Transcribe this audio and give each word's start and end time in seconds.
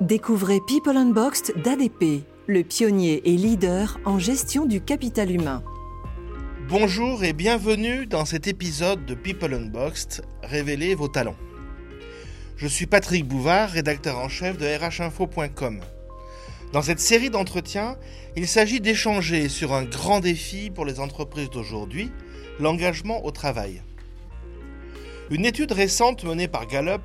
Découvrez 0.00 0.60
People 0.64 0.96
Unboxed 0.96 1.60
d'ADP, 1.60 2.22
le 2.46 2.62
pionnier 2.62 3.20
et 3.28 3.36
leader 3.36 3.98
en 4.04 4.20
gestion 4.20 4.64
du 4.64 4.80
capital 4.80 5.28
humain. 5.28 5.64
Bonjour 6.68 7.24
et 7.24 7.32
bienvenue 7.32 8.06
dans 8.06 8.24
cet 8.24 8.46
épisode 8.46 9.04
de 9.06 9.16
People 9.16 9.52
Unboxed, 9.52 10.24
Révélez 10.44 10.94
vos 10.94 11.08
talents. 11.08 11.34
Je 12.56 12.68
suis 12.68 12.86
Patrick 12.86 13.26
Bouvard, 13.26 13.70
rédacteur 13.70 14.18
en 14.18 14.28
chef 14.28 14.56
de 14.56 14.66
rhinfo.com. 14.66 15.80
Dans 16.72 16.82
cette 16.82 17.00
série 17.00 17.30
d'entretiens, 17.30 17.96
il 18.36 18.46
s'agit 18.46 18.80
d'échanger 18.80 19.48
sur 19.48 19.74
un 19.74 19.82
grand 19.82 20.20
défi 20.20 20.70
pour 20.70 20.84
les 20.84 21.00
entreprises 21.00 21.50
d'aujourd'hui, 21.50 22.12
l'engagement 22.60 23.24
au 23.24 23.32
travail. 23.32 23.82
Une 25.30 25.44
étude 25.44 25.72
récente 25.72 26.22
menée 26.22 26.46
par 26.46 26.68
Gallup 26.68 27.02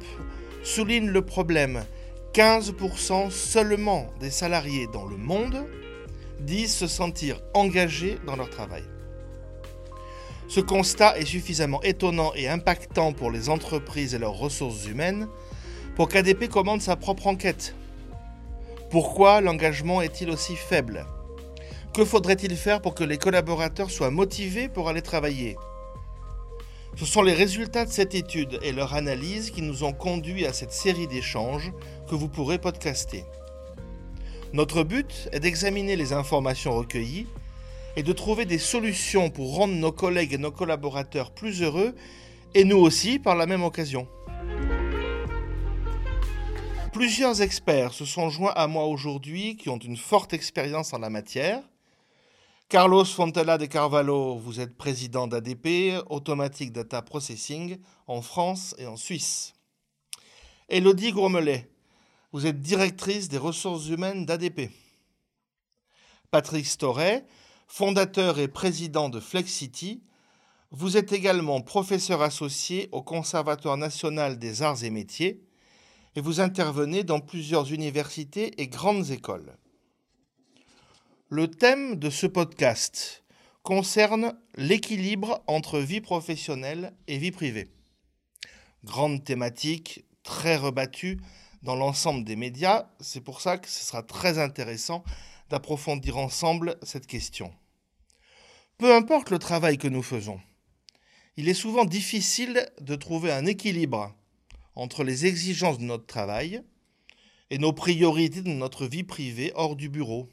souligne 0.64 1.10
le 1.10 1.24
problème 1.24 1.86
15% 2.34 3.30
seulement 3.30 4.08
des 4.20 4.32
salariés 4.32 4.88
dans 4.92 5.06
le 5.06 5.18
monde 5.18 5.68
disent 6.40 6.74
se 6.74 6.88
sentir 6.88 7.40
engagés 7.54 8.18
dans 8.26 8.36
leur 8.36 8.50
travail. 8.50 8.84
Ce 10.48 10.60
constat 10.60 11.18
est 11.20 11.26
suffisamment 11.26 11.82
étonnant 11.84 12.34
et 12.36 12.50
impactant 12.50 13.14
pour 13.14 13.30
les 13.30 13.50
entreprises 13.50 14.16
et 14.16 14.20
leurs 14.20 14.34
ressources 14.34 14.88
humaines 14.88 15.28
pour 15.96 16.10
qu'ADP 16.10 16.50
commande 16.50 16.82
sa 16.82 16.96
propre 16.96 17.28
enquête. 17.28 17.76
Pourquoi 18.90 19.40
l'engagement 19.40 20.02
est-il 20.02 20.32
aussi 20.32 20.56
faible? 20.56 21.06
Que 21.94 22.04
faudrait-il 22.04 22.56
faire 22.56 22.82
pour 22.82 22.96
que 22.96 23.04
les 23.04 23.20
collaborateurs 23.20 23.92
soient 23.92 24.10
motivés 24.10 24.70
pour 24.70 24.90
aller 24.90 25.04
travailler? 25.04 25.56
Ce 26.96 27.06
sont 27.06 27.24
les 27.24 27.34
résultats 27.34 27.86
de 27.86 27.92
cette 27.92 28.14
étude 28.14 28.60
et 28.62 28.72
leur 28.72 28.94
analyse 28.94 29.50
qui 29.50 29.64
nous 29.64 29.84
ont 29.84 29.94
conduit 29.94 30.46
à 30.46 30.54
cette 30.54 30.72
série 30.72 31.08
d'échanges 31.08 31.72
que 32.14 32.18
vous 32.20 32.30
pourrez 32.30 32.60
podcaster. 32.60 33.26
Notre 34.54 34.84
but 34.84 35.28
est 35.32 35.40
d'examiner 35.40 35.96
les 35.96 36.14
informations 36.14 36.78
recueillies 36.78 37.26
et 37.96 38.04
de 38.04 38.14
trouver 38.14 38.46
des 38.46 38.60
solutions 38.60 39.32
pour 39.32 39.56
rendre 39.56 39.74
nos 39.74 39.92
collègues 39.92 40.34
et 40.34 40.38
nos 40.38 40.52
collaborateurs 40.52 41.32
plus 41.32 41.64
heureux 41.64 41.96
et 42.54 42.66
nous 42.66 42.78
aussi 42.78 43.18
par 43.18 43.36
la 43.36 43.48
même 43.48 43.64
occasion. 43.64 44.08
Plusieurs 46.92 47.42
experts 47.42 47.94
se 47.94 48.06
sont 48.06 48.30
joints 48.30 48.54
à 48.56 48.68
moi 48.68 48.86
aujourd'hui 48.86 49.58
qui 49.58 49.70
ont 49.70 49.80
une 49.80 49.98
forte 49.98 50.34
expérience 50.34 50.94
en 50.94 51.00
la 51.00 51.10
matière 51.10 51.64
Carlos 52.70 53.06
Fontella 53.06 53.58
de 53.58 53.66
Carvalho, 53.66 54.36
vous 54.36 54.60
êtes 54.60 54.78
président 54.78 55.26
d'ADP, 55.26 56.00
Automatic 56.12 56.72
Data 56.72 57.02
Processing, 57.02 57.80
en 58.06 58.22
France 58.22 58.76
et 58.78 58.86
en 58.86 58.98
Suisse. 58.98 59.56
Elodie 60.70 61.12
Gromelet, 61.12 61.73
vous 62.34 62.48
êtes 62.48 62.60
directrice 62.60 63.30
des 63.30 63.38
ressources 63.38 63.88
humaines 63.88 64.26
d'ADP. 64.26 64.72
Patrick 66.32 66.66
Storet, 66.66 67.26
fondateur 67.68 68.40
et 68.40 68.48
président 68.48 69.08
de 69.08 69.20
FlexCity, 69.20 70.02
vous 70.72 70.98
êtes 70.98 71.12
également 71.12 71.62
professeur 71.62 72.24
associé 72.24 72.90
au 72.92 73.04
Conservatoire 73.04 73.78
national 73.78 74.40
des 74.40 74.64
arts 74.64 74.84
et 74.84 74.90
métiers 74.90 75.44
et 76.16 76.22
vous 76.22 76.42
intervenez 76.42 77.04
dans 77.04 77.20
plusieurs 77.20 77.72
universités 77.72 78.60
et 78.60 78.68
grandes 78.68 79.12
écoles. 79.12 79.56
Le 81.30 81.48
thème 81.48 81.98
de 81.98 82.10
ce 82.10 82.26
podcast 82.26 83.24
concerne 83.62 84.34
l'équilibre 84.56 85.44
entre 85.46 85.80
vie 85.80 86.02
professionnelle 86.02 86.96
et 87.08 87.20
vie 87.20 87.32
privée. 87.32 87.70
Grande 88.84 89.24
thématique, 89.24 90.06
très 90.24 90.58
rebattue 90.58 91.20
dans 91.64 91.76
l'ensemble 91.76 92.26
des 92.26 92.36
médias, 92.36 92.88
c'est 93.00 93.22
pour 93.22 93.42
ça 93.42 93.58
que 93.58 93.70
ce 93.70 93.84
sera 93.84 94.04
très 94.04 94.38
intéressant 94.38 95.04
d'approfondir 95.50 96.18
ensemble 96.18 96.78
cette 96.84 97.08
question. 97.08 97.54
Peu 98.78 98.94
importe 98.94 99.30
le 99.30 99.40
travail 99.40 99.78
que 99.78 99.88
nous 99.88 100.04
faisons, 100.04 100.40
il 101.38 101.48
est 101.48 101.54
souvent 101.54 101.86
difficile 101.86 102.70
de 102.82 102.96
trouver 102.96 103.32
un 103.32 103.46
équilibre 103.46 104.14
entre 104.76 105.04
les 105.04 105.26
exigences 105.26 105.80
de 105.80 105.86
notre 105.86 106.06
travail 106.06 106.62
et 107.50 107.58
nos 107.58 107.74
priorités 107.74 108.42
de 108.42 108.50
notre 108.50 108.86
vie 108.86 109.04
privée 109.04 109.52
hors 109.56 109.76
du 109.76 109.90
bureau. 109.90 110.30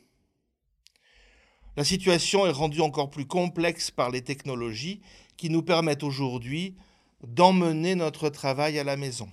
La 1.76 1.84
situation 1.84 2.46
est 2.46 2.50
rendue 2.50 2.80
encore 2.80 3.10
plus 3.10 3.26
complexe 3.26 3.90
par 3.90 4.10
les 4.10 4.22
technologies 4.22 5.00
qui 5.36 5.48
nous 5.48 5.62
permettent 5.62 6.02
aujourd'hui 6.02 6.76
d'emmener 7.22 7.94
notre 7.94 8.28
travail 8.30 8.78
à 8.78 8.84
la 8.84 8.96
maison, 8.96 9.28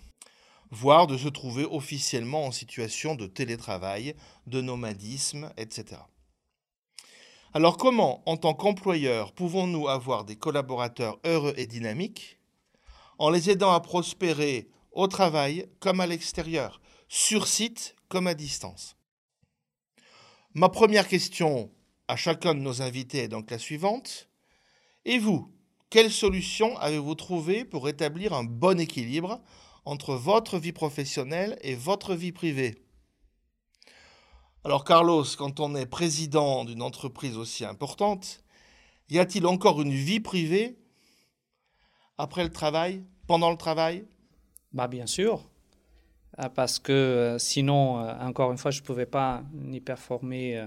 voire 0.72 1.08
de 1.08 1.18
se 1.18 1.28
trouver 1.28 1.66
officiellement 1.66 2.46
en 2.46 2.52
situation 2.52 3.16
de 3.16 3.28
télétravail, 3.28 4.16
de 4.46 4.62
nomadisme, 4.62 5.52
etc. 5.58 6.02
Alors 7.54 7.78
comment, 7.78 8.22
en 8.30 8.38
tant 8.38 8.54
qu'employeur, 8.54 9.32
pouvons-nous 9.34 9.88
avoir 9.88 10.26
des 10.26 10.36
collaborateurs 10.36 11.20
heureux 11.26 11.54
et 11.58 11.66
dynamiques 11.66 12.40
en 13.20 13.30
les 13.30 13.50
aidant 13.50 13.72
à 13.72 13.80
prospérer 13.80 14.70
au 14.92 15.08
travail 15.08 15.68
comme 15.80 16.00
à 16.00 16.08
l'extérieur, 16.08 16.82
sur 17.08 17.48
site 17.48 17.96
comme 18.10 18.28
à 18.28 18.34
distance? 18.34 18.96
Ma 20.54 20.70
première 20.70 21.08
question 21.08 21.72
à 22.08 22.16
chacun 22.16 22.54
de 22.54 22.60
nos 22.60 22.82
invités 22.82 23.20
est 23.20 23.28
donc 23.28 23.52
la 23.52 23.60
suivante. 23.60 24.30
Et 25.06 25.20
vous, 25.20 25.54
quelle 25.90 26.12
solution 26.12 26.78
avez-vous 26.78 27.16
trouvé 27.16 27.64
pour 27.64 27.88
établir 27.90 28.34
un 28.34 28.44
bon 28.44 28.80
équilibre 28.80 29.42
entre 29.88 30.16
votre 30.16 30.58
vie 30.58 30.74
professionnelle 30.74 31.58
et 31.62 31.74
votre 31.74 32.14
vie 32.14 32.34
privée. 32.34 32.76
Alors 34.66 34.84
Carlos, 34.84 35.24
quand 35.38 35.62
on 35.62 35.76
est 35.76 35.86
président 35.86 36.66
d'une 36.66 36.82
entreprise 36.82 37.38
aussi 37.38 37.64
importante, 37.64 38.44
y 39.10 39.18
a-t-il 39.18 39.48
encore 39.48 39.82
une 39.82 39.94
vie 39.94 40.20
privée 40.20 40.78
après 42.18 42.44
le 42.44 42.52
travail, 42.52 43.06
pendant 43.28 43.50
le 43.50 43.56
travail? 43.56 44.06
Bah 44.74 44.90
Bien 44.90 45.08
sûr, 45.08 45.50
ah, 46.38 46.50
parce 46.50 46.80
que 46.80 46.92
euh, 46.92 47.40
sinon, 47.40 48.00
euh, 48.00 48.14
encore 48.20 48.52
une 48.52 48.58
fois, 48.58 48.72
je 48.72 48.82
ne 48.82 48.86
pouvais 48.86 49.06
pas 49.06 49.44
ni 49.54 49.80
performer 49.80 50.58
euh, 50.58 50.66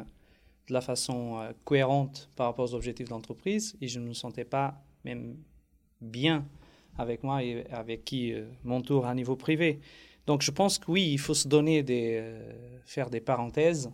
de 0.68 0.72
la 0.72 0.80
façon 0.80 1.52
cohérente 1.64 2.30
par 2.36 2.46
rapport 2.46 2.64
aux 2.64 2.74
objectifs 2.74 3.08
d'entreprise 3.08 3.76
et 3.82 3.88
je 3.88 4.00
ne 4.00 4.06
me 4.06 4.14
sentais 4.14 4.44
pas 4.44 4.82
même 5.04 5.36
bien 6.00 6.46
avec 6.98 7.22
moi 7.22 7.42
et 7.42 7.64
avec 7.70 8.04
qui 8.04 8.32
euh, 8.32 8.46
mon 8.64 8.82
tour 8.82 9.06
à 9.06 9.14
niveau 9.14 9.36
privé. 9.36 9.80
Donc 10.26 10.42
je 10.42 10.50
pense 10.50 10.78
que 10.78 10.90
oui, 10.90 11.10
il 11.12 11.18
faut 11.18 11.34
se 11.34 11.48
donner 11.48 11.82
des, 11.82 12.18
euh, 12.20 12.52
faire 12.84 13.10
des 13.10 13.20
parenthèses 13.20 13.90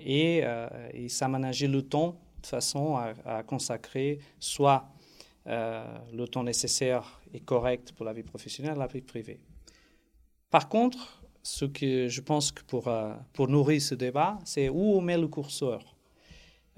et, 0.00 0.42
et 0.94 1.08
s'aménager 1.10 1.68
le 1.68 1.82
temps 1.82 2.18
de 2.40 2.46
façon 2.46 2.96
à, 2.96 3.42
consacrer 3.42 4.18
soit 4.40 4.88
le 5.44 6.24
temps 6.24 6.42
nécessaire 6.42 7.20
et 7.34 7.40
correct 7.40 7.92
pour 7.92 8.06
la 8.06 8.14
vie 8.14 8.22
professionnelle, 8.22 8.78
la 8.78 8.86
vie 8.86 9.02
privée. 9.02 9.38
Par 10.50 10.70
contre, 10.70 11.24
ce 11.44 11.66
que 11.66 12.08
je 12.08 12.20
pense 12.22 12.50
que 12.50 12.62
pour, 12.62 12.88
euh, 12.88 13.14
pour 13.32 13.48
nourrir 13.48 13.80
ce 13.80 13.94
débat, 13.94 14.38
c'est 14.44 14.68
où 14.68 14.94
on 14.94 15.00
met 15.00 15.18
le 15.18 15.28
curseur. 15.28 15.93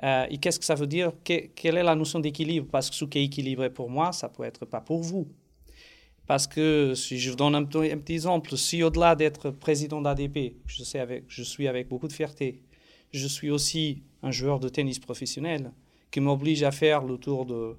Euh, 0.03 0.27
et 0.31 0.39
qu'est-ce 0.39 0.59
que 0.59 0.65
ça 0.65 0.75
veut 0.75 0.87
dire? 0.87 1.12
Quelle 1.25 1.77
est 1.77 1.83
la 1.83 1.95
notion 1.95 2.21
d'équilibre? 2.21 2.69
Parce 2.71 2.91
que 2.91 2.97
ce 2.97 3.05
qui 3.05 3.19
est 3.19 3.25
équilibré 3.25 3.71
pour 3.71 3.91
moi, 3.91 4.12
ça 4.12 4.29
peut 4.29 4.45
être 4.45 4.65
pas 4.65 4.81
pour 4.81 5.03
vous. 5.03 5.29
Parce 6.27 6.47
que 6.47 6.95
si 6.95 7.19
je 7.19 7.31
vous 7.31 7.37
donne 7.37 7.55
un, 7.55 7.65
petit 7.65 8.15
exemple, 8.15 8.57
si 8.57 8.83
au-delà 8.83 9.15
d'être 9.15 9.51
président 9.51 10.01
d'ADP, 10.03 10.55
je, 10.67 10.83
je 11.29 11.43
suis 11.43 11.69
avec 11.69 11.89
beaucoup 11.89 12.09
de 12.09 12.12
fierté, 12.12 12.62
je 13.12 13.27
suis 13.29 13.51
aussi 13.51 14.03
un 14.23 14.33
joueur 14.33 14.59
de 14.59 14.69
tennis 14.69 14.99
professionnel 14.99 15.73
qui 16.11 16.21
m'oblige 16.21 16.63
à 16.65 16.73
faire 16.73 17.05
le 17.05 17.17
tour 17.17 17.47
de, 17.47 17.77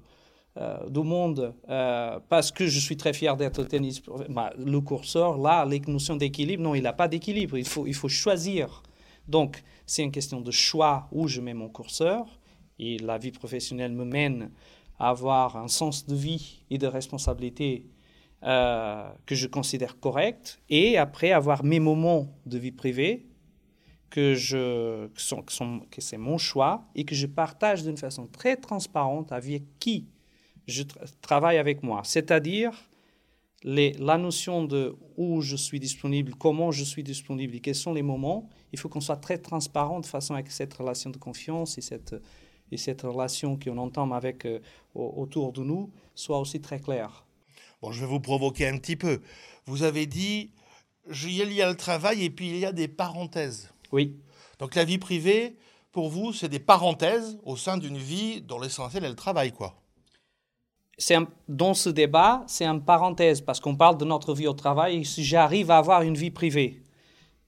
euh, 0.56 0.88
du 0.88 1.00
monde 1.00 1.54
euh, 1.68 2.18
parce 2.28 2.50
que 2.50 2.66
je 2.66 2.80
suis 2.80 2.96
très 2.96 3.12
fier 3.12 3.36
d'être 3.36 3.62
tennis. 3.64 4.02
Bah, 4.28 4.52
le 4.58 4.80
courseur, 4.80 5.38
là, 5.38 5.64
les 5.64 5.80
notions 5.86 6.16
d'équilibre, 6.16 6.62
non, 6.62 6.74
il 6.74 6.82
n'a 6.82 6.92
pas 6.92 7.06
d'équilibre. 7.06 7.56
Il 7.58 7.66
faut, 7.66 7.86
il 7.86 7.94
faut 7.94 8.08
choisir. 8.08 8.82
Donc, 9.28 9.62
c'est 9.86 10.02
une 10.02 10.12
question 10.12 10.40
de 10.40 10.50
choix 10.50 11.08
où 11.12 11.28
je 11.28 11.40
mets 11.40 11.54
mon 11.54 11.68
courseur. 11.68 12.38
Et 12.78 12.98
la 12.98 13.18
vie 13.18 13.32
professionnelle 13.32 13.92
me 13.92 14.04
mène 14.04 14.50
à 14.98 15.10
avoir 15.10 15.56
un 15.56 15.68
sens 15.68 16.06
de 16.06 16.14
vie 16.14 16.64
et 16.70 16.78
de 16.78 16.86
responsabilité 16.86 17.86
euh, 18.44 19.08
que 19.26 19.34
je 19.34 19.46
considère 19.46 19.98
correct. 20.00 20.60
Et 20.68 20.96
après, 20.96 21.32
avoir 21.32 21.64
mes 21.64 21.80
moments 21.80 22.28
de 22.46 22.58
vie 22.58 22.72
privée 22.72 23.26
que, 24.10 24.34
je, 24.34 25.08
que, 25.08 25.20
sont, 25.20 25.80
que 25.90 26.00
c'est 26.00 26.18
mon 26.18 26.38
choix 26.38 26.84
et 26.94 27.04
que 27.04 27.14
je 27.14 27.26
partage 27.26 27.82
d'une 27.82 27.96
façon 27.96 28.26
très 28.26 28.56
transparente 28.56 29.32
avec 29.32 29.62
qui 29.78 30.06
je 30.66 30.82
travaille 31.20 31.58
avec 31.58 31.82
moi. 31.82 32.02
C'est-à-dire 32.04 32.72
la 33.64 34.18
notion 34.18 34.64
de 34.64 34.96
où 35.16 35.40
je 35.40 35.56
suis 35.56 35.80
disponible, 35.80 36.34
comment 36.34 36.70
je 36.70 36.84
suis 36.84 37.02
disponible 37.02 37.56
et 37.56 37.60
quels 37.60 37.74
sont 37.74 37.92
les 37.92 38.02
moments. 38.02 38.48
Il 38.72 38.78
faut 38.78 38.88
qu'on 38.88 39.00
soit 39.00 39.16
très 39.16 39.38
transparent 39.38 40.00
de 40.00 40.06
façon 40.06 40.34
à 40.34 40.42
que 40.42 40.52
cette 40.52 40.74
relation 40.74 41.10
de 41.10 41.16
confiance 41.16 41.78
et 41.78 41.80
cette, 41.80 42.14
et 42.70 42.76
cette 42.76 43.02
relation 43.02 43.58
qu'on 43.58 43.78
entend 43.78 44.10
avec, 44.12 44.44
euh, 44.44 44.60
autour 44.94 45.52
de 45.52 45.62
nous 45.62 45.90
soit 46.14 46.38
aussi 46.38 46.60
très 46.60 46.78
claire. 46.78 47.24
Bon, 47.82 47.92
je 47.92 48.00
vais 48.00 48.06
vous 48.06 48.20
provoquer 48.20 48.68
un 48.68 48.78
petit 48.78 48.96
peu. 48.96 49.20
Vous 49.66 49.82
avez 49.82 50.06
dit 50.06 50.50
il 51.10 51.52
y 51.52 51.62
a 51.62 51.68
le 51.68 51.76
travail 51.76 52.24
et 52.24 52.30
puis 52.30 52.48
il 52.48 52.58
y 52.58 52.66
a 52.66 52.72
des 52.72 52.88
parenthèses. 52.88 53.72
Oui. 53.92 54.16
Donc 54.58 54.74
la 54.74 54.84
vie 54.84 54.98
privée, 54.98 55.56
pour 55.92 56.10
vous, 56.10 56.32
c'est 56.32 56.48
des 56.48 56.58
parenthèses 56.58 57.38
au 57.44 57.56
sein 57.56 57.78
d'une 57.78 57.96
vie 57.96 58.42
dont 58.42 58.60
l'essentiel 58.60 59.04
est 59.04 59.08
le 59.08 59.14
travail, 59.14 59.52
quoi. 59.52 59.80
Un, 61.10 61.26
dans 61.48 61.74
ce 61.74 61.90
débat, 61.90 62.42
c'est 62.46 62.66
une 62.66 62.82
parenthèse 62.82 63.40
parce 63.40 63.60
qu'on 63.60 63.76
parle 63.76 63.98
de 63.98 64.04
notre 64.04 64.34
vie 64.34 64.48
au 64.48 64.52
travail 64.52 65.04
si 65.04 65.22
j'arrive 65.22 65.70
à 65.70 65.78
avoir 65.78 66.02
une 66.02 66.16
vie 66.16 66.30
privée. 66.30 66.82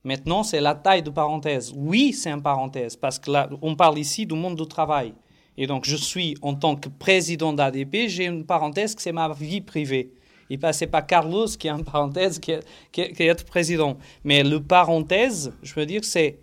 Maintenant, 0.04 0.42
c'est 0.42 0.60
la 0.60 0.74
taille 0.74 1.02
de 1.02 1.10
parenthèse. 1.10 1.72
Oui, 1.76 2.12
c'est 2.12 2.30
une 2.30 2.42
parenthèse 2.42 2.96
parce 2.96 3.18
que 3.18 3.30
là, 3.30 3.50
on 3.60 3.74
parle 3.74 3.98
ici 3.98 4.24
du 4.24 4.34
monde 4.34 4.56
du 4.56 4.66
travail. 4.66 5.14
Et 5.56 5.66
donc, 5.66 5.84
je 5.84 5.96
suis, 5.96 6.36
en 6.42 6.54
tant 6.54 6.76
que 6.76 6.88
président 6.88 7.52
d'ADP, 7.52 8.06
j'ai 8.06 8.24
une 8.24 8.46
parenthèse 8.46 8.94
que 8.94 9.02
c'est 9.02 9.12
ma 9.12 9.32
vie 9.32 9.60
privée. 9.60 10.14
Et 10.48 10.56
pas, 10.56 10.72
c'est 10.72 10.86
pas 10.86 11.02
Carlos 11.02 11.46
qui 11.46 11.68
a 11.68 11.74
une 11.74 11.84
parenthèse 11.84 12.38
qui 12.38 12.52
est, 12.52 12.64
qui 12.92 13.44
président. 13.44 13.98
Mais 14.24 14.42
le 14.42 14.62
parenthèse, 14.62 15.52
je 15.62 15.74
veux 15.74 15.86
dire, 15.86 16.04
c'est 16.04 16.40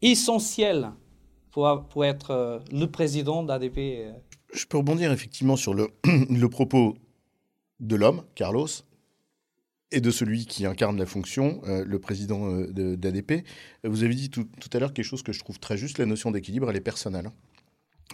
essentiel 0.00 0.90
pour, 1.50 1.84
pour 1.90 2.04
être 2.04 2.30
euh, 2.30 2.58
le 2.72 2.86
président 2.86 3.42
d'ADP. 3.42 4.06
Euh. 4.52 4.56
Je 4.56 4.66
peux 4.66 4.78
rebondir 4.78 5.12
effectivement 5.12 5.56
sur 5.56 5.74
le, 5.74 5.88
le 6.30 6.48
propos 6.48 6.96
de 7.80 7.96
l'homme, 7.96 8.24
Carlos, 8.34 8.68
et 9.92 10.00
de 10.00 10.10
celui 10.10 10.46
qui 10.46 10.66
incarne 10.66 10.98
la 10.98 11.06
fonction, 11.06 11.62
euh, 11.66 11.84
le 11.84 11.98
président 11.98 12.48
d'ADP. 12.68 13.44
Vous 13.84 14.04
avez 14.04 14.14
dit 14.14 14.30
tout, 14.30 14.44
tout 14.60 14.70
à 14.72 14.78
l'heure 14.78 14.92
quelque 14.92 15.04
chose 15.04 15.22
que 15.22 15.32
je 15.32 15.40
trouve 15.40 15.58
très 15.58 15.76
juste, 15.76 15.98
la 15.98 16.06
notion 16.06 16.30
d'équilibre, 16.30 16.70
elle 16.70 16.76
est 16.76 16.80
personnelle. 16.80 17.30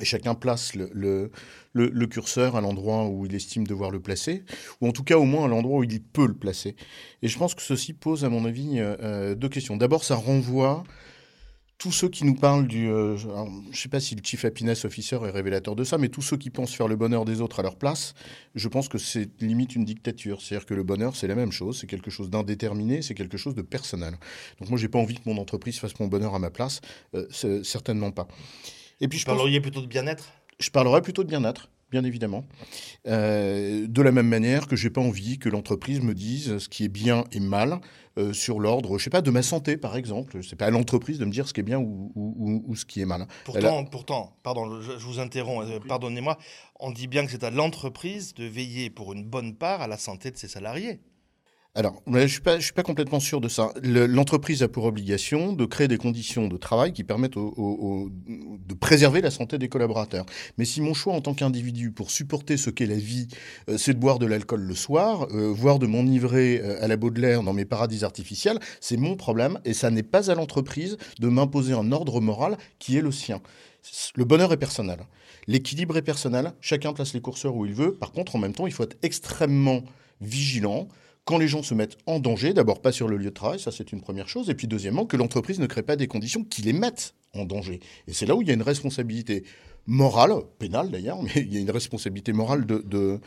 Et 0.00 0.04
chacun 0.04 0.34
place 0.34 0.74
le, 0.74 1.30
le, 1.72 2.06
curseur 2.06 2.54
à 2.54 2.60
l'endroit 2.60 3.06
où 3.06 3.24
il 3.24 3.34
estime 3.34 3.66
devoir 3.66 3.90
le 3.90 3.98
placer, 3.98 4.44
ou 4.80 4.88
en 4.88 4.92
tout 4.92 5.04
cas 5.04 5.16
au 5.16 5.24
moins 5.24 5.46
à 5.46 5.48
l'endroit 5.48 5.78
où 5.78 5.84
il 5.84 6.02
peut 6.02 6.26
le 6.26 6.34
placer. 6.34 6.76
Et 7.22 7.28
je 7.28 7.38
pense 7.38 7.54
que 7.54 7.62
ceci 7.62 7.94
pose, 7.94 8.22
à 8.24 8.28
mon 8.28 8.44
avis, 8.44 8.74
euh, 8.76 9.34
deux 9.34 9.48
questions. 9.48 9.76
D'abord, 9.76 10.04
ça 10.04 10.14
renvoie 10.14 10.84
tous 11.78 11.92
ceux 11.92 12.08
qui 12.08 12.24
nous 12.24 12.34
parlent 12.34 12.66
du... 12.66 12.88
Euh, 12.88 13.16
je 13.16 13.28
ne 13.28 13.74
sais 13.74 13.88
pas 13.88 14.00
si 14.00 14.14
le 14.14 14.22
Chief 14.24 14.44
Happiness 14.44 14.84
Officer 14.84 15.16
est 15.16 15.30
révélateur 15.30 15.76
de 15.76 15.84
ça, 15.84 15.98
mais 15.98 16.08
tous 16.08 16.22
ceux 16.22 16.36
qui 16.36 16.50
pensent 16.50 16.74
faire 16.74 16.88
le 16.88 16.96
bonheur 16.96 17.24
des 17.24 17.40
autres 17.40 17.60
à 17.60 17.62
leur 17.62 17.76
place, 17.76 18.14
je 18.54 18.68
pense 18.68 18.88
que 18.88 18.98
c'est 18.98 19.42
limite 19.42 19.76
une 19.76 19.84
dictature. 19.84 20.40
C'est-à-dire 20.40 20.66
que 20.66 20.74
le 20.74 20.82
bonheur, 20.82 21.16
c'est 21.16 21.26
la 21.26 21.34
même 21.34 21.52
chose, 21.52 21.78
c'est 21.80 21.86
quelque 21.86 22.10
chose 22.10 22.30
d'indéterminé, 22.30 23.02
c'est 23.02 23.14
quelque 23.14 23.36
chose 23.36 23.54
de 23.54 23.62
personnel. 23.62 24.14
Donc 24.58 24.70
moi, 24.70 24.78
j'ai 24.78 24.88
pas 24.88 24.98
envie 24.98 25.16
que 25.16 25.28
mon 25.28 25.36
entreprise 25.38 25.78
fasse 25.78 25.98
mon 26.00 26.06
bonheur 26.06 26.34
à 26.34 26.38
ma 26.38 26.50
place, 26.50 26.80
euh, 27.14 27.62
certainement 27.62 28.10
pas. 28.10 28.26
Et 29.00 29.08
puis 29.08 29.18
je 29.18 29.26
parlerais 29.26 29.60
plutôt 29.60 29.82
de 29.82 29.86
bien-être? 29.86 30.32
Je 30.58 30.70
parlerai 30.70 31.02
plutôt 31.02 31.24
de 31.24 31.28
bien-être 31.28 31.68
bien 31.90 32.04
évidemment. 32.04 32.44
Euh, 33.06 33.86
de 33.88 34.02
la 34.02 34.12
même 34.12 34.26
manière 34.26 34.66
que 34.66 34.76
j'ai 34.76 34.90
pas 34.90 35.00
envie 35.00 35.38
que 35.38 35.48
l'entreprise 35.48 36.00
me 36.00 36.14
dise 36.14 36.58
ce 36.58 36.68
qui 36.68 36.84
est 36.84 36.88
bien 36.88 37.24
et 37.32 37.40
mal 37.40 37.80
euh, 38.18 38.32
sur 38.32 38.60
l'ordre, 38.60 38.98
je 38.98 39.04
sais 39.04 39.10
pas, 39.10 39.20
de 39.20 39.30
ma 39.30 39.42
santé 39.42 39.76
par 39.76 39.96
exemple. 39.96 40.42
C'est 40.42 40.56
pas 40.56 40.66
à 40.66 40.70
l'entreprise 40.70 41.18
de 41.18 41.24
me 41.24 41.30
dire 41.30 41.46
ce 41.46 41.52
qui 41.52 41.60
est 41.60 41.62
bien 41.62 41.78
ou, 41.78 42.12
ou, 42.14 42.74
ce 42.74 42.86
qui 42.86 43.00
est 43.00 43.04
mal. 43.04 43.26
Pourtant, 43.44 43.84
pourtant, 43.84 44.36
pardon, 44.42 44.80
je, 44.80 44.92
vous 45.04 45.18
interromps, 45.18 45.66
euh, 45.68 45.80
pardonnez-moi, 45.86 46.38
on 46.80 46.90
dit 46.90 47.08
bien 47.08 47.26
que 47.26 47.30
c'est 47.30 47.44
à 47.44 47.50
l'entreprise 47.50 48.34
de 48.34 48.44
veiller 48.44 48.88
pour 48.88 49.12
une 49.12 49.24
bonne 49.24 49.54
part 49.54 49.82
à 49.82 49.86
la 49.86 49.98
santé 49.98 50.30
de 50.30 50.36
ses 50.36 50.48
salariés. 50.48 51.00
Alors, 51.76 52.02
je 52.06 52.10
ne 52.10 52.26
suis, 52.26 52.40
pas, 52.40 52.82
complètement 52.82 53.20
sûr 53.20 53.42
de 53.42 53.48
ça. 53.48 53.70
L'entreprise 53.82 54.62
a 54.62 54.68
pour 54.68 54.86
obligation 54.86 55.52
de 55.52 55.66
créer 55.66 55.88
des 55.88 55.98
conditions 55.98 56.48
de 56.48 56.56
travail 56.56 56.94
qui 56.94 57.04
permettent 57.04 57.34
de 57.36 58.74
préserver 58.80 59.20
la 59.20 59.30
santé 59.30 59.58
des 59.58 59.68
collaborateurs. 59.68 60.24
Mais 60.56 60.64
si 60.64 60.80
mon 60.80 60.94
choix 60.94 61.12
en 61.12 61.20
tant 61.20 61.34
qu'individu 61.34 61.90
pour 61.90 62.10
supporter 62.10 62.56
ce 62.56 62.70
qu'est 62.70 62.86
la 62.86 62.96
vie, 62.96 63.28
euh, 63.68 63.76
c'est 63.76 63.92
de 63.92 63.98
boire 63.98 64.18
de 64.18 64.24
l'alcool 64.24 64.62
le 64.62 64.74
soir, 64.74 65.26
euh, 65.32 65.52
voire 65.52 65.78
de 65.78 65.86
m'enivrer 65.86 66.62
euh, 66.64 66.82
à 66.82 66.88
la 66.88 66.96
Baudelaire 66.96 67.42
dans 67.42 67.52
mes 67.52 67.66
paradis 67.66 68.04
artificiels, 68.04 68.58
c'est 68.80 68.96
mon 68.96 69.14
problème 69.14 69.60
et 69.66 69.74
ça 69.74 69.90
n'est 69.90 70.02
pas 70.02 70.30
à 70.30 70.34
l'entreprise 70.34 70.96
de 71.20 71.28
m'imposer 71.28 71.74
un 71.74 71.92
ordre 71.92 72.22
moral 72.22 72.56
qui 72.78 72.96
est 72.96 73.02
le 73.02 73.12
sien. 73.12 73.42
Le 74.14 74.24
bonheur 74.24 74.50
est 74.50 74.56
personnel. 74.56 75.00
L'équilibre 75.46 75.98
est 75.98 76.02
personnel. 76.02 76.54
Chacun 76.62 76.94
place 76.94 77.12
les 77.12 77.20
curseurs 77.20 77.54
où 77.54 77.66
il 77.66 77.74
veut. 77.74 77.92
Par 77.92 78.12
contre, 78.12 78.34
en 78.34 78.38
même 78.38 78.54
temps, 78.54 78.66
il 78.66 78.72
faut 78.72 78.84
être 78.84 78.96
extrêmement 79.02 79.82
vigilant 80.22 80.88
quand 81.26 81.38
les 81.38 81.48
gens 81.48 81.62
se 81.62 81.74
mettent 81.74 81.98
en 82.06 82.20
danger, 82.20 82.54
d'abord 82.54 82.80
pas 82.80 82.92
sur 82.92 83.08
le 83.08 83.18
lieu 83.18 83.26
de 83.26 83.34
travail, 83.34 83.58
ça 83.58 83.72
c'est 83.72 83.92
une 83.92 84.00
première 84.00 84.28
chose, 84.28 84.48
et 84.48 84.54
puis 84.54 84.68
deuxièmement, 84.68 85.04
que 85.06 85.16
l'entreprise 85.16 85.58
ne 85.58 85.66
crée 85.66 85.82
pas 85.82 85.96
des 85.96 86.06
conditions 86.06 86.44
qui 86.44 86.62
les 86.62 86.72
mettent 86.72 87.14
en 87.34 87.44
danger. 87.44 87.80
Et 88.06 88.14
c'est 88.14 88.26
là 88.26 88.36
où 88.36 88.42
il 88.42 88.48
y 88.48 88.50
a 88.52 88.54
une 88.54 88.62
responsabilité 88.62 89.44
morale, 89.86 90.32
pénale 90.58 90.90
d'ailleurs, 90.90 91.20
mais 91.22 91.32
il 91.34 91.52
y 91.52 91.58
a 91.58 91.60
une 91.60 91.70
responsabilité 91.70 92.32
morale 92.32 92.64
de, 92.64 92.78
de, 92.78 93.20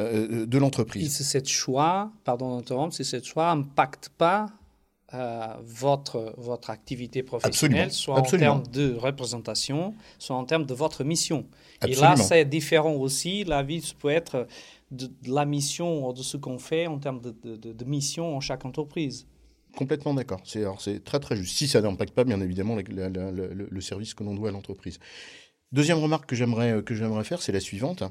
euh, 0.00 0.46
de 0.46 0.58
l'entreprise. 0.58 1.20
Et 1.20 1.24
ce 1.24 1.44
choix, 1.48 2.10
pardon 2.24 2.56
d'interrompre, 2.56 2.92
si 2.92 3.04
ce 3.04 3.22
choix 3.22 3.54
n'impacte 3.54 4.10
pas 4.18 4.46
euh, 5.14 5.46
votre, 5.62 6.34
votre 6.38 6.70
activité 6.70 7.22
professionnelle, 7.22 7.92
soit 7.92 8.16
en 8.16 8.22
termes 8.22 8.66
de 8.66 8.96
représentation, 8.96 9.94
soit 10.18 10.34
en 10.34 10.44
termes 10.44 10.66
de 10.66 10.74
votre 10.74 11.04
mission. 11.04 11.46
Et 11.86 11.94
là, 11.94 12.16
c'est 12.16 12.44
différent 12.44 12.94
aussi. 12.94 13.44
La 13.44 13.62
vie 13.62 13.94
peut 14.00 14.08
être 14.08 14.48
de, 14.94 15.10
la 15.26 15.44
mission, 15.44 16.12
de 16.12 16.22
ce 16.22 16.36
qu'on 16.36 16.58
fait 16.58 16.86
en 16.86 16.98
termes 16.98 17.20
de, 17.20 17.84
mission 17.84 18.36
en 18.36 18.40
chaque 18.40 18.64
entreprise. 18.64 19.26
Complètement 19.76 20.14
d'accord. 20.14 20.40
C'est 20.44 21.02
très 21.04 21.20
très 21.20 21.36
juste. 21.36 21.56
Si 21.56 21.66
ça 21.68 21.80
n'impacte 21.80 22.14
pas, 22.14 22.24
bien 22.24 22.40
évidemment, 22.40 22.76
le, 22.76 23.80
service 23.80 24.14
que 24.14 24.22
l'on 24.24 24.34
doit 24.34 24.50
à 24.50 24.52
l'entreprise. 24.52 24.98
Deuxième 25.72 25.98
remarque 25.98 26.26
que 26.26 26.36
j'aimerais 26.36 26.82
que 26.84 26.94
j'aimerais 26.94 27.24
faire, 27.24 27.42
c'est 27.42 27.52
la 27.52 27.60
suivante. 27.60 28.04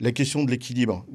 La 0.00 0.12
question 0.12 0.44
de 0.44 0.50
l'équilibre, 0.50 1.06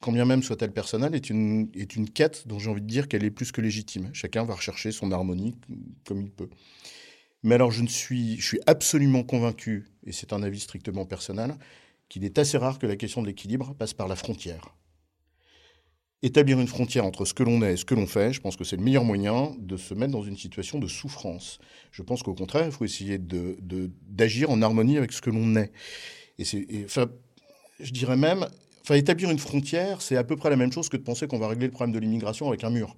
quand 0.00 0.12
bien 0.12 0.24
même 0.24 0.42
soit-elle 0.42 0.72
personnelle, 0.72 1.14
est 1.14 1.28
une, 1.28 1.68
est 1.74 1.96
une 1.96 2.08
quête 2.08 2.46
dont 2.46 2.58
j'ai 2.58 2.70
envie 2.70 2.80
de 2.80 2.86
dire 2.86 3.08
qu'elle 3.08 3.24
est 3.24 3.30
plus 3.30 3.52
que 3.52 3.60
légitime. 3.60 4.10
Chacun 4.12 4.44
va 4.44 4.54
rechercher 4.54 4.92
son 4.92 5.12
harmonie 5.12 5.56
comme 6.06 6.22
il 6.22 6.30
peut. 6.30 6.48
Mais 7.42 7.54
alors, 7.54 7.70
je, 7.70 7.82
ne 7.82 7.88
suis, 7.88 8.36
je 8.38 8.46
suis 8.46 8.60
absolument 8.66 9.22
convaincu, 9.22 9.88
et 10.04 10.12
c'est 10.12 10.32
un 10.32 10.42
avis 10.42 10.60
strictement 10.60 11.06
personnel, 11.06 11.54
qu'il 12.10 12.24
est 12.24 12.38
assez 12.38 12.58
rare 12.58 12.78
que 12.78 12.86
la 12.86 12.96
question 12.96 13.22
de 13.22 13.28
l'équilibre 13.28 13.74
passe 13.74 13.94
par 13.94 14.08
la 14.08 14.16
frontière. 14.16 14.74
Établir 16.22 16.60
une 16.60 16.66
frontière 16.66 17.06
entre 17.06 17.24
ce 17.24 17.32
que 17.32 17.42
l'on 17.42 17.62
est 17.62 17.72
et 17.72 17.76
ce 17.78 17.86
que 17.86 17.94
l'on 17.94 18.06
fait, 18.06 18.34
je 18.34 18.42
pense 18.42 18.56
que 18.56 18.64
c'est 18.64 18.76
le 18.76 18.82
meilleur 18.82 19.04
moyen 19.04 19.54
de 19.58 19.78
se 19.78 19.94
mettre 19.94 20.12
dans 20.12 20.22
une 20.22 20.36
situation 20.36 20.78
de 20.78 20.86
souffrance. 20.86 21.60
Je 21.92 22.02
pense 22.02 22.22
qu'au 22.22 22.34
contraire, 22.34 22.66
il 22.66 22.72
faut 22.72 22.84
essayer 22.84 23.18
d'agir 23.18 24.50
en 24.50 24.60
harmonie 24.60 24.98
avec 24.98 25.12
ce 25.12 25.22
que 25.22 25.30
l'on 25.30 25.56
est. 25.56 25.72
Et, 26.36 26.44
c'est, 26.44 26.66
enfin, 26.84 27.06
je 27.78 27.92
dirais 27.92 28.18
même, 28.18 28.46
Enfin, 28.82 28.94
établir 28.94 29.30
une 29.30 29.38
frontière, 29.38 30.00
c'est 30.00 30.16
à 30.16 30.24
peu 30.24 30.36
près 30.36 30.50
la 30.50 30.56
même 30.56 30.72
chose 30.72 30.88
que 30.88 30.96
de 30.96 31.02
penser 31.02 31.26
qu'on 31.26 31.38
va 31.38 31.48
régler 31.48 31.66
le 31.66 31.72
problème 31.72 31.94
de 31.94 31.98
l'immigration 31.98 32.48
avec 32.48 32.64
un 32.64 32.70
mur. 32.70 32.96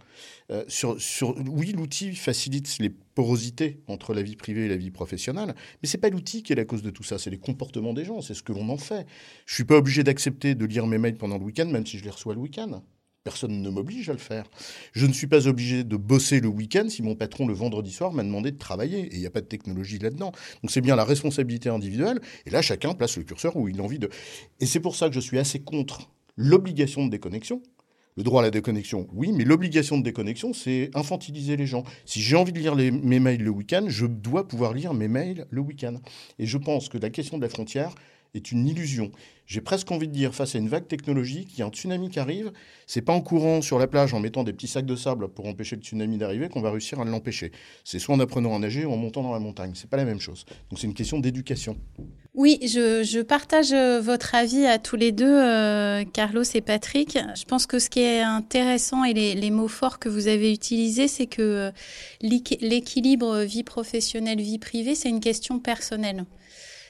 Euh, 0.50 0.64
sur, 0.68 1.00
sur, 1.00 1.36
oui, 1.48 1.72
l'outil 1.72 2.14
facilite 2.14 2.78
les 2.78 2.90
porosités 2.90 3.80
entre 3.88 4.14
la 4.14 4.22
vie 4.22 4.36
privée 4.36 4.66
et 4.66 4.68
la 4.68 4.76
vie 4.76 4.90
professionnelle, 4.90 5.54
mais 5.82 5.88
c'est 5.88 5.98
pas 5.98 6.08
l'outil 6.08 6.42
qui 6.42 6.52
est 6.52 6.56
la 6.56 6.64
cause 6.64 6.82
de 6.82 6.90
tout 6.90 7.02
ça, 7.02 7.18
c'est 7.18 7.30
les 7.30 7.38
comportements 7.38 7.92
des 7.92 8.04
gens, 8.04 8.20
c'est 8.20 8.34
ce 8.34 8.42
que 8.42 8.52
l'on 8.52 8.68
en 8.68 8.78
fait. 8.78 9.06
Je 9.46 9.54
suis 9.54 9.64
pas 9.64 9.76
obligé 9.76 10.02
d'accepter 10.04 10.54
de 10.54 10.64
lire 10.64 10.86
mes 10.86 10.98
mails 10.98 11.16
pendant 11.16 11.38
le 11.38 11.44
week-end, 11.44 11.66
même 11.66 11.86
si 11.86 11.98
je 11.98 12.04
les 12.04 12.10
reçois 12.10 12.34
le 12.34 12.40
week-end. 12.40 12.82
Personne 13.24 13.62
ne 13.62 13.70
m'oblige 13.70 14.10
à 14.10 14.12
le 14.12 14.18
faire. 14.18 14.44
Je 14.92 15.06
ne 15.06 15.12
suis 15.12 15.28
pas 15.28 15.46
obligé 15.46 15.84
de 15.84 15.96
bosser 15.96 16.40
le 16.40 16.48
week-end 16.48 16.88
si 16.88 17.02
mon 17.02 17.14
patron 17.14 17.46
le 17.46 17.54
vendredi 17.54 17.92
soir 17.92 18.12
m'a 18.12 18.24
demandé 18.24 18.50
de 18.50 18.58
travailler. 18.58 19.00
Et 19.06 19.14
il 19.14 19.20
n'y 19.20 19.26
a 19.26 19.30
pas 19.30 19.40
de 19.40 19.46
technologie 19.46 19.98
là-dedans. 19.98 20.32
Donc 20.62 20.70
c'est 20.70 20.80
bien 20.80 20.96
la 20.96 21.04
responsabilité 21.04 21.68
individuelle. 21.68 22.20
Et 22.46 22.50
là, 22.50 22.62
chacun 22.62 22.94
place 22.94 23.16
le 23.16 23.22
curseur 23.22 23.56
où 23.56 23.68
il 23.68 23.78
a 23.78 23.82
envie 23.82 24.00
de. 24.00 24.10
Et 24.58 24.66
c'est 24.66 24.80
pour 24.80 24.96
ça 24.96 25.08
que 25.08 25.14
je 25.14 25.20
suis 25.20 25.38
assez 25.38 25.60
contre 25.60 26.10
l'obligation 26.36 27.04
de 27.04 27.10
déconnexion. 27.10 27.62
Le 28.16 28.24
droit 28.24 28.42
à 28.42 28.44
la 28.44 28.50
déconnexion, 28.50 29.08
oui, 29.14 29.32
mais 29.32 29.44
l'obligation 29.44 29.96
de 29.96 30.02
déconnexion, 30.02 30.52
c'est 30.52 30.90
infantiliser 30.92 31.56
les 31.56 31.66
gens. 31.66 31.82
Si 32.04 32.20
j'ai 32.20 32.36
envie 32.36 32.52
de 32.52 32.58
lire 32.58 32.76
mes 32.76 33.20
mails 33.20 33.42
le 33.42 33.48
week-end, 33.48 33.86
je 33.88 34.04
dois 34.04 34.46
pouvoir 34.46 34.74
lire 34.74 34.92
mes 34.92 35.08
mails 35.08 35.46
le 35.48 35.62
week-end. 35.62 35.94
Et 36.38 36.46
je 36.46 36.58
pense 36.58 36.90
que 36.90 36.98
la 36.98 37.08
question 37.08 37.38
de 37.38 37.42
la 37.42 37.48
frontière, 37.48 37.94
est 38.34 38.52
une 38.52 38.66
illusion. 38.66 39.10
J'ai 39.46 39.60
presque 39.60 39.90
envie 39.90 40.08
de 40.08 40.12
dire, 40.12 40.34
face 40.34 40.54
à 40.54 40.58
une 40.58 40.68
vague 40.68 40.88
technologique, 40.88 41.50
il 41.52 41.58
y 41.58 41.62
a 41.62 41.66
un 41.66 41.70
tsunami 41.70 42.08
qui 42.08 42.18
arrive, 42.18 42.52
c'est 42.86 43.02
pas 43.02 43.12
en 43.12 43.20
courant 43.20 43.60
sur 43.60 43.78
la 43.78 43.86
plage 43.86 44.14
en 44.14 44.20
mettant 44.20 44.44
des 44.44 44.52
petits 44.52 44.68
sacs 44.68 44.86
de 44.86 44.96
sable 44.96 45.28
pour 45.28 45.46
empêcher 45.46 45.76
le 45.76 45.82
tsunami 45.82 46.16
d'arriver 46.16 46.48
qu'on 46.48 46.62
va 46.62 46.70
réussir 46.70 47.00
à 47.00 47.04
l'empêcher. 47.04 47.52
C'est 47.84 47.98
soit 47.98 48.14
en 48.14 48.20
apprenant 48.20 48.54
à 48.54 48.58
nager 48.58 48.86
ou 48.86 48.92
en 48.92 48.96
montant 48.96 49.22
dans 49.22 49.32
la 49.32 49.40
montagne. 49.40 49.72
C'est 49.74 49.90
pas 49.90 49.98
la 49.98 50.06
même 50.06 50.20
chose. 50.20 50.46
Donc 50.70 50.78
c'est 50.78 50.86
une 50.86 50.94
question 50.94 51.18
d'éducation. 51.18 51.76
Oui, 52.34 52.60
je, 52.62 53.20
partage 53.20 53.72
euh, 53.72 54.00
votre 54.00 54.34
avis 54.34 54.64
à 54.64 54.78
tous 54.78 54.96
les 54.96 55.12
deux, 55.12 55.26
euh, 55.26 56.02
Carlos 56.14 56.44
et 56.54 56.62
Patrick. 56.62 57.18
Je 57.36 57.44
pense 57.44 57.66
que 57.66 57.78
ce 57.78 57.90
qui 57.90 58.00
est 58.00 58.22
intéressant 58.22 59.04
et 59.04 59.12
les, 59.12 59.50
mots 59.50 59.68
forts 59.68 59.98
que 59.98 60.08
vous 60.08 60.28
avez 60.28 60.50
utilisés, 60.50 61.08
c'est 61.08 61.26
que 61.26 61.42
euh, 61.42 61.70
l'équilibre 62.22 63.42
vie 63.42 63.64
professionnelle, 63.64 64.40
vie 64.40 64.58
privée, 64.58 64.94
c'est 64.94 65.10
une 65.10 65.20
question 65.20 65.58
personnelle. 65.58 66.24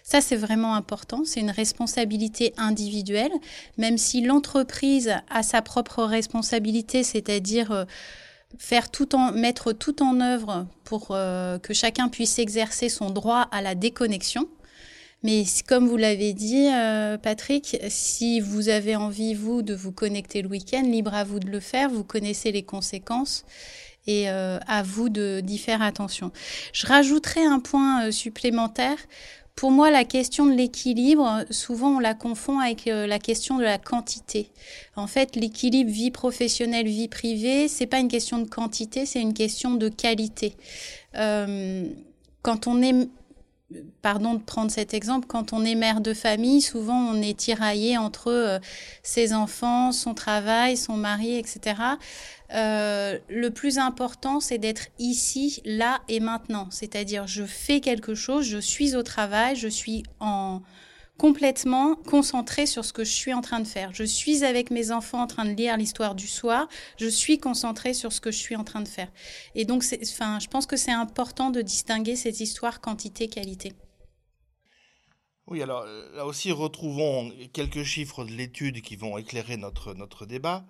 Ça, 0.02 0.20
c'est 0.20 0.36
vraiment 0.36 0.74
important. 0.74 1.22
C'est 1.24 1.40
une 1.40 1.50
responsabilité 1.50 2.52
individuelle, 2.56 3.32
même 3.78 3.98
si 3.98 4.20
l'entreprise 4.20 5.14
a 5.30 5.42
sa 5.42 5.62
propre 5.62 6.02
responsabilité, 6.02 7.02
c'est-à-dire 7.04 7.70
euh, 7.70 7.84
faire 8.58 8.90
tout 8.90 9.08
mettre 9.32 9.72
tout 9.72 10.02
en 10.02 10.20
œuvre 10.20 10.66
pour 10.84 11.08
euh, 11.10 11.58
que 11.58 11.72
chacun 11.72 12.08
puisse 12.08 12.38
exercer 12.38 12.88
son 12.88 13.10
droit 13.10 13.48
à 13.52 13.62
la 13.62 13.74
déconnexion. 13.74 14.48
Mais 15.22 15.44
comme 15.68 15.86
vous 15.86 15.96
l'avez 15.96 16.32
dit, 16.32 16.68
euh, 16.68 17.16
Patrick, 17.16 17.78
si 17.88 18.40
vous 18.40 18.68
avez 18.68 18.96
envie, 18.96 19.34
vous, 19.34 19.62
de 19.62 19.72
vous 19.72 19.92
connecter 19.92 20.42
le 20.42 20.48
week-end, 20.48 20.82
libre 20.82 21.14
à 21.14 21.22
vous 21.22 21.38
de 21.38 21.48
le 21.48 21.60
faire, 21.60 21.88
vous 21.88 22.02
connaissez 22.02 22.50
les 22.50 22.64
conséquences 22.64 23.44
et 24.08 24.28
à 24.28 24.82
vous 24.82 25.10
d'y 25.10 25.58
faire 25.58 25.80
attention. 25.80 26.32
Je 26.72 26.88
rajouterai 26.88 27.44
un 27.44 27.60
point 27.60 28.10
supplémentaire. 28.10 28.96
Pour 29.54 29.70
moi, 29.70 29.90
la 29.90 30.04
question 30.04 30.46
de 30.46 30.52
l'équilibre, 30.52 31.44
souvent 31.50 31.96
on 31.96 31.98
la 31.98 32.14
confond 32.14 32.58
avec 32.58 32.86
euh, 32.86 33.06
la 33.06 33.18
question 33.18 33.58
de 33.58 33.62
la 33.62 33.78
quantité. 33.78 34.50
En 34.96 35.06
fait, 35.06 35.36
l'équilibre 35.36 35.90
vie 35.90 36.10
professionnelle, 36.10 36.86
vie 36.86 37.08
privée, 37.08 37.68
c'est 37.68 37.86
pas 37.86 37.98
une 37.98 38.08
question 38.08 38.38
de 38.38 38.48
quantité, 38.48 39.06
c'est 39.06 39.20
une 39.20 39.34
question 39.34 39.74
de 39.74 39.88
qualité. 39.88 40.56
Euh, 41.16 41.86
quand 42.42 42.66
on 42.66 42.82
est 42.82 43.08
pardon 44.02 44.34
de 44.34 44.42
prendre 44.42 44.70
cet 44.70 44.94
exemple, 44.94 45.26
quand 45.26 45.52
on 45.52 45.64
est 45.64 45.74
mère 45.74 46.00
de 46.00 46.14
famille, 46.14 46.60
souvent 46.60 46.98
on 46.98 47.20
est 47.22 47.36
tiraillé 47.36 47.98
entre 47.98 48.28
euh, 48.28 48.58
ses 49.02 49.32
enfants, 49.32 49.92
son 49.92 50.14
travail, 50.14 50.76
son 50.76 50.96
mari, 50.96 51.36
etc. 51.36 51.74
Euh, 52.54 53.18
le 53.28 53.50
plus 53.50 53.78
important, 53.78 54.40
c'est 54.40 54.58
d'être 54.58 54.88
ici, 54.98 55.60
là 55.64 56.00
et 56.08 56.20
maintenant. 56.20 56.68
C'est-à-dire, 56.70 57.26
je 57.26 57.44
fais 57.44 57.80
quelque 57.80 58.14
chose, 58.14 58.46
je 58.46 58.58
suis 58.58 58.94
au 58.94 59.02
travail, 59.02 59.56
je 59.56 59.68
suis 59.68 60.02
en 60.20 60.60
complètement 61.18 61.94
concentrée 61.94 62.66
sur 62.66 62.84
ce 62.84 62.92
que 62.92 63.04
je 63.04 63.12
suis 63.12 63.32
en 63.32 63.40
train 63.40 63.60
de 63.60 63.66
faire. 63.66 63.92
Je 63.94 64.04
suis 64.04 64.44
avec 64.44 64.70
mes 64.70 64.90
enfants 64.90 65.22
en 65.22 65.26
train 65.26 65.44
de 65.44 65.52
lire 65.52 65.76
l'histoire 65.76 66.14
du 66.14 66.26
soir. 66.26 66.68
Je 66.98 67.06
suis 67.06 67.38
concentrée 67.38 67.94
sur 67.94 68.12
ce 68.12 68.20
que 68.20 68.30
je 68.30 68.38
suis 68.38 68.56
en 68.56 68.64
train 68.64 68.80
de 68.80 68.88
faire. 68.88 69.10
Et 69.54 69.64
donc, 69.64 69.84
enfin, 70.02 70.38
je 70.40 70.48
pense 70.48 70.66
que 70.66 70.76
c'est 70.76 70.92
important 70.92 71.50
de 71.50 71.62
distinguer 71.62 72.16
cette 72.16 72.40
histoire 72.40 72.80
quantité-qualité. 72.80 73.72
Oui, 75.46 75.62
alors 75.62 75.84
là 76.14 76.24
aussi, 76.24 76.50
retrouvons 76.52 77.30
quelques 77.52 77.82
chiffres 77.82 78.24
de 78.24 78.30
l'étude 78.30 78.80
qui 78.80 78.96
vont 78.96 79.18
éclairer 79.18 79.56
notre, 79.56 79.94
notre 79.94 80.24
débat. 80.24 80.64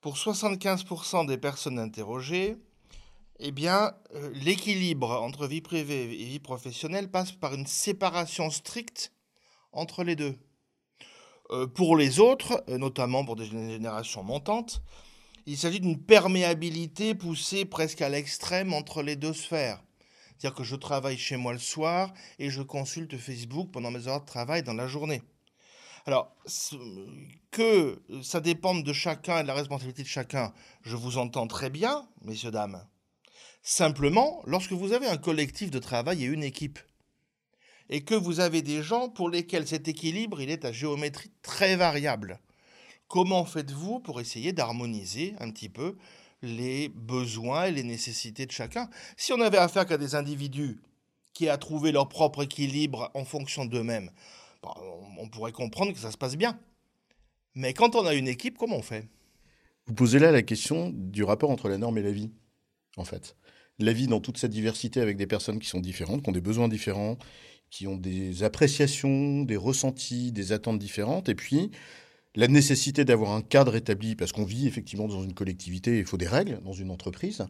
Pour 0.00 0.16
75% 0.16 1.26
des 1.26 1.38
personnes 1.38 1.78
interrogées, 1.78 2.56
eh 3.38 3.52
bien, 3.52 3.92
euh, 4.14 4.30
l'équilibre 4.34 5.10
entre 5.10 5.46
vie 5.46 5.60
privée 5.60 6.04
et 6.04 6.24
vie 6.24 6.38
professionnelle 6.38 7.10
passe 7.10 7.32
par 7.32 7.54
une 7.54 7.66
séparation 7.66 8.50
stricte 8.50 9.12
entre 9.76 10.04
les 10.04 10.16
deux. 10.16 10.34
Euh, 11.50 11.66
pour 11.66 11.96
les 11.96 12.18
autres, 12.18 12.64
euh, 12.68 12.78
notamment 12.78 13.24
pour 13.24 13.36
des 13.36 13.46
générations 13.46 14.24
montantes, 14.24 14.82
il 15.46 15.56
s'agit 15.56 15.78
d'une 15.78 16.02
perméabilité 16.02 17.14
poussée 17.14 17.64
presque 17.64 18.02
à 18.02 18.08
l'extrême 18.08 18.72
entre 18.72 19.02
les 19.02 19.14
deux 19.14 19.32
sphères. 19.32 19.80
C'est-à-dire 20.38 20.56
que 20.56 20.64
je 20.64 20.76
travaille 20.76 21.16
chez 21.16 21.36
moi 21.36 21.52
le 21.52 21.58
soir 21.58 22.12
et 22.38 22.50
je 22.50 22.62
consulte 22.62 23.16
Facebook 23.16 23.70
pendant 23.70 23.90
mes 23.90 24.08
heures 24.08 24.20
de 24.20 24.26
travail 24.26 24.62
dans 24.62 24.74
la 24.74 24.88
journée. 24.88 25.22
Alors, 26.04 26.36
que 27.50 28.00
ça 28.22 28.40
dépende 28.40 28.84
de 28.84 28.92
chacun 28.92 29.38
et 29.38 29.42
de 29.42 29.48
la 29.48 29.54
responsabilité 29.54 30.02
de 30.02 30.08
chacun, 30.08 30.52
je 30.82 30.96
vous 30.96 31.18
entends 31.18 31.46
très 31.46 31.70
bien, 31.70 32.08
messieurs, 32.22 32.50
dames. 32.50 32.84
Simplement, 33.62 34.42
lorsque 34.46 34.72
vous 34.72 34.92
avez 34.92 35.06
un 35.06 35.16
collectif 35.16 35.70
de 35.70 35.80
travail 35.80 36.22
et 36.22 36.26
une 36.26 36.44
équipe, 36.44 36.78
et 37.88 38.02
que 38.02 38.14
vous 38.14 38.40
avez 38.40 38.62
des 38.62 38.82
gens 38.82 39.08
pour 39.08 39.28
lesquels 39.28 39.66
cet 39.66 39.88
équilibre 39.88 40.40
il 40.40 40.50
est 40.50 40.64
à 40.64 40.72
géométrie 40.72 41.30
très 41.42 41.76
variable. 41.76 42.40
Comment 43.08 43.44
faites-vous 43.44 44.00
pour 44.00 44.20
essayer 44.20 44.52
d'harmoniser 44.52 45.34
un 45.38 45.50
petit 45.50 45.68
peu 45.68 45.96
les 46.42 46.88
besoins 46.88 47.66
et 47.66 47.72
les 47.72 47.84
nécessités 47.84 48.46
de 48.46 48.52
chacun? 48.52 48.88
Si 49.16 49.32
on 49.32 49.40
avait 49.40 49.58
affaire 49.58 49.86
qu'à 49.86 49.98
des 49.98 50.14
individus 50.14 50.80
qui 51.32 51.48
a 51.48 51.56
trouvé 51.58 51.92
leur 51.92 52.08
propre 52.08 52.42
équilibre 52.42 53.10
en 53.14 53.24
fonction 53.24 53.64
d'eux-mêmes, 53.64 54.10
bah, 54.62 54.74
on 55.18 55.28
pourrait 55.28 55.52
comprendre 55.52 55.92
que 55.92 55.98
ça 55.98 56.10
se 56.10 56.16
passe 56.16 56.36
bien. 56.36 56.58
Mais 57.54 57.72
quand 57.72 57.94
on 57.94 58.06
a 58.06 58.14
une 58.14 58.28
équipe, 58.28 58.58
comment 58.58 58.76
on 58.76 58.82
fait? 58.82 59.08
Vous 59.86 59.94
posez 59.94 60.18
là 60.18 60.32
la 60.32 60.42
question 60.42 60.90
du 60.92 61.22
rapport 61.22 61.50
entre 61.50 61.68
la 61.68 61.78
norme 61.78 61.98
et 61.98 62.02
la 62.02 62.10
vie, 62.10 62.32
en 62.96 63.04
fait. 63.04 63.36
La 63.78 63.92
vie 63.92 64.08
dans 64.08 64.20
toute 64.20 64.38
sa 64.38 64.48
diversité 64.48 65.00
avec 65.00 65.16
des 65.16 65.26
personnes 65.26 65.58
qui 65.58 65.68
sont 65.68 65.80
différentes, 65.80 66.22
qui 66.22 66.28
ont 66.28 66.32
des 66.32 66.40
besoins 66.40 66.68
différents, 66.68 67.16
qui 67.70 67.86
ont 67.86 67.96
des 67.96 68.42
appréciations, 68.42 69.42
des 69.42 69.56
ressentis, 69.56 70.32
des 70.32 70.52
attentes 70.52 70.78
différentes, 70.78 71.28
et 71.28 71.34
puis 71.34 71.70
la 72.34 72.48
nécessité 72.48 73.04
d'avoir 73.04 73.32
un 73.32 73.42
cadre 73.42 73.76
établi, 73.76 74.14
parce 74.14 74.32
qu'on 74.32 74.44
vit 74.44 74.66
effectivement 74.66 75.08
dans 75.08 75.22
une 75.22 75.34
collectivité, 75.34 75.98
il 75.98 76.04
faut 76.04 76.18
des 76.18 76.28
règles 76.28 76.60
dans 76.64 76.74
une 76.74 76.90
entreprise. 76.90 77.46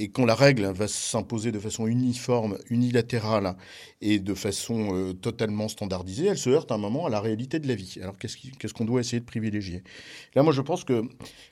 Et 0.00 0.10
quand 0.10 0.24
la 0.24 0.36
règle 0.36 0.64
va 0.66 0.86
s'imposer 0.86 1.50
de 1.50 1.58
façon 1.58 1.88
uniforme, 1.88 2.56
unilatérale 2.70 3.56
et 4.00 4.20
de 4.20 4.32
façon 4.32 4.94
euh, 4.94 5.12
totalement 5.12 5.66
standardisée, 5.66 6.26
elle 6.26 6.38
se 6.38 6.50
heurte 6.50 6.70
à 6.70 6.76
un 6.76 6.78
moment 6.78 7.06
à 7.06 7.10
la 7.10 7.20
réalité 7.20 7.58
de 7.58 7.66
la 7.66 7.74
vie. 7.74 7.96
Alors 8.00 8.16
qu'est-ce 8.16 8.72
qu'on 8.72 8.84
doit 8.84 9.00
essayer 9.00 9.18
de 9.18 9.24
privilégier? 9.24 9.82
Là, 10.36 10.44
moi, 10.44 10.52
je 10.52 10.60
pense 10.60 10.84
que 10.84 11.02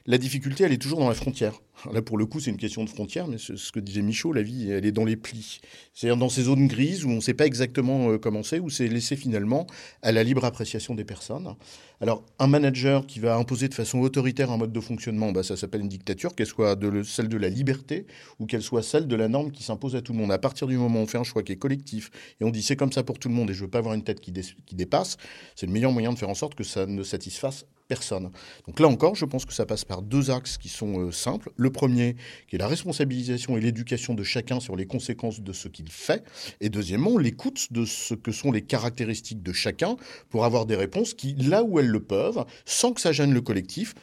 la 0.07 0.17
difficulté, 0.17 0.63
elle 0.63 0.73
est 0.73 0.81
toujours 0.81 1.01
dans 1.01 1.09
la 1.09 1.15
frontière. 1.15 1.61
Là, 1.93 2.03
pour 2.03 2.17
le 2.17 2.27
coup, 2.27 2.41
c'est 2.41 2.51
une 2.51 2.57
question 2.57 2.85
de 2.85 2.89
frontière, 2.89 3.29
mais 3.29 3.37
ce 3.39 3.71
que 3.71 3.81
disait 3.81 4.03
Michaud, 4.03 4.33
la 4.33 4.43
vie, 4.43 4.71
elle 4.71 4.87
est 4.87 4.93
dans 4.93 5.05
les 5.05 5.17
plis. 5.17 5.61
C'est-à-dire 5.93 6.17
dans 6.17 6.29
ces 6.29 6.45
zones 6.45 6.67
grises 6.67 7.05
où 7.05 7.11
on 7.11 7.17
ne 7.17 7.21
sait 7.21 7.35
pas 7.35 7.47
exactement 7.47 8.11
euh, 8.11 8.19
comment 8.19 8.43
c'est, 8.43 8.59
où 8.59 8.71
c'est 8.71 8.89
laissé 8.89 9.15
finalement 9.15 9.67
à 10.03 10.11
la 10.11 10.25
libre 10.25 10.45
appréciation 10.45 10.95
des 10.95 11.05
personnes. 11.05 11.55
Alors, 12.01 12.25
un 12.39 12.47
manager 12.47 13.07
qui 13.07 13.21
va 13.21 13.37
imposer 13.37 13.69
de 13.69 13.75
façon 13.75 14.01
autoritaire 14.01 14.51
un 14.51 14.57
mode 14.57 14.73
de 14.73 14.81
fonctionnement, 14.81 15.33
bah, 15.33 15.43
ça 15.43 15.57
s'appelle 15.57 15.83
une 15.83 15.89
dictature, 15.89 16.35
qu'elle 16.35 16.47
soit 16.47 16.77
de 16.77 17.03
celle 17.03 17.29
de 17.29 17.37
la 17.37 17.49
liberté 17.49 18.07
ou 18.39 18.47
qu'elle 18.47 18.63
soit 18.63 18.83
celle 18.83 19.07
de 19.07 19.17
la 19.17 19.29
norme 19.29 19.51
qui 19.51 19.63
s'impose 19.63 19.97
à 19.97 20.03
tout 20.03 20.13
le 20.13 20.19
monde. 20.19 20.33
À 20.33 20.39
partir 20.39 20.67
du 20.67 20.77
moment 20.77 21.01
où 21.01 21.03
on 21.03 21.07
fait 21.07 21.19
un 21.19 21.25
choix 21.25 21.43
qui 21.43 21.53
est 21.53 21.57
collectif 21.57 22.11
et 22.41 22.45
on 22.45 22.51
dit 22.51 22.63
c'est 22.63 22.77
comme 22.77 22.93
ça 22.93 23.03
pour 23.03 23.19
tout 23.19 23.29
le 23.29 23.35
monde 23.35 23.51
et 23.51 23.55
je 23.55 23.63
veux 23.63 23.71
pas 23.71 23.79
avoir 23.79 23.95
une 23.95 24.05
tête 24.05 24.21
qui, 24.21 24.33
qui 24.33 24.75
dépasse, 24.75 25.17
c'est 25.55 25.67
le 25.67 25.73
meilleur 25.73 25.93
moyen 25.93 26.13
de 26.13 26.19
faire 26.19 26.29
en 26.29 26.35
sorte 26.35 26.55
que 26.55 26.65
ça 26.65 26.87
ne 26.87 27.03
satisfasse 27.03 27.67
personne. 27.89 28.31
Donc 28.67 28.81
là 28.81 28.89
encore, 28.89 29.15
je 29.15 29.25
pense 29.25 29.45
que 29.45 29.53
ça 29.53 29.67
passe 29.67 29.85
par 29.85 30.03
deux 30.03 30.31
axes 30.31 30.59
qui 30.59 30.69
sont 30.69 31.01
euh, 31.01 31.13
simples. 31.13 31.51
Le 31.57 31.71
premier, 31.71 32.17
qui 32.49 32.57
est 32.57 32.59
la 32.59 32.69
responsabilisation 32.69 33.57
et 33.57 33.61
l'éducation 33.61 34.15
de 34.15 34.23
chacun 34.23 34.61
sur 34.61 34.77
les 34.77 34.87
conséquences 34.87 35.41
de 35.41 35.53
ce 35.53 35.69
qu'il 35.69 35.91
fait. 35.91 36.25
Et 36.61 36.69
deuxièmement, 36.69 37.19
l'écoute 37.19 37.73
de 37.73 37.85
ce 37.85 38.15
que 38.15 38.33
sont 38.33 38.53
les 38.53 38.63
caractéristiques 38.63 39.43
de 39.43 39.53
chacun 39.53 39.97
pour 40.31 40.45
avoir 40.45 40.67
des 40.67 40.77
réponses 40.77 41.15
qui, 41.15 41.35
là 41.35 41.63
où 41.63 41.79
elles 41.79 41.89
le 41.89 42.01
peuvent, 42.01 42.45
sans 42.65 42.93
que 42.93 43.01
ça 43.01 43.13
gêne 43.13 43.33
le 43.33 43.41
collectif, 43.41 43.95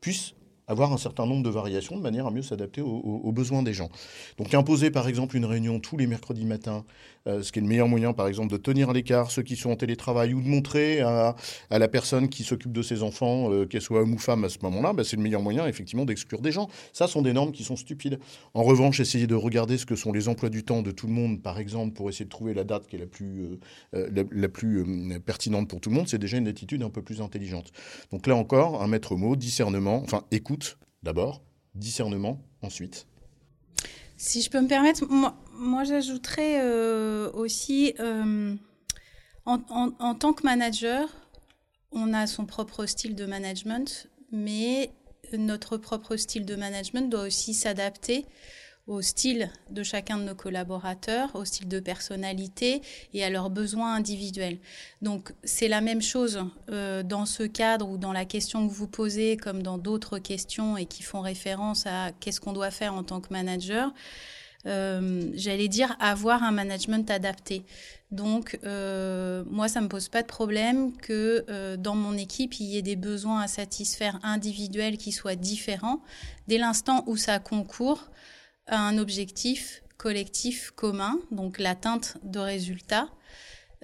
puissent 0.00 0.34
avoir 0.66 0.92
un 0.92 0.98
certain 0.98 1.26
nombre 1.26 1.42
de 1.42 1.50
variations 1.50 1.96
de 1.96 2.02
manière 2.02 2.26
à 2.26 2.30
mieux 2.30 2.42
s'adapter 2.42 2.80
aux, 2.80 3.32
besoins 3.32 3.62
des 3.62 3.72
gens. 3.72 3.88
Donc 4.38 4.54
imposer 4.54 4.90
par 4.90 5.08
exemple 5.08 5.36
une 5.36 5.44
réunion 5.44 5.80
tous 5.80 5.96
les 5.96 6.06
mercredis 6.06 6.44
matins, 6.44 6.84
euh, 7.26 7.42
ce 7.42 7.52
qui 7.52 7.58
est 7.58 7.62
le 7.62 7.68
meilleur 7.68 7.88
moyen 7.88 8.12
par 8.12 8.28
exemple 8.28 8.52
de 8.52 8.56
tenir 8.56 8.90
à 8.90 8.92
l'écart 8.92 9.30
ceux 9.30 9.42
qui 9.42 9.56
sont 9.56 9.70
en 9.70 9.76
télétravail 9.76 10.34
ou 10.34 10.42
de 10.42 10.48
montrer 10.48 11.00
à, 11.00 11.34
la 11.70 11.88
personne 11.88 12.28
qui 12.28 12.44
s'occupe 12.44 12.72
de 12.72 12.82
ses 12.82 13.02
enfants, 13.02 13.52
euh, 13.52 13.66
qu'elle 13.66 13.80
soit 13.80 14.00
homme 14.00 14.14
ou 14.14 14.18
femme 14.18 14.44
à 14.44 14.48
ce 14.48 14.58
moment-là, 14.62 14.92
bah, 14.92 15.04
c'est 15.04 15.16
le 15.16 15.22
meilleur 15.22 15.42
moyen 15.42 15.66
effectivement 15.66 16.04
d'exclure 16.04 16.40
des 16.40 16.52
gens. 16.52 16.68
Ça 16.92 17.06
sont 17.06 17.22
des 17.22 17.32
normes 17.32 17.52
qui 17.52 17.64
sont 17.64 17.76
stupides. 17.76 18.18
En 18.54 18.62
revanche, 18.62 19.00
essayer 19.00 19.26
de 19.26 19.34
regarder 19.34 19.78
ce 19.78 19.86
que 19.86 19.96
sont 19.96 20.12
les 20.12 20.28
emplois 20.28 20.50
du 20.50 20.64
temps 20.64 20.82
de 20.82 20.90
tout 20.90 21.06
le 21.06 21.12
monde 21.12 21.42
par 21.42 21.58
exemple 21.58 21.94
pour 21.94 22.08
essayer 22.08 22.24
de 22.24 22.30
trouver 22.30 22.54
la 22.54 22.64
date 22.64 22.86
qui 22.86 22.96
est 22.96 23.00
la 23.00 23.06
plus, 23.06 23.58
euh, 23.94 24.24
la, 24.32 24.48
plus 24.48 24.84
pertinente 25.24 25.68
pour 25.68 25.80
tout 25.80 25.90
le 25.90 25.96
monde, 25.96 26.08
c'est 26.08 26.18
déjà 26.18 26.36
une 26.36 26.48
attitude 26.48 26.82
un 26.82 26.90
peu 26.90 27.02
plus 27.02 27.20
intelligente. 27.20 27.72
Donc 28.10 28.26
là 28.26 28.36
encore, 28.36 28.82
un 28.82 28.86
maître 28.86 29.16
mot, 29.16 29.36
discernement, 29.36 30.02
enfin 30.02 30.24
écoute 30.30 30.51
d'abord, 31.02 31.42
discernement 31.74 32.40
ensuite. 32.62 33.06
Si 34.16 34.40
je 34.42 34.50
peux 34.50 34.60
me 34.60 34.68
permettre, 34.68 35.04
moi, 35.08 35.84
j'ajouterais 35.84 36.60
euh, 36.62 37.30
aussi, 37.32 37.94
euh, 37.98 38.54
en, 39.46 40.14
tant 40.14 40.32
que 40.32 40.44
manager, 40.44 41.08
on 41.90 42.12
a 42.14 42.26
son 42.26 42.46
propre 42.46 42.86
style 42.86 43.14
de 43.14 43.26
management, 43.26 44.08
mais 44.30 44.92
notre 45.32 45.76
propre 45.76 46.16
style 46.16 46.44
de 46.44 46.54
management 46.54 47.10
doit 47.10 47.22
aussi 47.22 47.54
s'adapter 47.54 48.26
au 48.86 49.00
style 49.00 49.48
de 49.70 49.82
chacun 49.82 50.18
de 50.18 50.24
nos 50.24 50.34
collaborateurs, 50.34 51.30
au 51.34 51.44
style 51.44 51.68
de 51.68 51.78
personnalité 51.78 52.82
et 53.14 53.22
à 53.22 53.30
leurs 53.30 53.48
besoins 53.48 53.94
individuels. 53.94 54.58
Donc 55.02 55.32
c'est 55.44 55.68
la 55.68 55.80
même 55.80 56.02
chose 56.02 56.44
euh, 56.70 57.02
dans 57.04 57.24
ce 57.24 57.44
cadre 57.44 57.88
ou 57.88 57.96
dans 57.96 58.12
la 58.12 58.24
question 58.24 58.66
que 58.66 58.72
vous 58.72 58.88
posez 58.88 59.36
comme 59.36 59.62
dans 59.62 59.78
d'autres 59.78 60.18
questions 60.18 60.76
et 60.76 60.86
qui 60.86 61.02
font 61.04 61.20
référence 61.20 61.86
à 61.86 62.10
qu'est-ce 62.18 62.40
qu'on 62.40 62.52
doit 62.52 62.72
faire 62.72 62.94
en 62.94 63.04
tant 63.04 63.20
que 63.20 63.32
manager. 63.32 63.92
Euh, 64.66 65.30
j'allais 65.34 65.68
dire 65.68 65.96
avoir 66.00 66.42
un 66.42 66.52
management 66.52 67.08
adapté. 67.10 67.64
Donc, 68.12 68.58
euh, 68.64 69.42
moi, 69.48 69.68
ça 69.68 69.80
me 69.80 69.88
pose 69.88 70.08
pas 70.08 70.22
de 70.22 70.26
problème 70.26 70.94
que 70.96 71.76
dans 71.76 71.94
mon 71.94 72.16
équipe, 72.16 72.60
il 72.60 72.66
y 72.66 72.76
ait 72.76 72.82
des 72.82 72.94
besoins 72.94 73.40
à 73.40 73.48
satisfaire 73.48 74.20
individuels 74.22 74.98
qui 74.98 75.12
soient 75.12 75.34
différents. 75.34 76.02
Dès 76.46 76.58
l'instant 76.58 77.04
où 77.06 77.16
ça 77.16 77.38
concourt 77.38 78.10
un 78.68 78.98
objectif 78.98 79.82
collectif 79.96 80.72
commun, 80.72 81.18
donc 81.30 81.58
l'atteinte 81.58 82.16
de 82.22 82.38
résultats. 82.38 83.08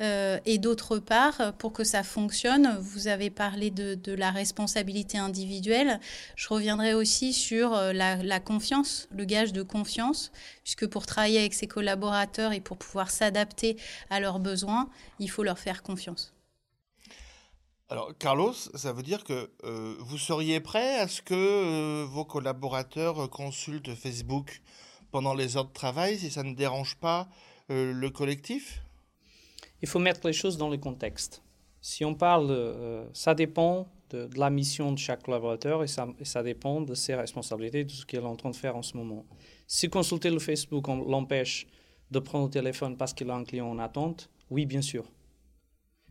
Euh, 0.01 0.39
et 0.47 0.59
d'autre 0.59 0.99
part, 0.99 1.55
pour 1.59 1.73
que 1.73 1.83
ça 1.83 2.05
fonctionne, 2.05 2.77
vous 2.81 3.09
avez 3.09 3.31
parlé 3.31 3.71
de, 3.71 4.13
la 4.13 4.31
responsabilité 4.31 5.19
individuelle. 5.19 5.99
Je 6.37 6.49
reviendrai 6.49 6.95
aussi 6.95 7.33
sur 7.33 7.75
euh, 7.75 7.93
la, 7.93 8.41
confiance, 8.41 9.09
le 9.11 9.25
gage 9.25 9.53
de 9.53 9.63
confiance, 9.63 10.31
puisque 10.63 10.87
pour 10.87 11.07
travailler 11.07 11.41
avec 11.41 11.55
ses 11.55 11.67
collaborateurs 11.67 12.53
et 12.53 12.61
pour 12.61 12.79
pouvoir 12.79 13.11
s'adapter 13.11 13.77
à 14.11 14.21
leurs 14.21 14.39
besoins, 14.39 14.89
il 15.19 15.31
faut 15.31 15.43
leur 15.43 15.59
faire 15.59 15.83
confiance. 15.83 16.33
Alors, 17.91 18.13
Carlos, 18.19 18.53
ça 18.53 18.93
veut 18.93 19.03
dire 19.03 19.25
que 19.25 19.51
euh, 19.65 19.97
vous 20.01 20.19
seriez 20.19 20.61
prêt 20.61 20.99
à 20.99 21.09
ce 21.09 21.23
que 21.23 22.05
vos 22.05 22.25
collaborateurs 22.25 23.31
consultent 23.31 23.95
Facebook 23.95 24.61
pendant 25.11 25.35
les 25.35 25.57
heures 25.57 25.67
de 25.67 25.73
travail 25.73 26.19
si 26.19 26.31
ça 26.31 26.43
ne 26.43 26.55
dérange 26.55 26.97
pas 26.97 27.29
le 27.71 28.09
collectif? 28.09 28.83
Il 29.83 29.89
faut 29.89 29.99
mettre 29.99 30.27
les 30.27 30.33
choses 30.33 30.57
dans 30.57 30.69
le 30.69 30.77
contexte. 30.77 31.43
Si 31.81 32.05
on 32.05 32.15
parle, 32.15 32.51
euh, 32.51 33.07
ça 33.13 33.35
dépend 33.35 33.89
de, 34.11 34.29
la 34.37 34.51
mission 34.51 34.93
de 34.93 34.99
chaque 34.99 35.23
collaborateur 35.23 35.85
et 35.85 35.87
ça, 35.87 36.09
ça, 36.23 36.43
dépend 36.43 36.81
de 36.81 36.95
ses 36.95 37.15
responsabilités, 37.15 37.85
de 37.85 37.91
ce 37.91 38.05
qu'il 38.05 38.19
est 38.19 38.25
en 38.25 38.37
train 38.37 38.51
de 38.51 38.57
faire 38.57 38.77
en 38.77 38.83
ce 38.83 38.97
moment. 38.97 39.25
Si 39.67 39.89
consulter 39.89 40.31
le 40.31 40.39
Facebook 40.39 40.89
l'empêche 40.89 41.67
de 42.11 42.19
prendre 42.19 42.47
le 42.47 42.51
téléphone 42.51 42.97
parce 42.97 43.13
qu'il 43.13 43.31
a 43.31 43.35
un 43.35 43.45
client 43.45 43.69
en 43.69 43.79
attente, 43.79 44.31
oui, 44.51 44.67
bien 44.67 44.83
sûr. 44.83 45.05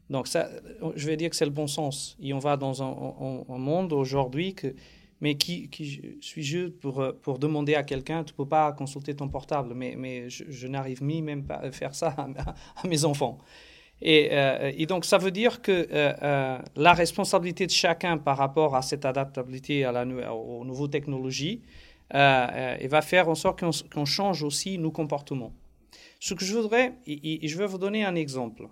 Donc, 0.09 0.27
ça, 0.27 0.49
je 0.95 1.05
vais 1.05 1.17
dire 1.17 1.29
que 1.29 1.35
c'est 1.35 1.45
le 1.45 1.51
bon 1.51 1.67
sens. 1.67 2.17
Et 2.21 2.33
on 2.33 2.39
va 2.39 2.57
dans 2.57 2.81
un, 2.81 3.57
monde 3.57 3.93
aujourd'hui 3.93 4.55
mais 5.19 5.35
qui, 5.35 5.69
qui 5.69 6.17
suis-je 6.21 6.67
pour, 6.67 7.39
demander 7.39 7.75
à 7.75 7.83
quelqu'un, 7.83 8.23
tu 8.23 8.33
ne 8.33 8.37
peux 8.37 8.47
pas 8.47 8.71
consulter 8.71 9.15
ton 9.15 9.27
portable, 9.27 9.73
mais, 9.73 10.29
je, 10.29 10.67
n'arrive 10.67 11.03
même 11.03 11.43
pas 11.43 11.55
à 11.55 11.71
faire 11.71 11.95
ça 11.95 12.15
à, 12.17 12.87
mes 12.87 13.03
enfants. 13.05 13.37
Et, 14.01 14.29
euh, 14.31 14.71
et, 14.77 14.85
donc, 14.85 15.05
ça 15.05 15.17
veut 15.17 15.31
dire 15.31 15.61
que 15.61 15.71
euh, 15.71 16.13
euh, 16.21 16.59
la 16.75 16.93
responsabilité 16.93 17.65
de 17.65 17.71
chacun 17.71 18.19
par 18.19 18.37
rapport 18.37 18.75
à 18.75 18.83
cette 18.83 19.05
adaptabilité 19.05 19.87
aux 19.87 20.63
nouvelles 20.63 20.91
technologies, 20.91 21.61
va 22.11 23.01
faire 23.01 23.27
en 23.27 23.35
sorte 23.35 23.59
qu'on 23.91 24.05
change 24.05 24.43
aussi 24.43 24.77
nos 24.77 24.91
comportements. 24.91 25.51
Ce 26.19 26.33
que 26.35 26.45
je 26.45 26.55
voudrais, 26.55 26.93
et 27.07 27.47
je 27.47 27.57
vais 27.57 27.65
vous 27.65 27.77
donner 27.77 28.05
un 28.05 28.15
exemple. 28.15 28.67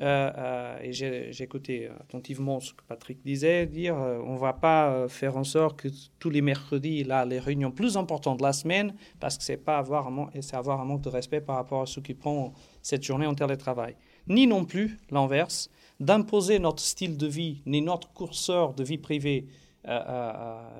Euh, 0.00 0.30
euh, 0.38 0.78
et 0.82 0.92
j'ai 0.92 1.42
écouté 1.42 1.90
attentivement 2.00 2.58
ce 2.60 2.72
que 2.72 2.82
Patrick 2.88 3.22
disait, 3.22 3.66
dire 3.66 3.98
euh, 3.98 4.18
on 4.24 4.34
ne 4.34 4.38
va 4.38 4.54
pas 4.54 5.06
faire 5.08 5.36
en 5.36 5.44
sorte 5.44 5.78
que 5.82 5.88
tous 6.18 6.30
les 6.30 6.40
mercredis, 6.40 7.04
là, 7.04 7.26
les 7.26 7.38
réunions 7.38 7.70
plus 7.70 7.98
importantes 7.98 8.38
de 8.38 8.42
la 8.42 8.54
semaine, 8.54 8.94
parce 9.18 9.36
que 9.36 9.44
c'est 9.44 9.58
pas 9.58 9.76
avoir 9.76 10.06
un, 10.06 10.10
manque 10.10 11.02
de 11.02 11.08
respect 11.10 11.42
par 11.42 11.56
rapport 11.56 11.82
à 11.82 11.86
ceux 11.86 12.00
qui 12.00 12.14
prennent 12.14 12.50
cette 12.80 13.02
journée 13.02 13.26
en 13.26 13.34
télétravail. 13.34 13.94
Ni 14.26 14.46
non 14.46 14.64
plus, 14.64 14.98
l'inverse, 15.10 15.70
d'imposer 15.98 16.58
notre 16.58 16.82
style 16.82 17.18
de 17.18 17.26
vie, 17.26 17.62
ni 17.66 17.82
notre 17.82 18.10
curseur 18.14 18.72
de 18.72 18.82
vie 18.82 18.98
privée, 18.98 19.46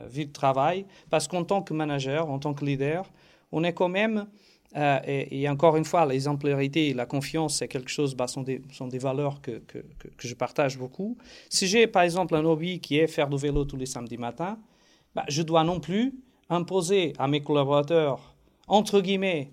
vie 0.08 0.26
de 0.26 0.32
travail, 0.32 0.86
parce 1.10 1.26
qu'en 1.28 1.44
tant 1.44 1.62
que 1.62 1.74
manager, 1.74 2.30
en 2.30 2.38
tant 2.38 2.54
que 2.54 2.64
leader, 2.64 3.10
on 3.52 3.64
est 3.64 3.72
quand 3.72 3.88
même 3.88 4.26
euh, 4.76 5.00
et, 5.04 5.48
encore 5.48 5.76
une 5.76 5.84
fois, 5.84 6.06
l'exemplarité 6.06 6.88
et 6.88 6.94
la 6.94 7.06
confiance, 7.06 7.56
c'est 7.56 7.68
quelque 7.68 7.90
chose, 7.90 8.14
bah, 8.14 8.28
sont, 8.28 8.42
des, 8.42 8.62
sont 8.72 8.86
des 8.86 8.98
valeurs 8.98 9.40
que, 9.40 9.60
que, 9.66 9.82
je 10.18 10.34
partage 10.34 10.78
beaucoup. 10.78 11.16
Si 11.48 11.66
j'ai 11.66 11.86
par 11.88 12.02
exemple 12.02 12.36
un 12.36 12.44
hobby 12.44 12.78
qui 12.78 12.98
est 12.98 13.08
faire 13.08 13.28
du 13.28 13.36
vélo 13.36 13.64
tous 13.64 13.76
les 13.76 13.86
samedis 13.86 14.16
matins, 14.16 14.58
bah, 15.14 15.24
je 15.28 15.42
dois 15.42 15.64
non 15.64 15.80
plus 15.80 16.14
imposer 16.48 17.14
à 17.18 17.26
mes 17.26 17.40
collaborateurs, 17.40 18.34
entre 18.68 19.00
guillemets, 19.00 19.50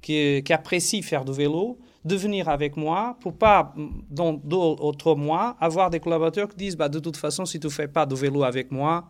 qui, 0.00 0.42
apprécient 0.50 1.02
faire 1.02 1.24
du 1.24 1.32
vélo, 1.32 1.78
de 2.04 2.14
venir 2.14 2.48
avec 2.48 2.76
moi 2.76 3.16
pour 3.20 3.34
pas, 3.34 3.74
dans 4.08 4.32
d'autres 4.32 5.16
mois, 5.16 5.56
avoir 5.60 5.90
des 5.90 6.00
collaborateurs 6.00 6.48
qui 6.48 6.56
disent 6.56 6.76
bah, 6.76 6.88
de 6.88 7.00
toute 7.00 7.16
façon, 7.16 7.44
si 7.44 7.58
tu 7.58 7.66
ne 7.66 7.72
fais 7.72 7.88
pas 7.88 8.06
de 8.06 8.14
vélo 8.14 8.44
avec 8.44 8.70
moi, 8.70 9.08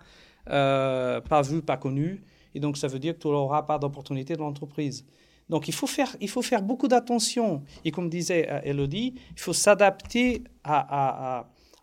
euh, 0.48 1.20
pas 1.20 1.42
vu, 1.42 1.60
pas 1.60 1.76
connu, 1.76 2.24
et 2.54 2.60
donc 2.60 2.78
ça 2.78 2.88
veut 2.88 2.98
dire 2.98 3.14
que 3.14 3.20
tu 3.20 3.28
n'auras 3.28 3.62
pas 3.62 3.78
d'opportunité 3.78 4.34
de 4.34 4.40
l'entreprise. 4.40 5.04
Donc 5.50 5.66
il 5.66 5.74
faut 5.74 5.88
faire, 5.88 6.16
il 6.20 6.28
faut 6.28 6.42
faire 6.42 6.62
beaucoup 6.62 6.86
d'attention. 6.88 7.62
Et 7.84 7.90
comme 7.90 8.08
disait 8.08 8.48
euh, 8.48 8.60
Elodie, 8.62 9.14
il 9.32 9.40
faut 9.40 9.52
s'adapter 9.52 10.44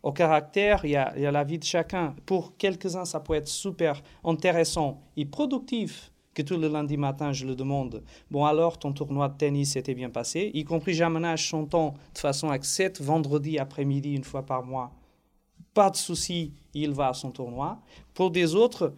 au 0.02 0.12
caractère 0.14 0.86
et 0.86 0.96
à, 0.96 1.32
la 1.32 1.44
vie 1.44 1.60
de 1.60 1.66
chacun. 1.66 2.16
Pour 2.26 2.56
quelques-uns, 2.58 3.04
ça 3.04 3.20
peut 3.20 3.34
être 3.34 3.50
super 3.50 4.02
intéressant 4.24 5.02
et 5.18 5.26
productif 5.26 6.12
que 6.34 6.42
tout 6.44 6.56
le 6.56 6.70
lundi 6.70 6.98
matin, 6.98 7.34
je 7.34 7.46
le 7.48 7.56
demande, 7.56 8.04
bon 8.30 8.46
alors, 8.46 8.78
ton 8.78 8.94
tournoi 8.94 9.28
de 9.28 9.36
tennis 9.38 9.72
s'était 9.72 9.96
bien 9.96 10.12
passé, 10.12 10.52
y 10.54 10.64
compris 10.64 10.94
j'aménage 10.94 11.50
son 11.50 11.66
temps 11.66 11.96
de 12.14 12.20
façon 12.20 12.51
à 12.51 12.60
vendredi 13.00 13.58
après-midi, 13.58 14.14
une 14.14 14.24
fois 14.24 14.46
par 14.46 14.64
mois, 14.64 14.92
pas 15.74 15.90
de 15.90 15.96
souci, 15.96 16.53
il 16.75 16.92
va 16.92 17.10
à 17.10 17.14
son 17.16 17.32
tournoi. 17.32 17.80
Pour 18.14 18.30
des 18.30 18.53
autres, 18.53 18.94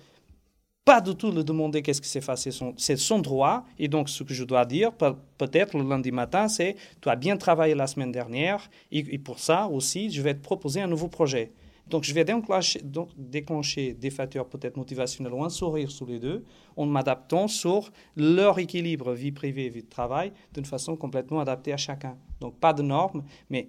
pas 0.89 1.01
du 1.01 1.13
tout 1.13 1.31
le 1.31 1.43
demander 1.43 1.83
qu'est-ce 1.83 2.01
qui 2.01 2.09
s'est 2.09 2.19
passé, 2.19 2.49
c'est 2.77 2.97
son 2.97 3.19
droit. 3.19 3.63
Et 3.77 3.87
donc, 3.87 4.09
ce 4.09 4.23
que 4.23 4.33
je 4.33 4.43
dois 4.43 4.65
dire, 4.65 4.91
peut-être 5.37 5.77
le 5.77 5.87
lundi 5.87 6.11
matin, 6.11 6.47
c'est 6.47 6.75
tu 6.99 7.09
as 7.09 7.15
bien 7.15 7.37
travaillé 7.37 7.75
la 7.75 7.85
semaine 7.85 8.11
dernière, 8.11 8.67
et, 8.91 9.19
pour 9.19 9.37
ça 9.37 9.67
aussi, 9.67 10.09
je 10.09 10.19
vais 10.23 10.33
te 10.33 10.41
proposer 10.41 10.81
un 10.81 10.87
nouveau 10.87 11.07
projet. 11.07 11.51
Donc, 11.85 12.05
je 12.05 12.11
vais 12.11 12.23
déclencher, 12.23 12.81
donc, 12.81 13.09
déclencher 13.15 13.93
des 13.93 14.09
facteurs 14.09 14.47
peut-être 14.47 14.77
motivationnels 14.77 15.31
ou 15.31 15.43
un 15.43 15.49
sourire 15.49 15.91
sous 15.91 16.07
les 16.07 16.17
deux, 16.17 16.43
en 16.75 16.87
m'adaptant 16.87 17.47
sur 17.47 17.91
leur 18.15 18.57
équilibre 18.57 19.13
vie 19.13 19.31
privée 19.31 19.65
et 19.65 19.69
vie 19.69 19.83
de 19.83 19.89
travail 19.89 20.31
d'une 20.55 20.65
façon 20.65 20.95
complètement 20.95 21.39
adaptée 21.39 21.71
à 21.71 21.77
chacun. 21.77 22.17
Donc, 22.41 22.59
pas 22.59 22.73
de 22.73 22.81
normes, 22.81 23.23
mais 23.51 23.67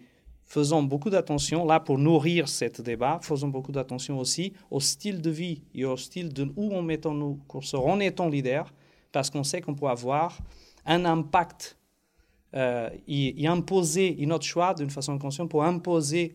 faisons 0.51 0.83
beaucoup 0.83 1.11
d'attention, 1.11 1.65
là 1.65 1.79
pour 1.79 1.97
nourrir 1.97 2.49
ce 2.49 2.83
débat, 2.83 3.21
faisons 3.23 3.49
beaucoup 3.49 3.71
d'attention 3.71 4.19
aussi 4.19 4.53
au 4.71 4.81
style 4.81 5.23
de 5.23 5.31
vie 5.31 5.63
et 5.75 5.85
au 5.85 5.97
style 5.97 6.33
de 6.33 6.53
où 6.57 6.73
on 6.73 6.83
mettons 6.83 7.15
nos 7.15 7.39
curseurs 7.49 7.87
en 7.87 8.01
étant 8.01 8.29
leader, 8.29 8.75
parce 9.13 9.31
qu'on 9.31 9.45
sait 9.45 9.61
qu'on 9.61 9.77
peut 9.77 9.87
avoir 9.87 10.39
un 10.87 11.05
impact 11.05 11.79
euh, 12.55 12.91
et, 13.07 13.47
imposer 13.47 14.17
notre 14.27 14.45
choix 14.45 14.75
d'une 14.75 14.91
façon 14.91 15.17
consciente 15.19 15.49
pour 15.49 15.63
imposer 15.63 16.35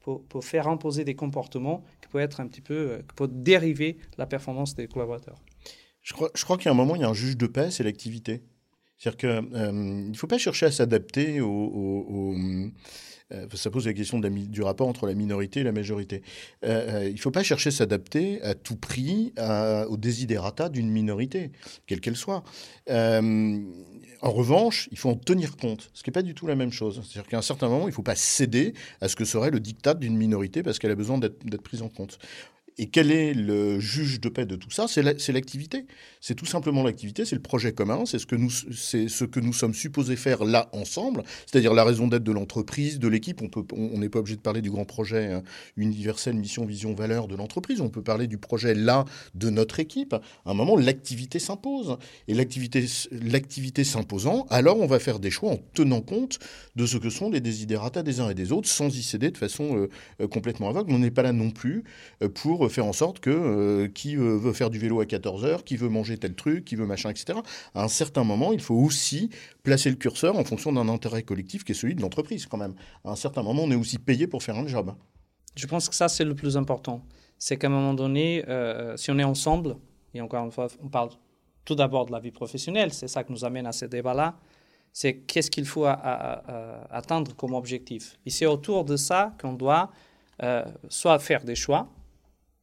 pour, 0.00 0.42
faire 0.42 0.66
imposer 0.66 1.04
des 1.04 1.14
comportements 1.14 1.84
qui 2.00 2.08
peuvent 2.08 2.22
être 2.22 2.40
un 2.40 2.46
petit 2.46 2.62
peu, 2.62 3.02
euh, 3.20 3.26
dériver 3.28 3.98
la 4.16 4.24
performance 4.24 4.74
des 4.74 4.88
collaborateurs. 4.88 5.38
Je 6.00 6.14
crois, 6.14 6.30
je 6.34 6.44
crois 6.44 6.56
qu'à 6.56 6.70
un 6.70 6.74
moment, 6.74 6.96
il 6.96 7.02
y 7.02 7.04
a 7.04 7.10
un 7.10 7.14
juge 7.14 7.36
de 7.36 7.46
paix, 7.46 7.70
c'est 7.70 7.84
l'activité. 7.84 8.42
C'est-à-dire 9.00 9.16
qu'il 9.16 9.56
euh, 9.58 9.72
ne 9.72 10.14
faut 10.14 10.26
pas 10.26 10.36
chercher 10.36 10.66
à 10.66 10.70
s'adapter 10.70 11.40
aux, 11.40 12.34
euh, 13.32 13.46
ça 13.54 13.70
pose 13.70 13.86
la 13.86 13.94
question 13.94 14.18
du 14.18 14.62
rapport 14.62 14.88
entre 14.88 15.06
la 15.06 15.14
minorité 15.14 15.60
et 15.60 15.62
la 15.62 15.72
majorité. 15.72 16.22
Euh, 16.66 17.06
il 17.06 17.14
ne 17.14 17.18
faut 17.18 17.30
pas 17.30 17.42
chercher 17.42 17.68
à 17.68 17.72
s'adapter 17.72 18.42
à 18.42 18.54
tout 18.54 18.76
prix 18.76 19.32
aux 19.88 19.96
desiderata 19.96 20.68
d'une 20.68 20.90
minorité, 20.90 21.50
quelle 21.86 22.00
qu'elle 22.00 22.16
soit. 22.16 22.44
en 22.88 24.30
revanche, 24.32 24.90
il 24.92 24.98
faut 24.98 25.08
en 25.08 25.16
tenir 25.16 25.56
compte, 25.56 25.90
ce 25.94 26.02
qui 26.02 26.10
n'est 26.10 26.14
pas 26.14 26.22
du 26.22 26.34
tout 26.34 26.46
la 26.46 26.56
même 26.56 26.72
chose. 26.72 27.00
C'est-à-dire 27.02 27.30
qu'à 27.30 27.38
un 27.38 27.42
certain 27.42 27.68
moment, 27.68 27.84
il 27.84 27.92
ne 27.92 27.94
faut 27.94 28.02
pas 28.02 28.16
céder 28.16 28.74
à 29.00 29.08
ce 29.08 29.16
que 29.16 29.24
serait 29.24 29.50
le 29.50 29.60
dictat 29.60 29.94
d'une 29.94 30.16
minorité 30.16 30.62
parce 30.62 30.78
qu'elle 30.78 30.90
a 30.90 30.96
besoin 30.96 31.16
d'être 31.16 31.62
prise 31.62 31.80
en 31.80 31.88
compte. 31.88 32.18
Et 32.78 32.88
quel 32.88 33.10
est 33.10 33.34
le 33.34 33.78
juge 33.80 34.20
de 34.20 34.28
paix 34.28 34.46
de 34.46 34.56
tout 34.56 34.70
ça? 34.70 34.86
C'est 34.88 35.02
l'activité. 35.32 35.86
C'est 36.20 36.34
tout 36.34 36.46
simplement 36.46 36.82
l'activité, 36.82 37.24
c'est 37.24 37.36
le 37.36 37.42
projet 37.42 37.72
commun, 37.72 38.04
c'est 38.04 38.18
ce, 38.18 38.26
que 38.26 38.36
nous, 38.36 38.50
ce 38.50 39.24
que 39.24 39.40
nous 39.40 39.52
sommes 39.52 39.74
supposés 39.74 40.16
faire 40.16 40.44
là 40.44 40.68
ensemble, 40.72 41.22
c'est-à-dire 41.46 41.72
la 41.72 41.84
raison 41.84 42.08
d'être 42.08 42.24
de 42.24 42.32
l'entreprise, 42.32 42.98
de 42.98 43.08
l'équipe. 43.08 43.40
On 43.72 43.98
n'est 43.98 44.08
pas 44.08 44.18
obligé 44.18 44.36
de 44.36 44.42
parler 44.42 44.60
du 44.60 44.70
grand 44.70 44.84
projet 44.84 45.32
hein, 45.32 45.42
universel, 45.76 46.34
mission, 46.36 46.66
vision, 46.66 46.94
valeur 46.94 47.26
de 47.26 47.36
l'entreprise. 47.36 47.80
On 47.80 47.88
peut 47.88 48.02
parler 48.02 48.26
du 48.26 48.38
projet 48.38 48.74
là 48.74 49.04
de 49.34 49.50
notre 49.50 49.80
équipe. 49.80 50.14
À 50.14 50.50
un 50.50 50.54
moment, 50.54 50.76
l'activité 50.76 51.38
s'impose. 51.38 51.96
Et 52.28 52.34
l'activité 52.34 53.84
s'imposant, 53.84 54.46
alors 54.50 54.78
on 54.78 54.86
va 54.86 54.98
faire 54.98 55.20
des 55.20 55.30
choix 55.30 55.52
en 55.52 55.58
tenant 55.74 56.00
compte 56.00 56.38
de 56.76 56.86
ce 56.86 56.96
que 56.96 57.10
sont 57.10 57.30
les 57.30 57.40
désidératas 57.40 58.02
des 58.02 58.20
uns 58.20 58.30
et 58.30 58.34
des 58.34 58.52
autres, 58.52 58.68
sans 58.68 58.94
y 58.96 59.02
céder 59.02 59.30
de 59.30 59.38
façon 59.38 59.76
euh, 59.76 59.88
euh, 60.20 60.28
complètement 60.28 60.68
aveugle. 60.68 60.92
On 60.92 60.98
n'est 60.98 61.10
pas 61.10 61.22
là 61.22 61.32
non 61.32 61.50
plus 61.50 61.84
euh, 62.22 62.28
pour 62.60 62.70
faire 62.70 62.84
en 62.84 62.92
sorte 62.92 63.20
que 63.20 63.30
euh, 63.30 63.88
qui 63.88 64.18
euh, 64.18 64.36
veut 64.36 64.52
faire 64.52 64.68
du 64.68 64.78
vélo 64.78 65.00
à 65.00 65.06
14 65.06 65.46
heures, 65.46 65.64
qui 65.64 65.78
veut 65.78 65.88
manger 65.88 66.18
tel 66.18 66.34
truc, 66.34 66.66
qui 66.66 66.76
veut 66.76 66.84
machin, 66.84 67.08
etc. 67.08 67.38
À 67.74 67.82
un 67.82 67.88
certain 67.88 68.22
moment, 68.22 68.52
il 68.52 68.60
faut 68.60 68.74
aussi 68.74 69.30
placer 69.62 69.88
le 69.88 69.96
curseur 69.96 70.36
en 70.36 70.44
fonction 70.44 70.70
d'un 70.70 70.86
intérêt 70.90 71.22
collectif 71.22 71.64
qui 71.64 71.72
est 71.72 71.74
celui 71.74 71.94
de 71.94 72.02
l'entreprise 72.02 72.44
quand 72.44 72.58
même. 72.58 72.74
À 73.02 73.12
un 73.12 73.16
certain 73.16 73.42
moment, 73.42 73.62
on 73.62 73.70
est 73.70 73.76
aussi 73.76 73.96
payé 73.98 74.26
pour 74.26 74.42
faire 74.42 74.58
un 74.58 74.66
job. 74.66 74.94
Je 75.56 75.66
pense 75.66 75.88
que 75.88 75.94
ça, 75.94 76.08
c'est 76.08 76.26
le 76.26 76.34
plus 76.34 76.58
important. 76.58 77.02
C'est 77.38 77.56
qu'à 77.56 77.68
un 77.68 77.70
moment 77.70 77.94
donné, 77.94 78.44
euh, 78.46 78.94
si 78.98 79.10
on 79.10 79.18
est 79.18 79.24
ensemble, 79.24 79.76
et 80.12 80.20
encore 80.20 80.44
une 80.44 80.52
fois, 80.52 80.68
on 80.82 80.88
parle 80.88 81.08
tout 81.64 81.74
d'abord 81.74 82.04
de 82.04 82.12
la 82.12 82.20
vie 82.20 82.30
professionnelle, 82.30 82.92
c'est 82.92 83.08
ça 83.08 83.24
qui 83.24 83.32
nous 83.32 83.46
amène 83.46 83.66
à 83.66 83.72
ce 83.72 83.86
débat-là, 83.86 84.36
c'est 84.92 85.14
qu'est-ce 85.14 85.50
qu'il 85.50 85.64
faut 85.64 85.86
atteindre 85.86 87.34
comme 87.36 87.54
objectif. 87.54 88.18
Et 88.26 88.30
c'est 88.30 88.44
autour 88.44 88.84
de 88.84 88.96
ça 88.96 89.32
qu'on 89.40 89.54
doit 89.54 89.90
soit 90.88 91.18
faire 91.20 91.44
des 91.44 91.54
choix, 91.54 91.88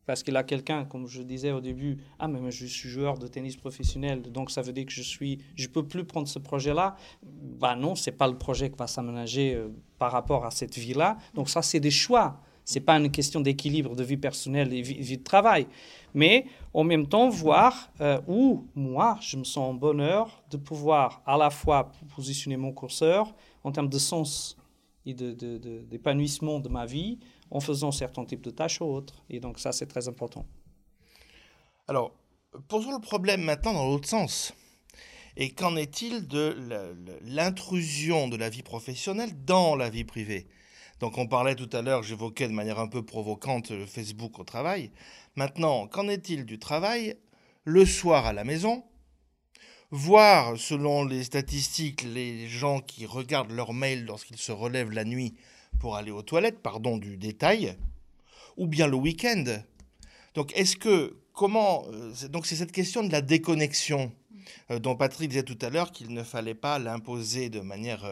parce 0.08 0.24
qu'il 0.24 0.38
a 0.38 0.44
quelqu'un, 0.44 0.86
comme 0.86 1.06
je 1.06 1.22
disais 1.22 1.52
au 1.52 1.60
début, 1.60 1.98
ah 2.18 2.30
mais 2.30 2.50
je 2.50 2.66
suis 2.66 2.88
joueur 2.88 3.20
de 3.20 3.28
tennis 3.28 3.58
professionnel, 3.58 4.22
donc 4.22 4.50
ça 4.50 4.62
veut 4.62 4.72
dire 4.72 4.86
que 4.86 4.92
je 4.92 5.02
suis, 5.02 5.40
je 5.56 5.68
peux 5.68 5.86
plus 5.86 6.06
prendre 6.06 6.30
ce 6.30 6.40
projet-là. 6.40 6.96
Bah 7.22 7.76
non, 7.76 7.94
c'est 7.94 8.14
pas 8.14 8.28
le 8.30 8.38
projet 8.38 8.70
qui 8.70 8.78
va 8.78 8.88
s'aménager 8.88 9.56
euh, 9.56 9.68
par 10.00 10.14
rapport 10.14 10.46
à 10.46 10.52
cette 10.52 10.78
vie-là. 10.78 11.18
Donc 11.34 11.50
ça, 11.50 11.62
c'est 11.62 11.82
des 11.82 11.92
choix. 11.92 12.40
C'est 12.64 12.80
pas 12.80 12.98
une 12.98 13.12
question 13.12 13.42
d'équilibre 13.42 13.96
de 13.96 14.04
vie 14.04 14.18
personnelle 14.18 14.74
et 14.74 14.82
vie, 14.82 15.18
de 15.18 15.24
travail, 15.24 15.68
mais 16.14 16.46
en 16.74 16.86
même 16.86 17.08
temps 17.08 17.28
voir 17.30 17.92
euh, 18.00 18.20
où 18.28 18.66
moi 18.76 19.18
je 19.22 19.36
me 19.36 19.44
sens 19.44 19.70
en 19.70 19.74
bonheur 19.74 20.42
de 20.50 20.58
pouvoir 20.58 21.22
à 21.26 21.38
la 21.38 21.50
fois 21.50 21.92
positionner 22.16 22.58
mon 22.58 22.74
curseur 22.74 23.36
en 23.64 23.72
termes 23.72 23.90
de 23.90 23.98
sens 23.98 24.58
et 25.06 25.14
d'épanouissement 25.14 26.60
de, 26.60 26.68
de 26.68 26.70
ma 26.70 26.86
vie 26.86 27.20
en 27.52 27.60
faisant 27.60 27.92
certains 27.92 28.26
types 28.26 28.42
de 28.42 28.52
tâches 28.52 28.82
ou 28.82 28.86
autres. 28.86 29.24
Et 29.30 29.40
donc 29.40 29.60
ça, 29.60 29.72
c'est 29.72 29.88
très 29.88 30.08
important. 30.08 30.46
Alors, 31.88 32.14
posons 32.68 32.92
le 32.92 33.00
problème 33.00 33.42
maintenant 33.42 33.74
dans 33.74 33.86
l'autre 33.86 34.10
sens. 34.10 34.54
Et 35.36 35.52
qu'en 35.52 35.76
est-il 35.76 36.28
de 36.28 36.58
l'intrusion 37.22 38.28
de 38.28 38.38
la 38.38 38.50
vie 38.50 38.64
professionnelle 38.64 39.32
dans 39.46 39.76
la 39.76 39.90
vie 39.90 40.04
privée? 40.04 40.48
Donc 41.00 41.20
on 41.20 41.28
parlait 41.28 41.56
tout 41.56 41.70
à 41.74 41.84
l'heure, 41.84 42.02
j'évoquais 42.02 42.48
de 42.48 42.54
manière 42.54 42.80
un 42.80 42.88
peu 42.88 43.06
provocante 43.06 43.72
Facebook 43.86 44.40
au 44.40 44.44
travail. 44.44 44.92
Maintenant, 45.36 45.88
qu'en 45.88 46.08
est-il 46.08 46.46
du 46.46 46.58
travail 46.58 47.16
le 47.66 47.86
soir 47.86 48.26
à 48.26 48.34
la 48.34 48.44
maison? 48.44 48.84
Voir, 49.92 50.58
selon 50.58 51.06
les 51.06 51.24
statistiques, 51.24 52.02
les 52.02 52.48
gens 52.48 52.82
qui 52.82 53.06
regardent 53.06 53.52
leur 53.52 53.74
mail 53.74 54.06
lorsqu'ils 54.06 54.40
se 54.40 54.52
relèvent 54.52 54.92
la 54.92 55.06
nuit 55.06 55.36
pour 55.80 55.96
aller 55.96 56.12
aux 56.12 56.22
toilettes, 56.22 56.62
pardon 56.62 56.98
du 56.98 57.18
détail, 57.18 57.76
ou 58.58 58.68
bien 58.68 58.88
le 58.88 58.96
week-end. 58.96 59.44
Donc 60.34 60.56
est-ce 60.56 60.76
que, 60.76 61.18
comment, 61.34 61.86
euh, 61.92 62.28
donc 62.30 62.46
c'est 62.46 62.56
cette 62.56 62.72
question 62.72 63.04
de 63.04 63.12
la 63.12 63.22
déconnexion 63.22 64.12
euh, 64.72 64.80
dont 64.80 64.96
Patrick 64.96 65.30
disait 65.30 65.44
tout 65.44 65.58
à 65.62 65.70
l'heure 65.70 65.92
qu'il 65.92 66.14
ne 66.14 66.24
fallait 66.24 66.56
pas 66.56 66.80
l'imposer 66.80 67.50
de 67.50 67.60
manière 67.60 68.04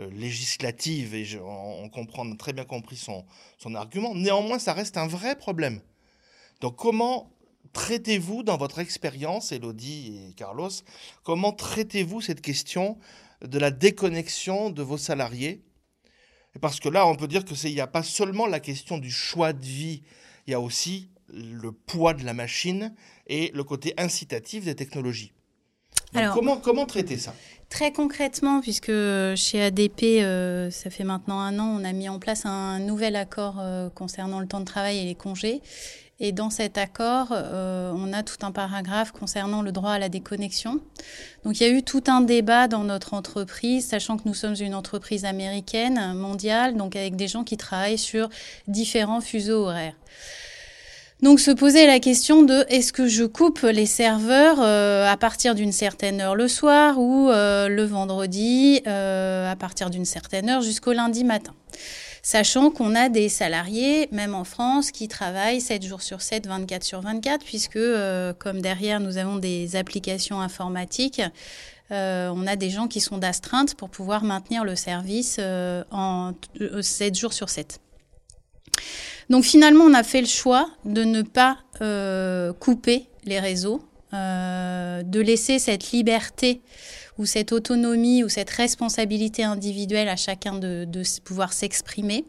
euh, 0.00 0.10
législative, 0.10 1.14
et 1.14 1.26
on, 1.40 1.88
comprend, 1.88 2.28
très 2.36 2.52
bien 2.52 2.64
compris 2.64 2.96
son, 2.96 3.24
son 3.58 3.74
argument. 3.74 4.14
Néanmoins, 4.14 4.58
ça 4.58 4.72
reste 4.72 4.96
un 4.96 5.06
vrai 5.06 5.36
problème. 5.36 5.80
Donc 6.60 6.76
comment 6.76 7.30
traitez-vous 7.72 8.42
dans 8.42 8.56
votre 8.56 8.78
expérience, 8.78 9.52
Elodie 9.52 10.28
et 10.28 10.34
Carlos, 10.34 10.70
comment 11.22 11.52
traitez-vous 11.52 12.20
cette 12.20 12.40
question 12.40 12.98
de 13.42 13.58
la 13.58 13.70
déconnexion 13.70 14.70
de 14.70 14.82
vos 14.82 14.98
salariés 14.98 15.62
parce 16.60 16.80
que 16.80 16.88
là, 16.88 17.06
on 17.06 17.16
peut 17.16 17.28
dire 17.28 17.44
que 17.44 17.54
c'est 17.54 17.70
il 17.70 17.74
n'y 17.74 17.80
a 17.80 17.86
pas 17.86 18.02
seulement 18.02 18.46
la 18.46 18.60
question 18.60 18.98
du 18.98 19.10
choix 19.10 19.52
de 19.52 19.64
vie, 19.64 20.02
il 20.46 20.52
y 20.52 20.54
a 20.54 20.60
aussi 20.60 21.10
le 21.32 21.72
poids 21.72 22.14
de 22.14 22.24
la 22.24 22.34
machine 22.34 22.94
et 23.26 23.50
le 23.54 23.64
côté 23.64 23.94
incitatif 23.96 24.64
des 24.64 24.74
technologies. 24.74 25.32
Alors, 26.14 26.34
comment, 26.34 26.56
comment 26.56 26.86
traiter 26.86 27.16
ça? 27.16 27.34
Très 27.70 27.92
concrètement, 27.92 28.60
puisque 28.60 28.92
chez 29.34 29.62
ADP, 29.62 30.02
euh, 30.20 30.70
ça 30.70 30.90
fait 30.90 31.02
maintenant 31.02 31.40
un 31.40 31.58
an, 31.58 31.80
on 31.80 31.84
a 31.84 31.92
mis 31.92 32.08
en 32.08 32.20
place 32.20 32.46
un 32.46 32.78
nouvel 32.78 33.16
accord 33.16 33.56
euh, 33.58 33.88
concernant 33.90 34.38
le 34.38 34.46
temps 34.46 34.60
de 34.60 34.64
travail 34.64 34.98
et 34.98 35.04
les 35.04 35.16
congés. 35.16 35.60
Et 36.20 36.30
dans 36.30 36.50
cet 36.50 36.78
accord, 36.78 37.28
euh, 37.32 37.92
on 37.96 38.12
a 38.12 38.22
tout 38.22 38.36
un 38.42 38.52
paragraphe 38.52 39.10
concernant 39.10 39.62
le 39.62 39.72
droit 39.72 39.90
à 39.90 39.98
la 39.98 40.08
déconnexion. 40.08 40.80
Donc 41.44 41.58
il 41.58 41.66
y 41.66 41.66
a 41.66 41.70
eu 41.70 41.82
tout 41.82 42.04
un 42.06 42.20
débat 42.20 42.68
dans 42.68 42.84
notre 42.84 43.14
entreprise, 43.14 43.88
sachant 43.88 44.16
que 44.16 44.22
nous 44.26 44.34
sommes 44.34 44.54
une 44.60 44.76
entreprise 44.76 45.24
américaine, 45.24 46.14
mondiale, 46.14 46.76
donc 46.76 46.94
avec 46.94 47.16
des 47.16 47.26
gens 47.26 47.42
qui 47.42 47.56
travaillent 47.56 47.98
sur 47.98 48.28
différents 48.68 49.20
fuseaux 49.20 49.64
horaires. 49.64 49.96
Donc 51.20 51.40
se 51.40 51.50
poser 51.50 51.86
la 51.86 51.98
question 51.98 52.42
de 52.42 52.64
est-ce 52.68 52.92
que 52.92 53.08
je 53.08 53.24
coupe 53.24 53.62
les 53.62 53.86
serveurs 53.86 54.58
euh, 54.60 55.10
à 55.10 55.16
partir 55.16 55.54
d'une 55.56 55.72
certaine 55.72 56.20
heure 56.20 56.36
le 56.36 56.48
soir 56.48 56.98
ou 56.98 57.30
euh, 57.30 57.68
le 57.68 57.84
vendredi 57.84 58.82
à 58.84 59.56
partir 59.58 59.90
d'une 59.90 60.04
certaine 60.04 60.48
heure 60.48 60.62
jusqu'au 60.62 60.92
lundi 60.92 61.24
matin? 61.24 61.54
Sachant 62.24 62.70
qu'on 62.70 62.94
a 62.94 63.10
des 63.10 63.28
salariés, 63.28 64.08
même 64.10 64.34
en 64.34 64.44
France, 64.44 64.90
qui 64.90 65.06
travaillent 65.08 65.60
7 65.60 65.84
jours 65.84 66.02
sur 66.02 66.22
7, 66.22 66.46
24 66.48 66.82
sur 66.82 67.00
24, 67.02 67.44
puisque 67.44 67.76
euh, 67.76 68.32
comme 68.32 68.62
derrière 68.62 68.98
nous 68.98 69.18
avons 69.18 69.36
des 69.36 69.76
applications 69.76 70.40
informatiques, 70.40 71.20
euh, 71.92 72.32
on 72.34 72.46
a 72.46 72.56
des 72.56 72.70
gens 72.70 72.88
qui 72.88 73.02
sont 73.02 73.18
d'astreinte 73.18 73.74
pour 73.74 73.90
pouvoir 73.90 74.24
maintenir 74.24 74.64
le 74.64 74.74
service 74.74 75.36
euh, 75.38 75.84
en 75.90 76.32
7 76.80 77.14
jours 77.14 77.34
sur 77.34 77.50
7. 77.50 77.78
Donc 79.28 79.44
finalement, 79.44 79.84
on 79.84 79.92
a 79.92 80.02
fait 80.02 80.22
le 80.22 80.26
choix 80.26 80.70
de 80.86 81.04
ne 81.04 81.22
pas 81.22 81.58
couper 82.58 83.06
les 83.24 83.38
réseaux, 83.38 83.82
de 84.14 85.20
laisser 85.20 85.58
cette 85.58 85.90
liberté 85.90 86.62
ou 87.18 87.26
cette 87.26 87.52
autonomie 87.52 88.24
ou 88.24 88.28
cette 88.28 88.50
responsabilité 88.50 89.44
individuelle 89.44 90.08
à 90.08 90.16
chacun 90.16 90.54
de, 90.54 90.86
pouvoir 91.24 91.52
s'exprimer. 91.52 92.24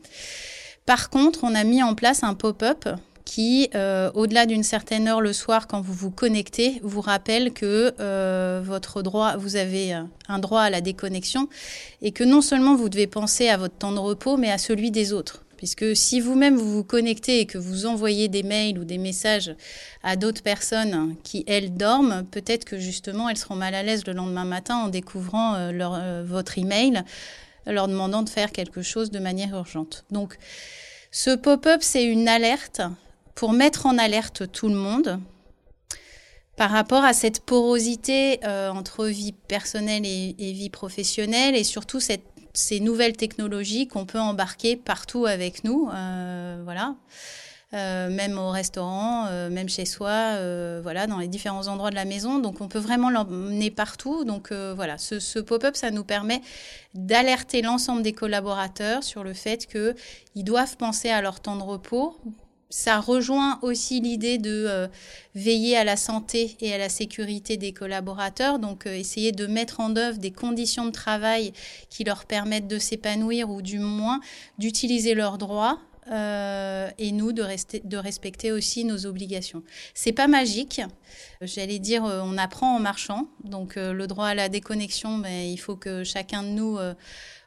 Par 0.85 1.09
contre, 1.09 1.39
on 1.43 1.55
a 1.55 1.63
mis 1.63 1.81
en 1.81 1.95
place 1.95 2.23
un 2.23 2.33
pop-up 2.33 2.87
qui, 3.25 3.69
euh, 3.73 4.11
au-delà 4.13 4.45
d'une 4.45 4.61
certaine 4.61 5.07
heure 5.07 5.19
le 5.19 5.33
soir, 5.33 5.67
quand 5.67 5.81
vous 5.81 5.93
vous 5.93 6.11
connectez, 6.11 6.79
vous 6.83 7.01
rappelle 7.01 7.53
que 7.53 7.93
euh, 7.99 8.61
votre 8.63 9.01
droit, 9.01 9.35
vous 9.37 9.55
avez 9.55 9.93
un 10.27 10.39
droit 10.39 10.61
à 10.61 10.69
la 10.69 10.81
déconnexion 10.81 11.49
et 12.03 12.11
que 12.11 12.23
non 12.23 12.41
seulement 12.41 12.75
vous 12.75 12.87
devez 12.87 13.07
penser 13.07 13.49
à 13.49 13.57
votre 13.57 13.75
temps 13.75 13.91
de 13.91 13.99
repos, 13.99 14.37
mais 14.37 14.51
à 14.51 14.59
celui 14.59 14.91
des 14.91 15.11
autres. 15.11 15.44
Puisque 15.57 15.95
si 15.95 16.19
vous-même 16.19 16.55
vous 16.57 16.71
vous 16.71 16.83
connectez 16.83 17.39
et 17.39 17.45
que 17.45 17.57
vous 17.57 17.85
envoyez 17.85 18.27
des 18.27 18.43
mails 18.43 18.77
ou 18.77 18.83
des 18.83 18.97
messages 18.97 19.55
à 20.03 20.15
d'autres 20.15 20.43
personnes 20.43 21.15
qui, 21.23 21.43
elles, 21.47 21.73
dorment, 21.73 22.25
peut-être 22.29 22.65
que 22.65 22.77
justement 22.77 23.29
elles 23.29 23.37
seront 23.37 23.55
mal 23.55 23.73
à 23.73 23.83
l'aise 23.83 24.05
le 24.05 24.13
lendemain 24.13 24.45
matin 24.45 24.77
en 24.77 24.89
découvrant 24.89 25.55
euh, 25.55 25.71
euh, 25.71 26.23
votre 26.25 26.57
email, 26.57 27.03
leur 27.65 27.87
demandant 27.87 28.21
de 28.21 28.29
faire 28.29 28.51
quelque 28.51 28.81
chose 28.81 29.11
de 29.11 29.19
manière 29.19 29.55
urgente. 29.55 30.05
Donc, 30.11 30.37
ce 31.11 31.35
pop-up, 31.35 31.81
c'est 31.81 32.03
une 32.03 32.27
alerte 32.27 32.81
pour 33.33 33.53
mettre 33.53 33.85
en 33.85 33.97
alerte 33.97 34.51
tout 34.51 34.67
le 34.67 34.75
monde 34.75 35.19
par 36.57 36.71
rapport 36.71 37.03
à 37.03 37.13
cette 37.13 37.41
porosité 37.41 38.39
euh, 38.45 38.69
entre 38.69 39.05
vie 39.07 39.33
personnelle 39.33 40.05
et 40.05 40.33
vie 40.37 40.69
professionnelle 40.69 41.55
et 41.55 41.63
surtout 41.63 41.99
cette 41.99 42.34
ces 42.55 42.79
nouvelles 42.79 43.15
technologies 43.17 43.87
qu'on 43.87 44.05
peut 44.05 44.19
embarquer 44.19 44.75
partout 44.75 45.25
avec 45.25 45.63
nous, 45.63 45.89
euh, 45.93 46.61
voilà. 46.63 46.95
Euh, 47.73 48.09
même 48.09 48.37
au 48.37 48.51
restaurant, 48.51 49.25
euh, 49.25 49.49
même 49.49 49.67
chez 49.67 49.85
soi, 49.85 50.39
voilà, 50.81 51.07
dans 51.07 51.17
les 51.17 51.27
différents 51.27 51.67
endroits 51.67 51.89
de 51.89 51.95
la 51.95 52.05
maison. 52.05 52.39
Donc, 52.39 52.61
on 52.61 52.67
peut 52.67 52.79
vraiment 52.79 53.09
l'emmener 53.09 53.69
partout. 53.71 54.23
Donc, 54.23 54.51
voilà, 54.51 54.97
ce, 54.97 55.19
ce 55.19 55.39
pop-up, 55.39 55.75
ça 55.75 55.91
nous 55.91 56.03
permet 56.03 56.41
d'alerter 56.93 57.61
l'ensemble 57.61 58.01
des 58.01 58.13
collaborateurs 58.13 59.03
sur 59.03 59.23
le 59.23 59.33
fait 59.33 59.67
qu'ils 59.67 60.43
doivent 60.45 60.77
penser 60.77 61.09
à 61.09 61.21
leur 61.21 61.41
temps 61.41 61.57
de 61.57 61.63
repos, 61.63 62.17
ça 62.69 62.99
rejoint 62.99 63.59
aussi 63.61 63.99
l'idée 63.99 64.37
de 64.37 64.65
euh, 64.67 64.87
veiller 65.35 65.77
à 65.77 65.83
la 65.83 65.95
santé 65.97 66.57
et 66.61 66.73
à 66.73 66.77
la 66.77 66.89
sécurité 66.89 67.57
des 67.57 67.73
collaborateurs, 67.73 68.59
donc 68.59 68.87
euh, 68.87 68.93
essayer 68.93 69.31
de 69.31 69.45
mettre 69.47 69.79
en 69.79 69.95
œuvre 69.95 70.17
des 70.17 70.31
conditions 70.31 70.85
de 70.85 70.91
travail 70.91 71.53
qui 71.89 72.03
leur 72.03 72.25
permettent 72.25 72.67
de 72.67 72.79
s'épanouir 72.79 73.49
ou 73.49 73.61
du 73.61 73.79
moins 73.79 74.19
d'utiliser 74.57 75.13
leurs 75.13 75.37
droits. 75.37 75.79
Euh, 76.11 76.87
et 76.99 77.11
nous 77.11 77.31
de, 77.31 77.41
rester, 77.41 77.81
de 77.83 77.97
respecter 77.97 78.51
aussi 78.51 78.85
nos 78.85 79.07
obligations. 79.07 79.63
C'est 79.95 80.11
pas 80.11 80.27
magique, 80.27 80.81
j'allais 81.41 81.79
dire, 81.79 82.03
on 82.03 82.37
apprend 82.37 82.75
en 82.75 82.79
marchant. 82.79 83.27
Donc 83.43 83.73
le 83.75 84.05
droit 84.05 84.27
à 84.27 84.35
la 84.35 84.47
déconnexion, 84.47 85.17
mais 85.17 85.51
il 85.51 85.57
faut 85.57 85.75
que 85.75 86.03
chacun 86.03 86.43
de 86.43 86.49
nous 86.49 86.77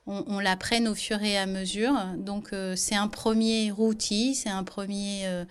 on, 0.09 0.41
l'apprenne 0.41 0.89
au 0.89 0.95
fur 0.95 1.23
et 1.23 1.37
à 1.37 1.47
mesure. 1.47 1.95
Donc 2.17 2.53
euh, 2.53 2.75
c'est 2.77 2.95
un 2.95 3.09
premier 3.09 3.73
outil, 3.73 4.35
c'est 4.35 4.49
un 4.49 4.65
premier, 4.65 5.27
euh, 5.27 5.45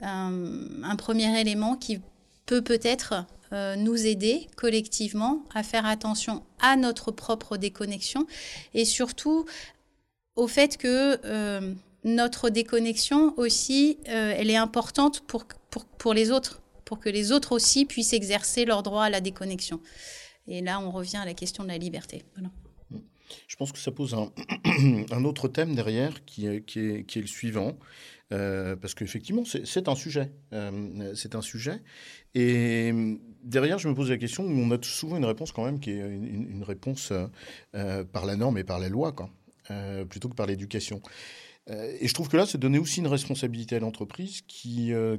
un, 0.00 0.96
premier 0.96 1.40
élément 1.40 1.76
qui 1.76 2.00
peut 2.46 2.62
peut-être 2.62 3.26
euh, 3.52 3.76
nous 3.76 4.06
aider 4.06 4.48
collectivement 4.56 5.44
à 5.54 5.62
faire 5.62 5.86
attention 5.86 6.42
à 6.60 6.76
notre 6.76 7.12
propre 7.12 7.56
déconnexion 7.56 8.26
et 8.72 8.84
surtout 8.84 9.44
au 10.36 10.48
fait 10.48 10.78
que 10.78 11.20
notre 12.04 12.48
déconnexion 12.48 13.34
aussi, 13.36 13.98
elle 14.06 14.48
est 14.48 14.56
importante 14.56 15.20
pour, 15.20 15.44
pour, 15.70 15.84
pour 15.84 16.14
les 16.14 16.30
autres, 16.30 16.62
pour 16.86 16.98
que 16.98 17.10
les 17.10 17.30
autres 17.30 17.52
aussi 17.52 17.84
puissent 17.84 18.14
exercer 18.14 18.64
leur 18.64 18.82
droit 18.82 19.04
à 19.04 19.10
la 19.10 19.20
déconnexion. 19.20 19.80
Et 20.48 20.62
là, 20.62 20.80
on 20.80 20.90
revient 20.90 21.18
à 21.18 21.26
la 21.26 21.34
question 21.34 21.62
de 21.62 21.68
la 21.68 21.78
liberté. 21.78 22.24
Voilà. 22.34 22.48
Je 23.48 23.56
pense 23.56 23.72
que 23.72 23.78
ça 23.78 23.90
pose 23.90 24.14
un, 24.14 25.24
autre 25.24 25.48
thème 25.48 25.74
derrière 25.74 26.24
qui, 26.24 26.46
est, 26.46 27.16
le 27.16 27.26
suivant. 27.26 27.78
Euh, 28.32 28.76
parce 28.76 28.94
qu'effectivement, 28.94 29.44
c'est 29.44 29.88
un 29.88 29.94
sujet. 29.94 30.32
Euh, 30.52 31.12
c'est 31.14 31.34
un 31.34 31.42
sujet. 31.42 31.82
Et 32.34 32.92
derrière, 33.44 33.78
je 33.78 33.88
me 33.88 33.94
pose 33.94 34.10
la 34.10 34.16
question, 34.16 34.44
on 34.44 34.70
a 34.70 34.78
souvent 34.82 35.18
une 35.18 35.26
réponse 35.26 35.52
quand 35.52 35.64
même 35.64 35.80
qui 35.80 35.90
est 35.90 35.98
une, 35.98 36.62
réponse 36.62 37.12
euh, 37.74 38.04
par 38.04 38.24
la 38.24 38.36
norme 38.36 38.56
et 38.56 38.64
par 38.64 38.78
la 38.78 38.88
loi, 38.88 39.14
plutôt 40.08 40.28
que 40.28 40.34
par 40.34 40.46
l'éducation. 40.46 41.02
Euh, 41.70 41.96
et 42.00 42.08
je 42.08 42.14
trouve 42.14 42.28
que 42.28 42.36
là, 42.36 42.44
c'est 42.44 42.58
donner 42.58 42.78
aussi 42.78 43.00
une 43.00 43.06
responsabilité 43.06 43.76
à 43.76 43.78
l'entreprise 43.78 44.40
qui. 44.48 44.92
Euh, 44.92 45.16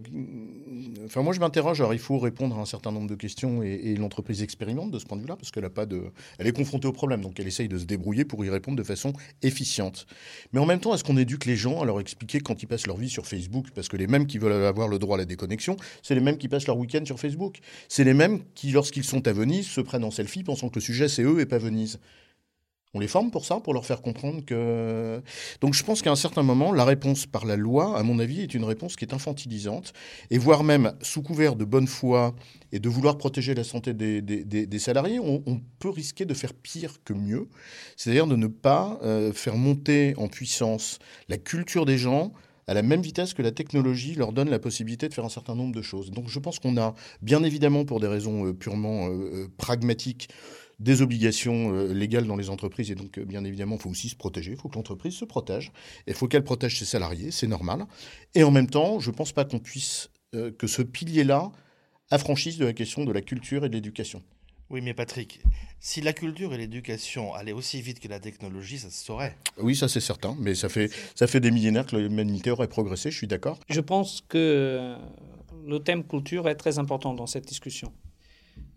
enfin, 1.05 1.21
moi, 1.21 1.33
je 1.33 1.39
m'interroge. 1.39 1.79
Alors, 1.79 1.93
il 1.93 1.99
faut 1.99 2.19
répondre 2.19 2.57
à 2.57 2.61
un 2.61 2.65
certain 2.65 2.91
nombre 2.91 3.07
de 3.07 3.15
questions 3.15 3.63
et, 3.63 3.95
l'entreprise 3.95 4.43
expérimente 4.43 4.91
de 4.91 4.99
ce 4.99 5.05
point 5.05 5.15
de 5.17 5.21
vue-là 5.21 5.37
parce 5.37 5.51
qu'elle 5.51 5.69
pas 5.69 5.85
de. 5.85 6.03
Elle 6.39 6.47
est 6.47 6.51
confrontée 6.51 6.87
au 6.87 6.91
problème, 6.91 7.21
donc 7.21 7.39
elle 7.39 7.47
essaye 7.47 7.69
de 7.69 7.77
se 7.77 7.85
débrouiller 7.85 8.25
pour 8.25 8.43
y 8.43 8.49
répondre 8.49 8.77
de 8.77 8.83
façon 8.83 9.13
efficiente. 9.41 10.05
Mais 10.51 10.59
en 10.59 10.65
même 10.65 10.81
temps, 10.81 10.93
est-ce 10.93 11.03
qu'on 11.03 11.17
éduque 11.17 11.45
les 11.45 11.55
gens 11.55 11.81
à 11.81 11.85
leur 11.85 12.01
expliquer 12.01 12.41
quand 12.41 12.61
ils 12.61 12.67
passent 12.67 12.87
leur 12.87 12.97
vie 12.97 13.09
sur 13.09 13.25
Facebook? 13.25 13.67
Parce 13.73 13.87
que 13.87 13.95
les 13.95 14.07
mêmes 14.07 14.27
qui 14.27 14.37
veulent 14.37 14.65
avoir 14.65 14.89
le 14.89 14.99
droit 14.99 15.15
à 15.15 15.19
la 15.19 15.25
déconnexion, 15.25 15.77
c'est 16.01 16.15
les 16.15 16.21
mêmes 16.21 16.37
qui 16.37 16.49
passent 16.49 16.67
leur 16.67 16.77
week-end 16.77 17.05
sur 17.05 17.19
Facebook. 17.19 17.59
C'est 17.87 18.03
les 18.03 18.13
mêmes 18.13 18.41
qui, 18.53 18.71
lorsqu'ils 18.71 19.05
sont 19.05 19.25
à 19.27 19.31
Venise, 19.31 19.67
se 19.67 19.79
prennent 19.79 20.03
en 20.03 20.11
selfie 20.11 20.43
pensant 20.43 20.67
que 20.67 20.75
le 20.75 20.81
sujet 20.81 21.07
c'est 21.07 21.23
eux 21.23 21.39
et 21.39 21.45
pas 21.45 21.57
Venise. 21.57 21.99
On 22.95 22.99
les 22.99 23.07
forme 23.07 23.31
pour 23.31 23.43
ça, 23.43 23.59
pour 23.59 23.73
leur 23.73 23.87
faire 23.87 24.03
comprendre 24.03 24.45
que. 24.45 25.19
Donc 25.61 25.73
je 25.73 25.83
pense 25.83 26.03
qu'à 26.03 26.11
un 26.11 26.15
certain 26.15 26.43
moment, 26.43 26.71
la 26.71 26.85
réponse 26.85 27.25
par 27.25 27.43
la 27.43 27.55
loi, 27.55 27.97
à 27.97 28.03
mon 28.03 28.19
avis, 28.19 28.41
est 28.41 28.53
une 28.53 28.65
réponse 28.65 28.95
qui 28.95 29.03
est 29.03 29.15
infantilisante, 29.15 29.93
et 30.29 30.37
voire 30.37 30.63
même 30.63 30.93
sous 31.01 31.23
couvert 31.23 31.55
de 31.55 31.65
bonne 31.65 31.87
foi 31.87 32.35
et 32.71 32.79
de 32.79 32.89
vouloir 32.89 33.17
protéger 33.17 33.55
la 33.55 33.63
santé 33.63 33.95
des, 33.95 34.79
salariés, 34.79 35.19
on, 35.19 35.61
peut 35.79 35.89
risquer 35.89 36.25
de 36.25 36.35
faire 36.35 36.53
pire 36.53 37.03
que 37.03 37.13
mieux, 37.13 37.49
c'est-à-dire 37.97 38.27
de 38.27 38.35
ne 38.35 38.47
pas 38.47 38.99
euh, 39.01 39.33
faire 39.33 39.57
monter 39.57 40.13
en 40.17 40.27
puissance 40.27 40.99
la 41.29 41.37
culture 41.37 41.85
des 41.85 41.97
gens 41.97 42.31
à 42.67 42.73
la 42.73 42.81
même 42.81 43.01
vitesse 43.01 43.33
que 43.33 43.41
la 43.41 43.51
technologie 43.51 44.15
leur 44.15 44.31
donne 44.31 44.49
la 44.49 44.59
possibilité 44.59 45.09
de 45.09 45.13
faire 45.13 45.25
un 45.25 45.29
certain 45.29 45.55
nombre 45.55 45.75
de 45.75 45.81
choses. 45.81 46.11
Donc 46.11 46.29
je 46.29 46.39
pense 46.39 46.59
qu'on 46.59 46.77
a, 46.77 46.93
bien 47.21 47.43
évidemment, 47.43 47.85
pour 47.85 47.99
des 47.99 48.07
raisons 48.07 48.45
euh, 48.45 48.53
purement 48.53 49.09
euh, 49.09 49.47
pragmatiques, 49.57 50.29
des 50.79 51.01
obligations 51.01 51.73
euh, 51.73 51.93
légales 51.93 52.25
dans 52.25 52.35
les 52.35 52.49
entreprises 52.49 52.91
et 52.91 52.95
donc 52.95 53.17
euh, 53.17 53.25
bien 53.25 53.43
évidemment 53.43 53.75
il 53.75 53.81
faut 53.81 53.89
aussi 53.89 54.09
se 54.09 54.15
protéger, 54.15 54.51
il 54.51 54.57
faut 54.57 54.69
que 54.69 54.75
l'entreprise 54.75 55.15
se 55.15 55.25
protège, 55.25 55.71
il 56.07 56.13
faut 56.13 56.27
qu'elle 56.27 56.43
protège 56.43 56.79
ses 56.79 56.85
salariés, 56.85 57.31
c'est 57.31 57.47
normal. 57.47 57.85
Et 58.35 58.43
en 58.43 58.51
même 58.51 58.69
temps, 58.69 58.99
je 58.99 59.11
ne 59.11 59.15
pense 59.15 59.31
pas 59.31 59.45
qu'on 59.45 59.59
puisse, 59.59 60.09
euh, 60.35 60.51
que 60.51 60.67
ce 60.67 60.81
pilier-là 60.81 61.51
affranchisse 62.11 62.57
de 62.57 62.65
la 62.65 62.73
question 62.73 63.05
de 63.05 63.11
la 63.11 63.21
culture 63.21 63.65
et 63.65 63.69
de 63.69 63.73
l'éducation. 63.73 64.21
Oui, 64.69 64.81
mais 64.81 64.93
Patrick, 64.93 65.41
si 65.79 66.01
la 66.01 66.13
culture 66.13 66.53
et 66.53 66.57
l'éducation 66.57 67.33
allaient 67.33 67.51
aussi 67.51 67.81
vite 67.81 67.99
que 67.99 68.07
la 68.07 68.19
technologie, 68.19 68.79
ça 68.79 68.89
se 68.89 69.05
saurait. 69.05 69.37
Oui, 69.57 69.75
ça 69.75 69.87
c'est 69.87 69.99
certain, 69.99 70.35
mais 70.39 70.55
ça 70.55 70.69
fait, 70.69 70.89
ça 71.15 71.27
fait 71.27 71.39
des 71.39 71.51
millénaires 71.51 71.85
que 71.85 71.95
l'humanité 71.95 72.49
aurait 72.49 72.69
progressé, 72.69 73.11
je 73.11 73.17
suis 73.17 73.27
d'accord. 73.27 73.59
Je 73.69 73.81
pense 73.81 74.23
que 74.27 74.95
le 75.67 75.79
thème 75.79 76.03
culture 76.03 76.49
est 76.49 76.55
très 76.55 76.79
important 76.79 77.13
dans 77.13 77.27
cette 77.27 77.45
discussion. 77.45 77.93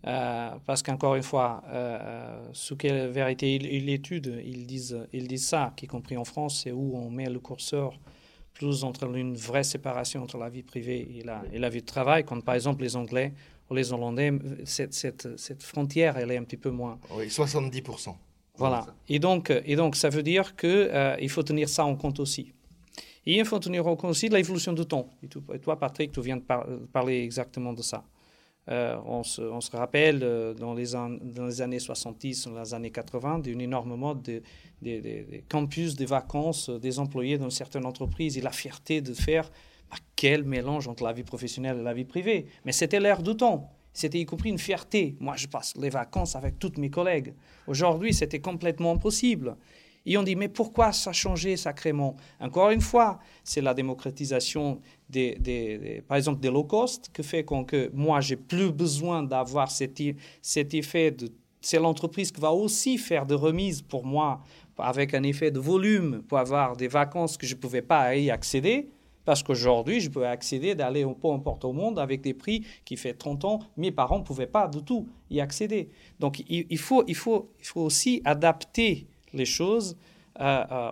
Euh, 0.05 0.51
parce 0.65 0.83
qu'encore 0.83 1.15
une 1.15 1.23
fois, 1.23 1.63
euh, 1.67 1.97
euh, 2.01 2.49
sous 2.53 2.75
quelle 2.75 3.09
vérité 3.09 3.55
ils, 3.55 3.89
étudient, 3.89 4.37
ils 4.43 4.65
disent, 4.65 4.97
ils 5.11 5.27
disent 5.27 5.47
ça, 5.47 5.73
y 5.81 5.87
compris 5.87 6.15
en 6.17 6.23
France, 6.23 6.61
c'est 6.63 6.71
où 6.71 6.95
on 6.95 7.09
met 7.09 7.29
le 7.29 7.39
curseur 7.39 7.93
plus 8.53 8.83
entre 8.83 9.15
une 9.15 9.35
vraie 9.35 9.63
séparation 9.63 10.23
entre 10.23 10.37
la 10.37 10.49
vie 10.49 10.63
privée 10.63 11.07
et 11.17 11.23
la, 11.23 11.43
et 11.51 11.59
la 11.59 11.69
vie 11.69 11.81
de 11.81 11.85
travail, 11.85 12.23
comme 12.25 12.41
par 12.41 12.55
exemple 12.55 12.83
les 12.83 12.95
Anglais 12.95 13.33
ou 13.69 13.75
les 13.75 13.91
Hollandais, 13.91 14.31
cette, 14.65 14.93
cette, 14.93 15.37
cette 15.37 15.61
frontière, 15.61 16.17
elle 16.17 16.31
est 16.31 16.37
un 16.37 16.43
petit 16.43 16.57
peu 16.57 16.69
moins. 16.69 16.99
Oui, 17.11 17.27
70%. 17.27 18.15
Voilà. 18.55 18.87
Et 19.09 19.19
donc, 19.19 19.51
et 19.51 19.75
donc, 19.75 19.95
ça 19.95 20.09
veut 20.09 20.23
dire 20.23 20.55
qu'il 20.55 20.89
il 21.21 21.29
faut 21.29 21.43
tenir 21.43 21.69
ça 21.69 21.85
en 21.85 21.95
compte 21.95 22.19
aussi. 22.19 22.51
Et 23.27 23.37
il 23.37 23.45
faut 23.45 23.59
tenir 23.59 23.85
en 23.85 23.95
compte 23.95 24.11
aussi 24.11 24.29
l'évolution 24.29 24.73
du 24.73 24.85
temps. 24.85 25.09
Et 25.21 25.59
toi, 25.59 25.77
Patrick, 25.77 26.11
tu 26.11 26.21
viens 26.21 26.37
de 26.37 26.43
parler 26.91 27.21
exactement 27.23 27.73
de 27.73 27.83
ça. 27.83 28.03
Euh, 28.69 28.97
on, 29.05 29.23
se, 29.23 29.41
rappelle 29.71 30.19
euh, 30.23 30.53
dans, 30.53 30.73
les 30.73 31.61
années 31.61 31.79
70, 31.79 32.47
dans 32.47 32.59
les 32.61 32.73
années 32.73 32.91
80, 32.91 33.39
d'une 33.39 33.61
énorme 33.61 33.95
mode 33.95 34.21
des 34.21 34.41
de, 34.81 35.41
campus, 35.47 35.95
des 35.95 36.05
vacances 36.05 36.69
euh, 36.69 36.77
des 36.77 36.99
employés 36.99 37.37
dans 37.37 37.49
certaines 37.49 37.85
entreprises 37.85 38.37
et 38.37 38.41
la 38.41 38.51
fierté 38.51 38.99
de 38.99 39.13
faire 39.13 39.49
bah, 39.89 39.95
quel 40.17 40.43
mélange 40.43 40.89
entre 40.89 41.05
la 41.05 41.13
vie 41.13 41.23
professionnelle 41.23 41.77
et 41.79 41.83
la 41.83 41.93
vie 41.93 42.03
privée. 42.03 42.47
Mais 42.65 42.73
c'était 42.73 42.99
l'air 42.99 43.23
du 43.23 43.37
temps. 43.37 43.71
C'était 43.93 44.19
y 44.19 44.25
compris 44.25 44.49
une 44.49 44.59
fierté. 44.59 45.15
Moi, 45.19 45.35
je 45.37 45.47
passe 45.47 45.73
les 45.77 45.89
vacances 45.89 46.35
avec 46.35 46.59
tous 46.59 46.73
mes 46.77 46.89
collègues. 46.89 47.33
Aujourd'hui, 47.67 48.13
c'était 48.13 48.41
complètement 48.41 48.91
impossible. 48.91 49.55
Et 50.09 50.17
on 50.17 50.23
dit, 50.23 50.37
mais 50.37 50.47
pourquoi 50.47 50.93
ça 50.93 51.09
a 51.09 51.13
changé 51.13 51.57
sacrément? 51.57 52.15
Encore 52.39 52.69
une 52.69 52.79
fois, 52.79 53.19
c'est 53.43 53.59
la 53.59 53.73
démocratisation, 53.73 54.79
des, 55.09 55.35
des, 55.35 56.01
par 56.07 56.15
exemple, 56.15 56.39
des 56.39 56.49
low 56.49 56.63
cost, 56.63 57.09
que 57.11 57.21
fait 57.21 57.43
que 57.43 57.91
moi, 57.93 58.21
j'ai 58.21 58.37
plus 58.37 58.71
besoin 58.71 59.21
d'avoir 59.21 59.69
cet, 59.69 59.99
effet 60.73 61.11
de... 61.11 61.29
C'est 61.59 61.79
l'entreprise 61.79 62.31
qui 62.31 62.39
va 62.39 62.53
aussi 62.53 62.97
faire 62.97 63.25
des 63.25 63.35
remises 63.35 63.81
pour 63.81 64.05
moi, 64.05 64.39
avec 64.77 65.13
un 65.13 65.23
effet 65.23 65.51
de 65.51 65.59
volume, 65.59 66.23
pour 66.25 66.37
avoir 66.37 66.77
des 66.77 66.87
vacances 66.87 67.35
que 67.35 67.45
je 67.45 67.55
ne 67.55 67.59
pouvais 67.59 67.81
pas 67.81 68.15
y 68.15 68.31
accéder. 68.31 68.89
Parce 69.25 69.43
qu'aujourd'hui, 69.43 69.99
je 69.99 70.09
peux 70.09 70.25
accéder 70.25 70.73
d'aller 70.73 71.05
peu 71.21 71.29
importe 71.29 71.65
au 71.65 71.73
monde 71.73 71.99
avec 71.99 72.21
des 72.21 72.33
prix 72.33 72.65
qui 72.85 72.95
fait 72.95 73.13
30 73.13 73.43
ans, 73.43 73.59
mes 73.75 73.91
parents 73.91 74.19
ne 74.19 74.23
pouvaient 74.23 74.47
pas 74.47 74.69
du 74.69 74.81
tout 74.83 75.05
y 75.29 75.41
accéder. 75.41 75.89
Donc 76.17 76.41
il, 76.47 76.77
faut, 76.77 77.03
il, 77.07 77.15
faut, 77.15 77.51
il 77.59 77.65
faut 77.65 77.81
aussi 77.81 78.21
adapter 78.23 79.05
les 79.33 79.45
choses 79.45 79.97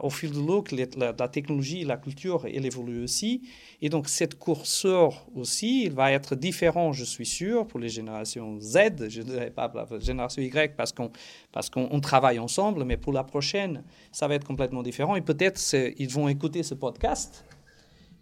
au 0.02 0.10
fil 0.10 0.32
de 0.32 0.40
l'eau, 0.40 0.64
que 0.64 0.76
la, 0.76 1.28
technologie, 1.28 1.84
la 1.84 1.98
culture, 1.98 2.46
elle 2.52 2.66
évolue 2.66 3.04
aussi. 3.04 3.44
Et 3.82 3.90
donc, 3.90 4.10
cette 4.10 4.40
curseur 4.40 5.28
aussi, 5.36 5.84
il 5.84 5.92
va 5.92 6.12
être 6.12 6.36
différent, 6.36 6.94
je 6.94 7.04
suis 7.04 7.26
sûr, 7.26 7.68
pour 7.68 7.80
les 7.80 7.90
générations 7.90 8.60
Z, 8.60 9.10
je 9.10 9.22
ne 9.22 9.26
dirais 9.26 9.52
pas 9.52 9.72
la 9.74 10.00
génération 10.00 10.42
Y 10.42 10.76
parce 10.76 10.92
qu'on 10.92 11.12
parce 11.52 11.70
qu'on 11.70 12.00
travaille 12.00 12.40
ensemble, 12.40 12.84
mais 12.86 12.98
pour 12.98 13.14
la 13.14 13.24
prochaine, 13.24 13.84
ça 14.12 14.28
va 14.28 14.36
être 14.36 14.48
complètement 14.48 14.82
différent. 14.82 15.16
Et 15.16 15.22
peut-être 15.22 15.62
ils 15.98 16.10
vont 16.10 16.28
écouter 16.28 16.64
ce 16.64 16.74
podcast 16.74 17.46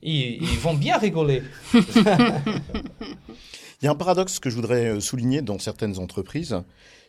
et 0.01 0.35
ils 0.35 0.59
vont 0.59 0.73
bien 0.73 0.97
rigoler. 0.97 1.41
Il 3.83 3.87
y 3.87 3.89
a 3.89 3.91
un 3.91 3.95
paradoxe 3.95 4.39
que 4.39 4.49
je 4.49 4.55
voudrais 4.55 4.85
euh, 4.85 5.01
souligner 5.01 5.41
dans 5.41 5.59
certaines 5.59 5.99
entreprises. 5.99 6.55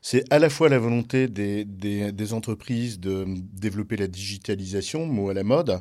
C'est 0.02 0.24
à 0.32 0.40
la 0.40 0.50
fois 0.50 0.68
la 0.68 0.80
volonté 0.80 1.28
des, 1.28 2.32
entreprises 2.32 2.98
de 2.98 3.24
développer 3.28 3.96
la 3.96 4.08
digitalisation, 4.08 5.06
mot 5.06 5.28
à 5.28 5.34
la 5.34 5.44
mode, 5.44 5.80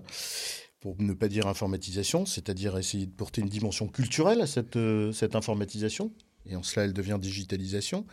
pour 0.82 0.96
ne 1.02 1.14
pas 1.14 1.30
dire 1.30 1.48
informatisation, 1.48 2.28
c'est-à-dire 2.28 2.78
essayer 2.78 3.08
de 3.08 3.12
porter 3.12 3.42
une 3.42 3.50
dimension 3.50 3.88
culturelle 3.88 4.40
à 4.40 4.46
cette, 4.46 4.76
euh, 4.76 5.12
cette 5.12 5.36
informatisation, 5.36 6.12
et 6.50 6.56
en 6.56 6.64
cela 6.64 6.86
elle 6.86 6.94
devient 6.94 7.18
digitalisation, 7.20 8.06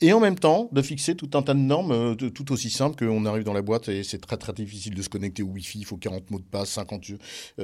et 0.00 0.12
en 0.12 0.20
même 0.20 0.38
temps 0.38 0.68
de 0.72 0.82
fixer 0.82 1.14
tout 1.14 1.30
un 1.34 1.42
tas 1.42 1.54
de 1.54 1.60
normes 1.60 1.92
euh, 1.92 2.14
tout 2.14 2.52
aussi 2.52 2.70
simples 2.70 3.04
qu'on 3.04 3.24
arrive 3.24 3.44
dans 3.44 3.52
la 3.52 3.62
boîte 3.62 3.88
et 3.88 4.02
c'est 4.02 4.18
très 4.18 4.36
très 4.36 4.52
difficile 4.52 4.94
de 4.94 5.02
se 5.02 5.08
connecter 5.08 5.42
au 5.42 5.46
Wi-Fi, 5.46 5.80
il 5.80 5.84
faut 5.84 5.96
40 5.96 6.30
mots 6.30 6.38
de 6.38 6.44
passe, 6.44 6.70
50, 6.70 7.12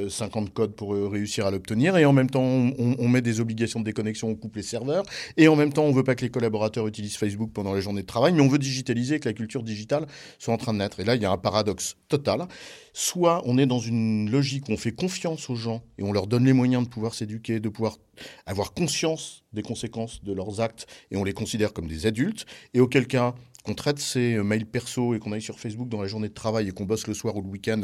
50 0.09 0.49
euh, 0.49 0.51
codes 0.53 0.75
pour 0.75 0.95
euh, 0.95 1.09
réussir 1.09 1.47
à 1.47 1.51
l'obtenir, 1.51 1.97
et 1.97 2.05
en 2.05 2.13
même 2.13 2.31
temps 2.31 2.43
on, 2.43 3.09
met 3.09 3.23
des 3.23 3.41
obligations 3.41 3.81
de 3.81 3.85
déconnexion, 3.85 4.29
on 4.29 4.35
coupe 4.35 4.57
les 4.57 4.63
serveurs, 4.63 5.05
et 5.37 5.49
en 5.49 5.57
même 5.57 5.73
temps 5.73 5.85
on 5.85 5.93
veut 5.93 6.05
pas 6.05 6.15
que 6.15 6.23
les 6.23 6.31
collaborateurs 6.31 6.87
utilisent 6.87 7.17
Facebook 7.17 7.51
pendant 7.53 7.73
la 7.73 7.81
journée 7.81 8.03
de 8.03 8.07
travail, 8.07 8.33
mais 8.33 8.41
on 8.41 8.49
veut 8.49 8.59
digitaliser, 8.59 9.21
que 9.21 9.29
la 9.29 9.35
culture 9.35 9.63
digitale 9.63 10.07
soit 10.39 10.55
en 10.55 10.59
train 10.59 10.73
de 10.73 10.79
naître. 10.79 11.01
Et 11.01 11.05
là 11.05 11.15
il 11.15 11.23
y 11.23 11.27
a 11.27 11.31
un 11.31 11.39
paradoxe 11.39 11.97
total. 12.09 12.47
Soit 12.97 13.43
on 13.45 13.59
est 13.59 13.67
dans 13.67 13.81
une 13.81 14.31
logique 14.31 14.69
où 14.69 14.73
on 14.73 14.77
fait 14.77 14.93
confiance 14.93 15.51
aux 15.51 15.57
gens 15.57 15.83
et 15.99 16.05
on 16.05 16.13
leur 16.13 16.29
donne 16.29 16.45
les 16.45 16.53
moyens 16.53 16.85
de 16.85 16.89
pouvoir 16.89 17.13
s'éduquer, 17.13 17.59
de 17.59 17.69
pouvoir 17.69 17.99
avoir 18.47 18.73
conscience 18.73 19.43
des 19.53 19.63
conséquences 19.63 20.23
de 20.23 20.33
leurs 20.33 20.61
actes 20.61 20.87
et 21.11 21.17
on 21.17 21.25
les 21.25 21.33
considère 21.33 21.73
comme 21.73 21.89
des 21.89 22.07
adultes, 22.07 22.47
et 22.73 22.79
auquel 22.79 23.09
cas 23.09 23.35
qu'on 23.65 23.75
traite 23.75 23.99
ses 23.99 24.37
mails 24.43 24.67
perso 24.67 25.15
et 25.15 25.19
qu'on 25.19 25.33
aille 25.33 25.43
sur 25.43 25.59
Facebook 25.59 25.89
dans 25.89 26.03
la 26.03 26.07
journée 26.07 26.29
de 26.29 26.35
travail 26.35 26.69
et 26.69 26.73
qu'on 26.73 26.85
bosse 26.85 27.07
le 27.07 27.15
soir 27.15 27.35
ou 27.37 27.41
le 27.43 27.49
week-end, 27.49 27.83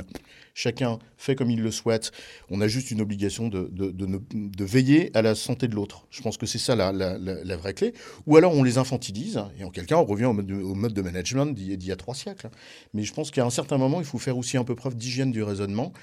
chacun 0.52 0.98
fait 1.16 1.34
comme 1.34 1.50
il 1.50 1.62
le 1.62 1.70
souhaite. 1.70 2.12
On 2.50 2.60
a 2.60 2.68
juste 2.68 2.90
une 2.90 3.00
obligation 3.00 3.48
de, 3.48 4.64
veiller 4.64 5.10
à 5.14 5.22
la 5.22 5.34
santé 5.34 5.68
de 5.68 5.74
l'autre. 5.74 6.06
Je 6.10 6.20
pense 6.20 6.36
que 6.36 6.44
c'est 6.44 6.58
ça 6.58 6.76
la, 6.76 6.92
la, 6.92 7.56
vraie 7.56 7.72
clé. 7.72 7.94
Ou 8.26 8.36
alors 8.36 8.54
on 8.54 8.62
les 8.62 8.76
infantilise, 8.76 9.42
et 9.58 9.64
en 9.64 9.70
quelqu'un 9.70 9.96
on 9.96 10.04
revient 10.04 10.26
au 10.26 10.34
mode 10.34 10.46
de, 10.46 10.54
au 10.54 10.74
mode 10.74 10.92
de 10.92 11.02
management 11.02 11.46
d'il 11.46 11.82
y 11.82 11.92
a 11.92 11.96
trois 11.96 12.14
siècles. 12.14 12.50
Mais 12.92 13.02
je 13.02 13.14
pense 13.14 13.30
qu'à 13.30 13.46
un 13.46 13.50
certain 13.50 13.78
moment, 13.78 14.00
il 14.00 14.06
faut 14.06 14.18
faire 14.18 14.36
aussi 14.36 14.58
un 14.58 14.64
peu 14.64 14.74
preuve 14.74 14.96
d'hygiène 14.96 15.32
du 15.32 15.42
raisonnement. 15.42 15.94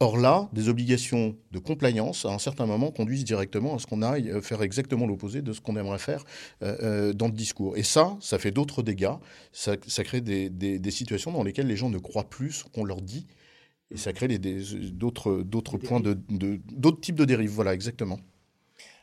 Or 0.00 0.16
là, 0.16 0.48
des 0.52 0.68
obligations 0.68 1.36
de 1.50 1.58
compliance, 1.58 2.24
à 2.24 2.28
un 2.28 2.38
certain 2.38 2.66
moment, 2.66 2.92
conduisent 2.92 3.24
directement 3.24 3.74
à 3.74 3.78
ce 3.80 3.86
qu'on 3.86 4.02
aille 4.02 4.30
euh, 4.30 4.40
faire 4.40 4.62
exactement 4.62 5.06
l'opposé 5.06 5.42
de 5.42 5.52
ce 5.52 5.60
qu'on 5.60 5.76
aimerait 5.76 5.98
faire 5.98 6.22
euh, 6.62 6.76
euh, 6.82 7.12
dans 7.12 7.26
le 7.26 7.32
discours. 7.32 7.76
Et 7.76 7.82
ça, 7.82 8.16
ça 8.20 8.38
fait 8.38 8.52
d'autres 8.52 8.84
dégâts 8.84 9.14
ça, 9.50 9.76
crée 9.76 10.20
des, 10.20 10.90
situations 10.92 11.32
dans 11.32 11.42
lesquelles 11.42 11.66
les 11.66 11.76
gens 11.76 11.90
ne 11.90 11.98
croient 11.98 12.30
plus 12.30 12.52
ce 12.52 12.64
qu'on 12.64 12.84
leur 12.84 13.02
dit, 13.02 13.26
et 13.90 13.96
ça 13.96 14.12
crée 14.12 14.28
d'autres 14.28 15.42
points, 15.78 15.98
de, 15.98 16.16
d'autres 16.70 17.00
types 17.00 17.16
de 17.16 17.24
dérives. 17.24 17.50
Voilà, 17.50 17.74
exactement. 17.74 18.20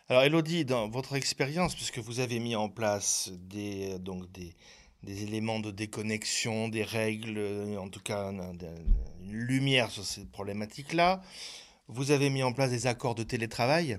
Alors, 0.08 0.24
Elodie, 0.24 0.64
dans 0.64 0.88
votre 0.88 1.16
expérience, 1.16 1.76
puisque 1.76 1.98
vous 1.98 2.22
avez 2.22 2.40
mis 2.40 2.56
en 2.56 2.70
place 2.70 3.32
des, 3.50 4.00
donc 4.00 4.32
des, 4.32 4.56
éléments 5.12 5.60
de 5.60 5.72
déconnexion, 5.72 6.68
des 6.68 6.84
règles, 6.84 7.40
en 7.80 7.90
tout 7.90 8.00
cas 8.00 8.32
une 8.32 9.34
lumière 9.34 9.92
sur 9.92 10.04
cette 10.04 10.32
problématique-là, 10.32 11.22
vous 11.88 12.12
avez 12.12 12.30
mis 12.30 12.44
en 12.44 12.54
place 12.54 12.72
des 12.72 12.88
accords 12.88 13.16
de 13.16 13.24
télétravail. 13.24 13.98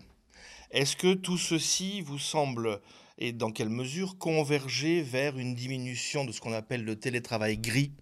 Est-ce 0.70 0.96
que 0.96 1.14
tout 1.14 1.38
ceci 1.38 2.00
vous 2.00 2.18
semble 2.18 2.80
et 3.18 3.32
dans 3.32 3.50
quelle 3.50 3.68
mesure 3.68 4.18
converger 4.18 5.02
vers 5.02 5.38
une 5.38 5.54
diminution 5.54 6.24
de 6.24 6.32
ce 6.32 6.40
qu'on 6.40 6.52
appelle 6.52 6.84
le 6.84 6.96
télétravail 6.96 7.58
gris? 7.58 7.92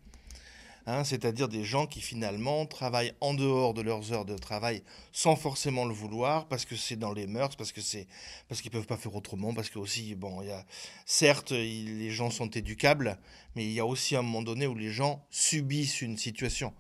Hein, 0.87 1.03
c'est-à-dire 1.03 1.49
des 1.49 1.65
gens 1.65 1.87
qui 1.87 2.03
finalement 2.03 2.67
travaillent 2.67 3.15
en 3.23 3.33
dehors 3.33 3.73
de 3.73 3.81
leurs 3.81 4.13
heures 4.13 4.27
de 4.27 4.37
travail 4.37 4.83
sans 5.13 5.35
forcément 5.35 5.87
le 5.87 5.95
vouloir, 5.95 6.47
parce 6.47 6.67
que 6.67 6.77
c'est 6.77 6.97
dans 6.97 7.13
les 7.13 7.27
mœurs, 7.27 7.57
parce 7.57 7.73
que 7.73 7.81
c'est 7.81 8.07
parce 8.49 8.61
qu'ils 8.61 8.71
peuvent 8.71 8.87
pas 8.87 8.99
faire 8.99 9.15
autrement, 9.15 9.55
parce 9.55 9.71
que 9.71 9.79
aussi 9.79 10.15
bon, 10.15 10.43
certes 11.07 11.53
les 11.53 12.11
gens 12.11 12.31
sont 12.31 12.51
éducables, 12.51 13.19
mais 13.57 13.65
il 13.65 13.73
y 13.73 13.81
a 13.81 13.87
aussi 13.87 14.15
un 14.15 14.21
moment 14.21 14.43
donné 14.43 14.67
où 14.67 14.75
les 14.75 14.91
gens 14.91 15.25
subissent 15.31 16.03
une 16.03 16.19
situation. 16.19 16.75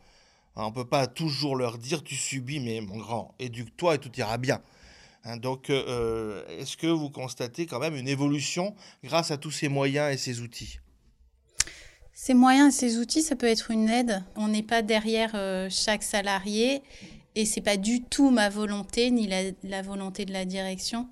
Hein, 0.56 0.64
on 0.66 0.72
peut 0.72 0.86
pas 0.86 1.06
toujours 1.06 1.56
leur 1.56 1.78
dire 1.78 2.02
tu 2.04 2.14
subis, 2.14 2.60
mais 2.60 2.80
mon 2.82 2.98
grand, 2.98 3.34
éduque-toi 3.38 3.94
et 3.94 3.98
tout 3.98 4.12
ira 4.16 4.36
bien. 4.38 4.60
Hein, 5.24 5.38
donc, 5.38 5.70
euh, 5.70 6.46
est-ce 6.58 6.76
que 6.76 6.86
vous 6.86 7.10
constatez 7.10 7.66
quand 7.66 7.78
même 7.78 7.96
une 7.96 8.08
évolution 8.08 8.74
grâce 9.02 9.30
à 9.30 9.38
tous 9.38 9.50
ces 9.50 9.68
moyens 9.68 10.12
et 10.12 10.18
ces 10.18 10.40
outils? 10.40 10.78
Ces 12.24 12.32
moyens 12.32 12.74
et 12.74 12.78
ces 12.88 12.98
outils, 12.98 13.20
ça 13.20 13.36
peut 13.36 13.46
être 13.46 13.70
une 13.70 13.90
aide. 13.90 14.24
On 14.34 14.48
n'est 14.48 14.62
pas 14.62 14.80
derrière 14.80 15.32
euh, 15.34 15.68
chaque 15.70 16.02
salarié 16.02 16.80
et 17.34 17.44
c'est 17.44 17.60
pas 17.60 17.76
du 17.76 18.02
tout 18.02 18.30
ma 18.30 18.48
volonté 18.48 19.10
ni 19.10 19.28
la, 19.62 19.82
volonté 19.82 20.24
de 20.24 20.32
la 20.32 20.46
direction 20.46 21.06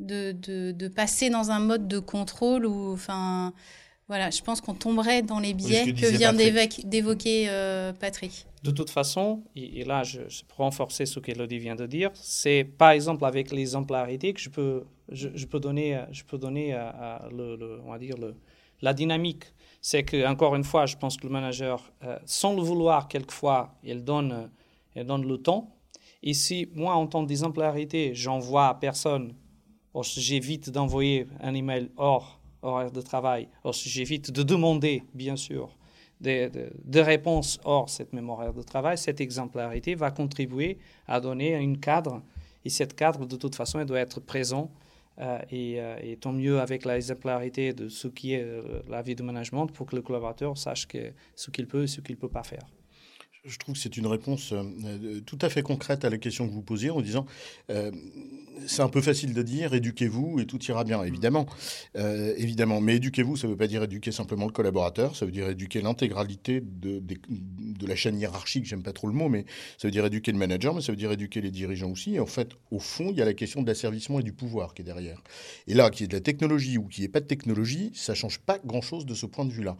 de, 0.00 0.32
de, 0.32 0.88
passer 0.88 1.30
dans 1.30 1.52
un 1.52 1.60
mode 1.60 1.86
de 1.86 2.00
contrôle 2.00 2.66
ou 2.66 2.92
enfin 2.92 3.52
voilà, 4.08 4.30
je 4.30 4.42
pense 4.42 4.60
qu'on 4.60 4.74
tomberait 4.74 5.22
dans 5.22 5.38
les 5.38 5.54
biais 5.54 5.92
que, 5.92 6.06
vient 6.06 6.32
d'évoquer 6.32 7.46
euh, 7.48 7.92
Patrick. 7.92 8.44
De 8.64 8.72
toute 8.72 8.90
façon, 8.90 9.44
et, 9.54 9.84
là 9.84 10.02
je, 10.02 10.22
je, 10.28 10.42
peux 10.42 10.64
renforcer 10.64 11.06
ce 11.06 11.20
qu'Elodie 11.20 11.60
vient 11.60 11.76
de 11.76 11.86
dire, 11.86 12.10
c'est 12.14 12.64
par 12.64 12.90
exemple 12.90 13.24
avec 13.24 13.52
l'exemplarité 13.52 14.32
que 14.32 14.40
je 14.40 14.48
peux, 14.48 14.82
je, 15.12 15.46
peux 15.46 15.60
donner, 15.60 16.02
je 16.10 16.24
peux 16.24 16.38
donner 16.38 16.72
à, 16.72 17.28
le, 17.30 17.80
on 17.86 17.92
va 17.92 18.00
dire 18.00 18.16
le, 18.18 18.34
la 18.82 18.94
dynamique 18.94 19.44
c'est 19.80 20.02
que, 20.02 20.26
encore 20.26 20.54
une 20.56 20.64
fois, 20.64 20.86
je 20.86 20.96
pense 20.96 21.16
que 21.16 21.26
le 21.26 21.32
manager, 21.32 21.90
euh, 22.04 22.18
sans 22.24 22.54
le 22.54 22.62
vouloir, 22.62 23.08
quelquefois, 23.08 23.74
il 23.82 24.04
donne, 24.04 24.50
il 24.94 25.04
donne 25.04 25.26
le 25.26 25.38
temps. 25.38 25.74
Et 26.22 26.34
si 26.34 26.68
moi, 26.74 26.94
en 26.94 27.06
tant 27.06 27.22
d'exemplarité, 27.22 28.14
j'envoie 28.14 28.68
à 28.68 28.74
personne, 28.74 29.34
j'évite 30.02 30.70
d'envoyer 30.70 31.26
un 31.40 31.54
email 31.54 31.90
hors 31.96 32.40
horaire 32.62 32.90
de 32.90 33.00
travail, 33.00 33.48
j'évite 33.72 34.30
de 34.30 34.42
demander, 34.42 35.02
bien 35.14 35.36
sûr, 35.36 35.74
des, 36.20 36.50
des, 36.84 37.00
réponses 37.00 37.58
hors 37.64 37.88
cette 37.88 38.12
même 38.12 38.28
horaire 38.28 38.52
de 38.52 38.62
travail, 38.62 38.98
cette 38.98 39.22
exemplarité 39.22 39.94
va 39.94 40.10
contribuer 40.10 40.76
à 41.06 41.20
donner 41.20 41.56
un 41.56 41.74
cadre. 41.76 42.20
Et 42.62 42.68
cette 42.68 42.94
cadre, 42.94 43.24
de 43.24 43.36
toute 43.36 43.54
façon, 43.54 43.80
elle 43.80 43.86
doit 43.86 44.00
être 44.00 44.20
présent 44.20 44.70
euh, 45.20 45.38
euh, 45.52 45.96
et, 46.02 46.16
tant 46.16 46.32
mieux 46.32 46.60
avec 46.60 46.84
la 46.84 46.96
exemplarité 46.96 47.72
de 47.72 47.88
ce 47.88 48.08
qui 48.08 48.32
est 48.32 48.42
euh, 48.42 48.80
la 48.88 49.02
vie 49.02 49.14
de 49.14 49.22
management 49.22 49.66
pour 49.66 49.86
que 49.86 49.96
le 49.96 50.02
collaborateur 50.02 50.56
sache 50.56 50.86
ce 51.34 51.50
qu'il 51.50 51.66
peut 51.66 51.82
et 51.82 51.86
ce 51.86 52.00
qu'il 52.00 52.14
ne 52.16 52.20
peut 52.20 52.28
pas 52.28 52.42
faire. 52.42 52.66
Je 53.44 53.56
trouve 53.58 53.74
que 53.74 53.80
c'est 53.80 53.96
une 53.96 54.06
réponse 54.06 54.52
tout 55.26 55.38
à 55.40 55.48
fait 55.48 55.62
concrète 55.62 56.04
à 56.04 56.10
la 56.10 56.18
question 56.18 56.46
que 56.46 56.52
vous 56.52 56.62
posiez 56.62 56.90
en 56.90 57.00
disant 57.00 57.26
c'est 58.66 58.82
un 58.82 58.88
peu 58.88 59.00
facile 59.00 59.34
de 59.34 59.42
dire 59.42 59.74
éduquez-vous 59.74 60.40
et 60.40 60.46
tout 60.46 60.62
ira 60.64 60.84
bien, 60.84 61.02
évidemment. 61.02 61.46
Euh, 61.96 62.34
évidemment. 62.36 62.80
Mais 62.80 62.96
éduquez-vous, 62.96 63.36
ça 63.36 63.46
ne 63.46 63.52
veut 63.52 63.58
pas 63.58 63.66
dire 63.66 63.82
éduquer 63.82 64.12
simplement 64.12 64.46
le 64.46 64.52
collaborateur, 64.52 65.16
ça 65.16 65.24
veut 65.24 65.32
dire 65.32 65.48
éduquer 65.48 65.80
l'intégralité 65.80 66.60
de, 66.60 67.00
de, 67.00 67.86
la 67.86 67.96
chaîne 67.96 68.18
hiérarchique, 68.18 68.66
j'aime 68.66 68.82
pas 68.82 68.92
trop 68.92 69.08
le 69.08 69.14
mot, 69.14 69.28
mais 69.28 69.44
ça 69.78 69.88
veut 69.88 69.92
dire 69.92 70.04
éduquer 70.06 70.32
le 70.32 70.38
manager, 70.38 70.74
mais 70.74 70.80
ça 70.80 70.92
veut 70.92 70.96
dire 70.96 71.12
éduquer 71.12 71.40
les 71.40 71.50
dirigeants 71.50 71.90
aussi. 71.90 72.14
Et 72.14 72.20
en 72.20 72.26
fait, 72.26 72.50
au 72.70 72.78
fond, 72.78 73.08
il 73.10 73.16
y 73.16 73.22
a 73.22 73.24
la 73.24 73.34
question 73.34 73.62
de 73.62 73.66
l'asservissement 73.66 74.20
et 74.20 74.22
du 74.22 74.32
pouvoir 74.32 74.74
qui 74.74 74.82
est 74.82 74.84
derrière. 74.84 75.22
Et 75.66 75.74
là, 75.74 75.90
qu'il 75.90 76.02
y 76.02 76.04
ait 76.04 76.08
de 76.08 76.14
la 76.14 76.20
technologie 76.20 76.78
ou 76.78 76.84
qu'il 76.84 77.02
n'y 77.02 77.06
ait 77.06 77.12
pas 77.12 77.20
de 77.20 77.26
technologie, 77.26 77.90
ça 77.94 78.14
change 78.14 78.38
pas 78.38 78.58
grand-chose 78.64 79.06
de 79.06 79.14
ce 79.14 79.26
point 79.26 79.44
de 79.44 79.52
vue-là. 79.52 79.76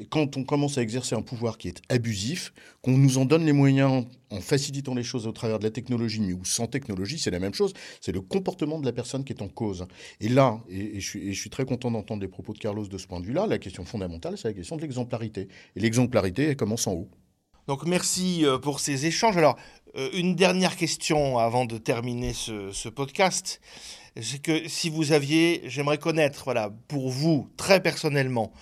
Et 0.00 0.06
quand 0.06 0.36
on 0.36 0.44
commence 0.44 0.78
à 0.78 0.82
exercer 0.82 1.14
un 1.14 1.22
pouvoir 1.22 1.58
qui 1.58 1.68
est 1.68 1.82
abusif, 1.88 2.52
qu'on 2.82 2.97
nous 2.98 3.18
en 3.18 3.24
donne 3.24 3.44
les 3.44 3.52
moyens 3.52 4.04
en 4.30 4.40
facilitant 4.40 4.94
les 4.94 5.02
choses 5.02 5.26
au 5.26 5.32
travers 5.32 5.58
de 5.58 5.64
la 5.64 5.70
technologie, 5.70 6.20
mais 6.20 6.32
ou 6.32 6.44
sans 6.44 6.66
technologie, 6.66 7.18
c'est 7.18 7.30
la 7.30 7.38
même 7.38 7.54
chose. 7.54 7.72
C'est 8.00 8.12
le 8.12 8.20
comportement 8.20 8.78
de 8.78 8.84
la 8.84 8.92
personne 8.92 9.24
qui 9.24 9.32
est 9.32 9.42
en 9.42 9.48
cause. 9.48 9.86
Et 10.20 10.28
là, 10.28 10.60
et, 10.68 11.00
je, 11.00 11.32
suis, 11.32 11.50
très 11.50 11.64
content 11.64 11.90
d'entendre 11.90 12.22
les 12.22 12.28
propos 12.28 12.52
de 12.52 12.58
Carlos 12.58 12.86
de 12.86 12.98
ce 12.98 13.06
point 13.06 13.20
de 13.20 13.26
vue-là, 13.26 13.46
la 13.46 13.58
question 13.58 13.84
fondamentale, 13.84 14.36
c'est 14.36 14.48
la 14.48 14.54
question 14.54 14.76
de 14.76 14.82
l'exemplarité. 14.82 15.48
Et 15.76 15.80
l'exemplarité, 15.80 16.44
elle 16.44 16.56
commence 16.56 16.86
en 16.86 16.92
haut. 16.92 17.08
Donc 17.66 17.84
merci 17.86 18.46
euh, 18.46 18.58
pour 18.58 18.80
ces 18.80 19.06
échanges. 19.06 19.36
Alors, 19.36 19.56
euh, 19.96 20.08
une 20.14 20.34
dernière 20.34 20.76
question 20.76 21.38
avant 21.38 21.64
de 21.66 21.78
terminer 21.78 22.32
ce, 22.32 22.70
ce 22.72 22.88
podcast. 22.88 23.60
C'est 24.20 24.42
que 24.42 24.68
si 24.68 24.90
vous 24.90 25.12
aviez, 25.12 25.62
j'aimerais 25.66 25.98
connaître, 25.98 26.44
voilà, 26.44 26.70
pour 26.88 27.08
vous, 27.10 27.48
très 27.56 27.80
personnellement, 27.80 28.52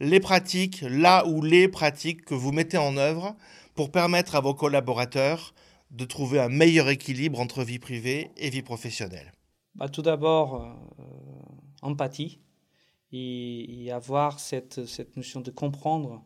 les 0.00 0.20
pratiques, 0.20 0.84
là 0.88 1.26
où 1.26 1.42
les 1.42 1.68
pratiques 1.68 2.24
que 2.24 2.34
vous 2.34 2.52
mettez 2.52 2.76
en 2.76 2.96
œuvre 2.96 3.36
pour 3.76 3.92
permettre 3.92 4.34
à 4.34 4.40
vos 4.40 4.54
collaborateurs 4.54 5.54
de 5.90 6.04
trouver 6.04 6.40
un 6.40 6.48
meilleur 6.48 6.88
équilibre 6.88 7.38
entre 7.38 7.62
vie 7.62 7.78
privée 7.78 8.30
et 8.36 8.50
vie 8.50 8.62
professionnelle 8.62 9.32
bah, 9.74 9.88
Tout 9.88 10.02
d'abord, 10.02 10.62
euh, 10.62 10.72
empathie 11.82 12.40
et, 13.12 13.90
avoir 13.92 14.40
cette, 14.40 14.84
cette, 14.86 15.16
notion 15.16 15.40
de 15.40 15.50
comprendre 15.50 16.24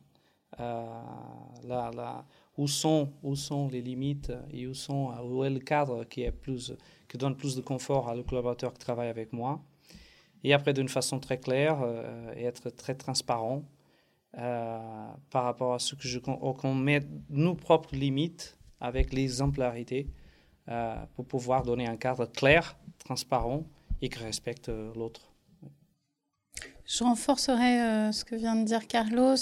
euh, 0.58 2.22
où, 2.56 2.66
sont, 2.66 3.12
où 3.22 3.36
sont 3.36 3.68
les 3.68 3.82
limites 3.82 4.32
et 4.50 4.66
où, 4.66 4.74
sont, 4.74 5.12
où 5.22 5.44
est 5.44 5.50
le 5.50 5.60
cadre 5.60 6.04
qui, 6.04 6.22
est 6.22 6.32
plus, 6.32 6.72
qui 7.08 7.18
donne 7.18 7.36
plus 7.36 7.54
de 7.54 7.60
confort 7.60 8.08
à 8.08 8.14
le 8.14 8.22
collaborateur 8.22 8.72
qui 8.72 8.78
travaille 8.78 9.08
avec 9.08 9.32
moi. 9.32 9.60
Et 10.42 10.54
après, 10.54 10.72
d'une 10.72 10.88
façon 10.88 11.20
très 11.20 11.38
claire, 11.38 11.80
euh, 11.82 12.32
et 12.34 12.44
être 12.44 12.70
très 12.70 12.94
transparent 12.94 13.64
par 14.32 15.44
rapport 15.44 15.74
à 15.74 15.78
ce 15.78 15.94
que 15.94 16.06
je 16.06 16.18
qu'on 16.18 16.74
met 16.74 17.00
nos 17.28 17.54
propres 17.54 17.94
limites 17.94 18.56
avec 18.80 19.12
l'exemplarité 19.12 20.08
euh, 20.68 20.94
pour 21.14 21.26
pouvoir 21.26 21.62
donner 21.64 21.86
un 21.86 21.96
cadre 21.96 22.26
clair, 22.26 22.76
transparent 22.98 23.64
et 24.02 24.08
qui 24.08 24.18
respecte 24.18 24.68
euh, 24.68 24.92
l'autre. 24.94 25.32
Je 26.86 27.04
renforcerai 27.04 27.80
euh, 27.80 28.12
ce 28.12 28.24
que 28.24 28.34
vient 28.36 28.56
de 28.56 28.64
dire 28.64 28.86
Carlos 28.86 29.36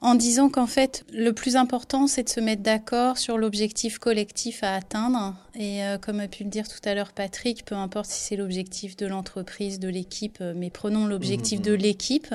en 0.00 0.14
disant 0.14 0.48
qu'en 0.48 0.68
fait, 0.68 1.04
le 1.12 1.32
plus 1.32 1.56
important, 1.56 2.06
c'est 2.06 2.22
de 2.22 2.28
se 2.28 2.40
mettre 2.40 2.62
d'accord 2.62 3.18
sur 3.18 3.36
l'objectif 3.36 3.98
collectif 3.98 4.62
à 4.62 4.74
atteindre. 4.74 5.34
Et 5.58 5.80
comme 6.02 6.20
a 6.20 6.28
pu 6.28 6.44
le 6.44 6.50
dire 6.50 6.68
tout 6.68 6.80
à 6.84 6.94
l'heure 6.94 7.12
Patrick, 7.12 7.64
peu 7.64 7.74
importe 7.74 8.08
si 8.08 8.20
c'est 8.20 8.36
l'objectif 8.36 8.96
de 8.96 9.06
l'entreprise, 9.06 9.80
de 9.80 9.88
l'équipe, 9.88 10.40
mais 10.54 10.70
prenons 10.70 11.06
l'objectif 11.06 11.58
mmh, 11.58 11.62
mmh, 11.62 11.66
de 11.66 11.72
mmh. 11.72 11.80
l'équipe. 11.80 12.34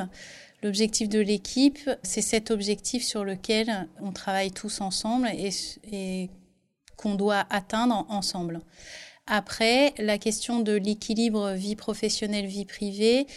L'objectif 0.64 1.10
de 1.10 1.20
l'équipe, 1.20 1.90
c'est 2.04 2.22
cet 2.22 2.50
objectif 2.50 3.04
sur 3.04 3.26
lequel 3.26 3.90
on 4.02 4.14
travaille 4.14 4.52
tous 4.52 4.80
ensemble 4.80 5.30
et, 5.92 6.30
qu'on 6.96 7.16
doit 7.16 7.46
atteindre 7.50 8.06
ensemble. 8.08 8.62
Après, 9.28 9.94
la 9.98 10.18
question 10.18 10.62
de 10.62 10.72
l'équilibre 10.72 11.52
vie 11.52 11.76
professionnelle, 11.76 12.46
vie 12.46 12.64
privée, 12.64 13.28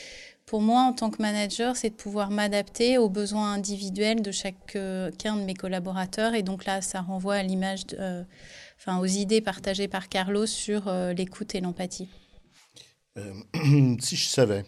pour 0.47 0.63
moi, 0.63 0.83
en 0.83 0.93
tant 0.93 1.11
que 1.11 1.21
manager, 1.21 1.77
c'est 1.77 1.91
de 1.91 1.95
pouvoir 1.95 2.31
m'adapter 2.31 2.99
aux 2.99 3.09
besoins 3.09 3.53
individuels 3.53 4.23
de 4.23 4.31
chacun 4.31 5.11
de 5.37 5.45
mes 5.45 5.55
collaborateurs. 5.55 6.35
Et 6.35 6.43
donc 6.43 6.65
là, 6.65 6.81
ça 6.81 7.01
renvoie 7.01 7.35
à 7.35 7.43
l'image, 7.43 7.83
euh, 7.99 8.23
enfin, 8.79 8.99
aux 8.99 9.07
idées 9.07 9.41
partagées 9.41 9.89
par 9.89 10.09
Carlos 10.09 10.47
sur 10.47 10.89
euh, 10.89 11.13
l'écoute 11.13 11.55
et 11.55 11.61
l'empathie. 11.61 12.09
Euh, 13.19 13.33
si 14.01 14.17
je 14.17 14.29
savais 14.29 14.65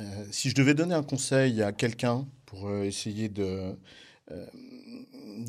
euh, 0.00 0.24
si 0.30 0.50
je 0.50 0.54
devais 0.54 0.74
donner 0.74 0.94
un 0.94 1.02
conseil 1.02 1.62
à 1.62 1.72
quelqu'un 1.72 2.26
pour 2.46 2.68
euh, 2.68 2.82
essayer 2.84 3.28
de, 3.28 3.76
euh, 4.30 4.46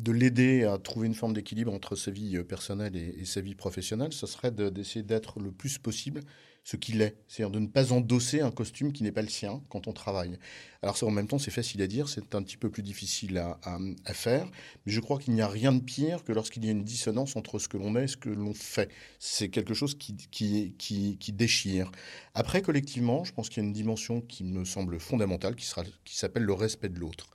de 0.02 0.12
l'aider 0.12 0.64
à 0.64 0.78
trouver 0.78 1.06
une 1.06 1.14
forme 1.14 1.34
d'équilibre 1.34 1.72
entre 1.72 1.94
sa 1.94 2.10
vie 2.10 2.42
personnelle 2.42 2.96
et, 2.96 3.24
sa 3.24 3.40
vie 3.40 3.54
professionnelle, 3.54 4.12
ce 4.12 4.26
serait 4.26 4.50
d'essayer 4.50 5.04
d'être 5.04 5.38
le 5.38 5.52
plus 5.52 5.78
possible 5.78 6.22
ce 6.62 6.76
qu'il 6.76 7.00
est, 7.02 7.16
c'est-à-dire 7.26 7.50
de 7.50 7.58
ne 7.58 7.66
pas 7.66 7.92
endosser 7.92 8.40
un 8.40 8.50
costume 8.50 8.92
qui 8.92 9.02
n'est 9.02 9.12
pas 9.12 9.22
le 9.22 9.28
sien 9.28 9.62
quand 9.68 9.88
on 9.88 9.92
travaille. 9.92 10.38
Alors 10.82 10.96
ça, 10.96 11.06
en 11.06 11.10
même 11.10 11.26
temps, 11.26 11.38
c'est 11.38 11.50
facile 11.50 11.82
à 11.82 11.86
dire, 11.86 12.08
c'est 12.08 12.34
un 12.34 12.42
petit 12.42 12.56
peu 12.56 12.70
plus 12.70 12.82
difficile 12.82 13.38
à, 13.38 14.14
faire, 14.14 14.46
mais 14.84 14.92
je 14.92 15.00
crois 15.00 15.18
qu'il 15.18 15.34
n'y 15.34 15.42
a 15.42 15.48
rien 15.48 15.72
de 15.72 15.80
pire 15.80 16.24
que 16.24 16.32
lorsqu'il 16.32 16.64
y 16.64 16.68
a 16.68 16.70
une 16.70 16.84
dissonance 16.84 17.36
entre 17.36 17.58
ce 17.58 17.68
que 17.68 17.76
l'on 17.76 17.96
est 17.96 18.04
et 18.04 18.08
ce 18.08 18.16
que 18.16 18.30
l'on 18.30 18.54
fait. 18.54 18.90
C'est 19.18 19.48
quelque 19.48 19.74
chose 19.74 19.94
qui, 19.94 20.16
qui, 20.16 20.74
qui, 20.78 21.16
qui, 21.18 21.32
déchire. 21.32 21.90
Après, 22.34 22.62
collectivement, 22.62 23.24
je 23.24 23.32
pense 23.32 23.48
qu'il 23.48 23.62
y 23.62 23.66
a 23.66 23.68
une 23.68 23.74
dimension 23.74 24.20
qui 24.20 24.44
me 24.44 24.64
semble 24.64 24.98
fondamentale, 25.00 25.54
qui, 25.54 25.70
qui 26.04 26.16
s'appelle 26.16 26.44
le 26.44 26.54
respect 26.54 26.88
de 26.88 26.98
l'autre. 26.98 27.30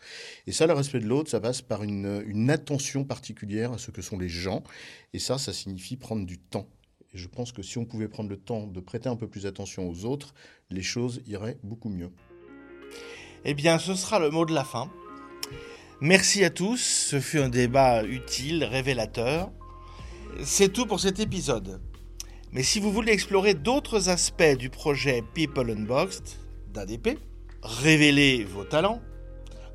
Et 0.48 0.52
ça, 0.52 0.68
le 0.68 0.74
respect 0.74 1.00
de 1.00 1.08
l'autre, 1.08 1.30
ça 1.30 1.40
passe 1.40 1.62
par 1.62 1.84
une, 1.84 2.24
une 2.26 2.50
attention 2.50 3.04
particulière 3.04 3.74
à 3.74 3.78
ce 3.78 3.92
que 3.92 4.02
sont 4.02 4.18
les 4.18 4.30
gens, 4.30 4.64
et 5.14 5.20
ça, 5.20 5.38
ça 5.38 5.54
signifie 5.54 5.98
prendre 5.98 6.26
du 6.26 6.40
temps 6.40 6.68
je 7.16 7.28
pense 7.28 7.52
que 7.52 7.62
si 7.62 7.78
on 7.78 7.86
pouvait 7.86 8.08
prendre 8.08 8.30
le 8.30 8.38
temps 8.38 8.68
de 8.68 8.80
prêter 8.80 9.10
un 9.10 9.16
peu 9.16 9.28
plus 9.28 9.46
attention 9.46 9.90
aux 9.90 10.06
autres, 10.06 10.34
les 10.70 10.84
choses 10.84 11.22
iraient 11.26 11.58
beaucoup 11.64 11.90
mieux. 11.90 12.12
Eh 13.46 13.54
bien, 13.54 13.80
ce 13.80 13.96
sera 13.96 14.20
le 14.20 14.30
mot 14.30 14.46
de 14.46 14.54
la 14.54 14.64
fin. 14.64 14.90
Merci 16.02 16.44
à 16.44 16.50
tous, 16.50 16.78
ce 16.78 17.20
fut 17.20 17.40
un 17.40 17.50
débat 17.50 18.04
utile, 18.04 18.64
révélateur. 18.64 19.52
C'est 20.44 20.74
tout 20.74 20.86
pour 20.86 21.00
cet 21.00 21.20
épisode. 21.20 21.82
Mais 22.52 22.64
si 22.64 22.80
vous 22.80 22.92
voulez 22.92 23.12
explorer 23.12 23.54
d'autres 23.54 24.10
aspects 24.10 24.58
du 24.58 24.70
projet 24.70 25.24
People 25.34 25.70
Unboxed 25.70 26.28
d'ADP, 26.74 27.20
révéler 27.62 28.44
vos 28.44 28.64
talents, 28.64 29.02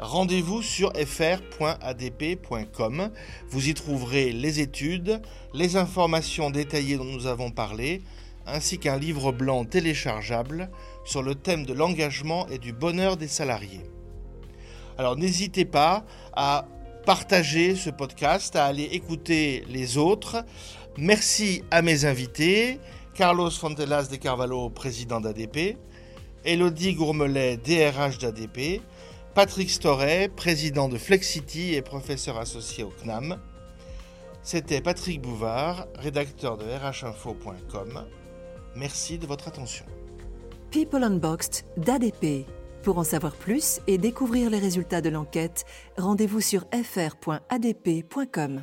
rendez-vous 0.01 0.63
sur 0.63 0.93
fr.adp.com. 0.95 1.41
Vous 3.49 3.69
y 3.69 3.75
trouverez 3.75 4.33
les 4.33 4.61
études, 4.61 5.21
les 5.55 5.77
informations 5.77 6.51
détaillées 6.51 6.97
dont 6.97 7.05
nous 7.05 7.27
avons 7.27 7.51
parlé, 7.51 8.03
ainsi 8.47 8.79
qu'un 8.79 8.99
livre 8.99 9.31
blanc 9.33 9.65
téléchargeable 9.65 10.71
sur 11.05 11.23
le 11.23 11.35
thème 11.35 11.67
de 11.67 11.75
l'engagement 11.75 12.49
et 12.49 12.59
du 12.59 12.73
bonheur 12.73 13.17
des 13.17 13.29
salariés. 13.29 13.83
Alors 14.99 15.17
n'hésitez 15.17 15.65
pas 15.65 16.05
à 16.33 16.67
partager 17.05 17.77
ce 17.77 17.91
podcast, 17.91 18.57
à 18.57 18.67
aller 18.67 18.89
écouter 18.93 19.65
les 19.69 19.99
autres. 19.99 20.45
Merci 20.97 21.63
à 21.71 21.83
mes 21.83 22.05
invités, 22.05 22.81
Carlos 23.15 23.51
Fontelas 23.51 24.09
de 24.11 24.17
Carvalho, 24.17 24.71
président 24.71 25.21
d'ADP, 25.21 25.77
Elodie 26.45 26.95
Gourmelet, 26.95 27.59
DRH 27.59 28.19
d'ADP, 28.19 28.81
Patrick 29.35 29.71
Storet, 29.71 30.29
président 30.29 30.89
de 30.89 30.99
Flexity 30.99 31.75
et 31.75 31.83
professeur 31.83 32.39
associé 32.39 32.83
au 32.85 32.91
CNAM. 32.91 33.39
C'était 34.43 34.81
Patrick 34.81 35.21
Bouvard, 35.21 35.87
rédacteur 35.95 36.57
de 36.57 36.65
rhinfo.com. 36.65 38.07
Merci 38.75 39.19
de 39.19 39.27
votre 39.27 39.49
attention. 39.49 39.85
People 40.71 41.05
Unboxed 41.05 41.65
d'ADP. 41.77 42.47
Pour 42.83 42.99
en 42.99 43.05
savoir 43.05 43.37
plus 43.37 43.81
et 43.87 43.99
découvrir 43.99 44.51
les 44.51 44.59
résultats 44.59 45.03
de 45.03 45.11
l'enquête, 45.11 45.65
rendez-vous 45.99 46.41
sur 46.41 46.65
fr.adp.com. 46.73 48.63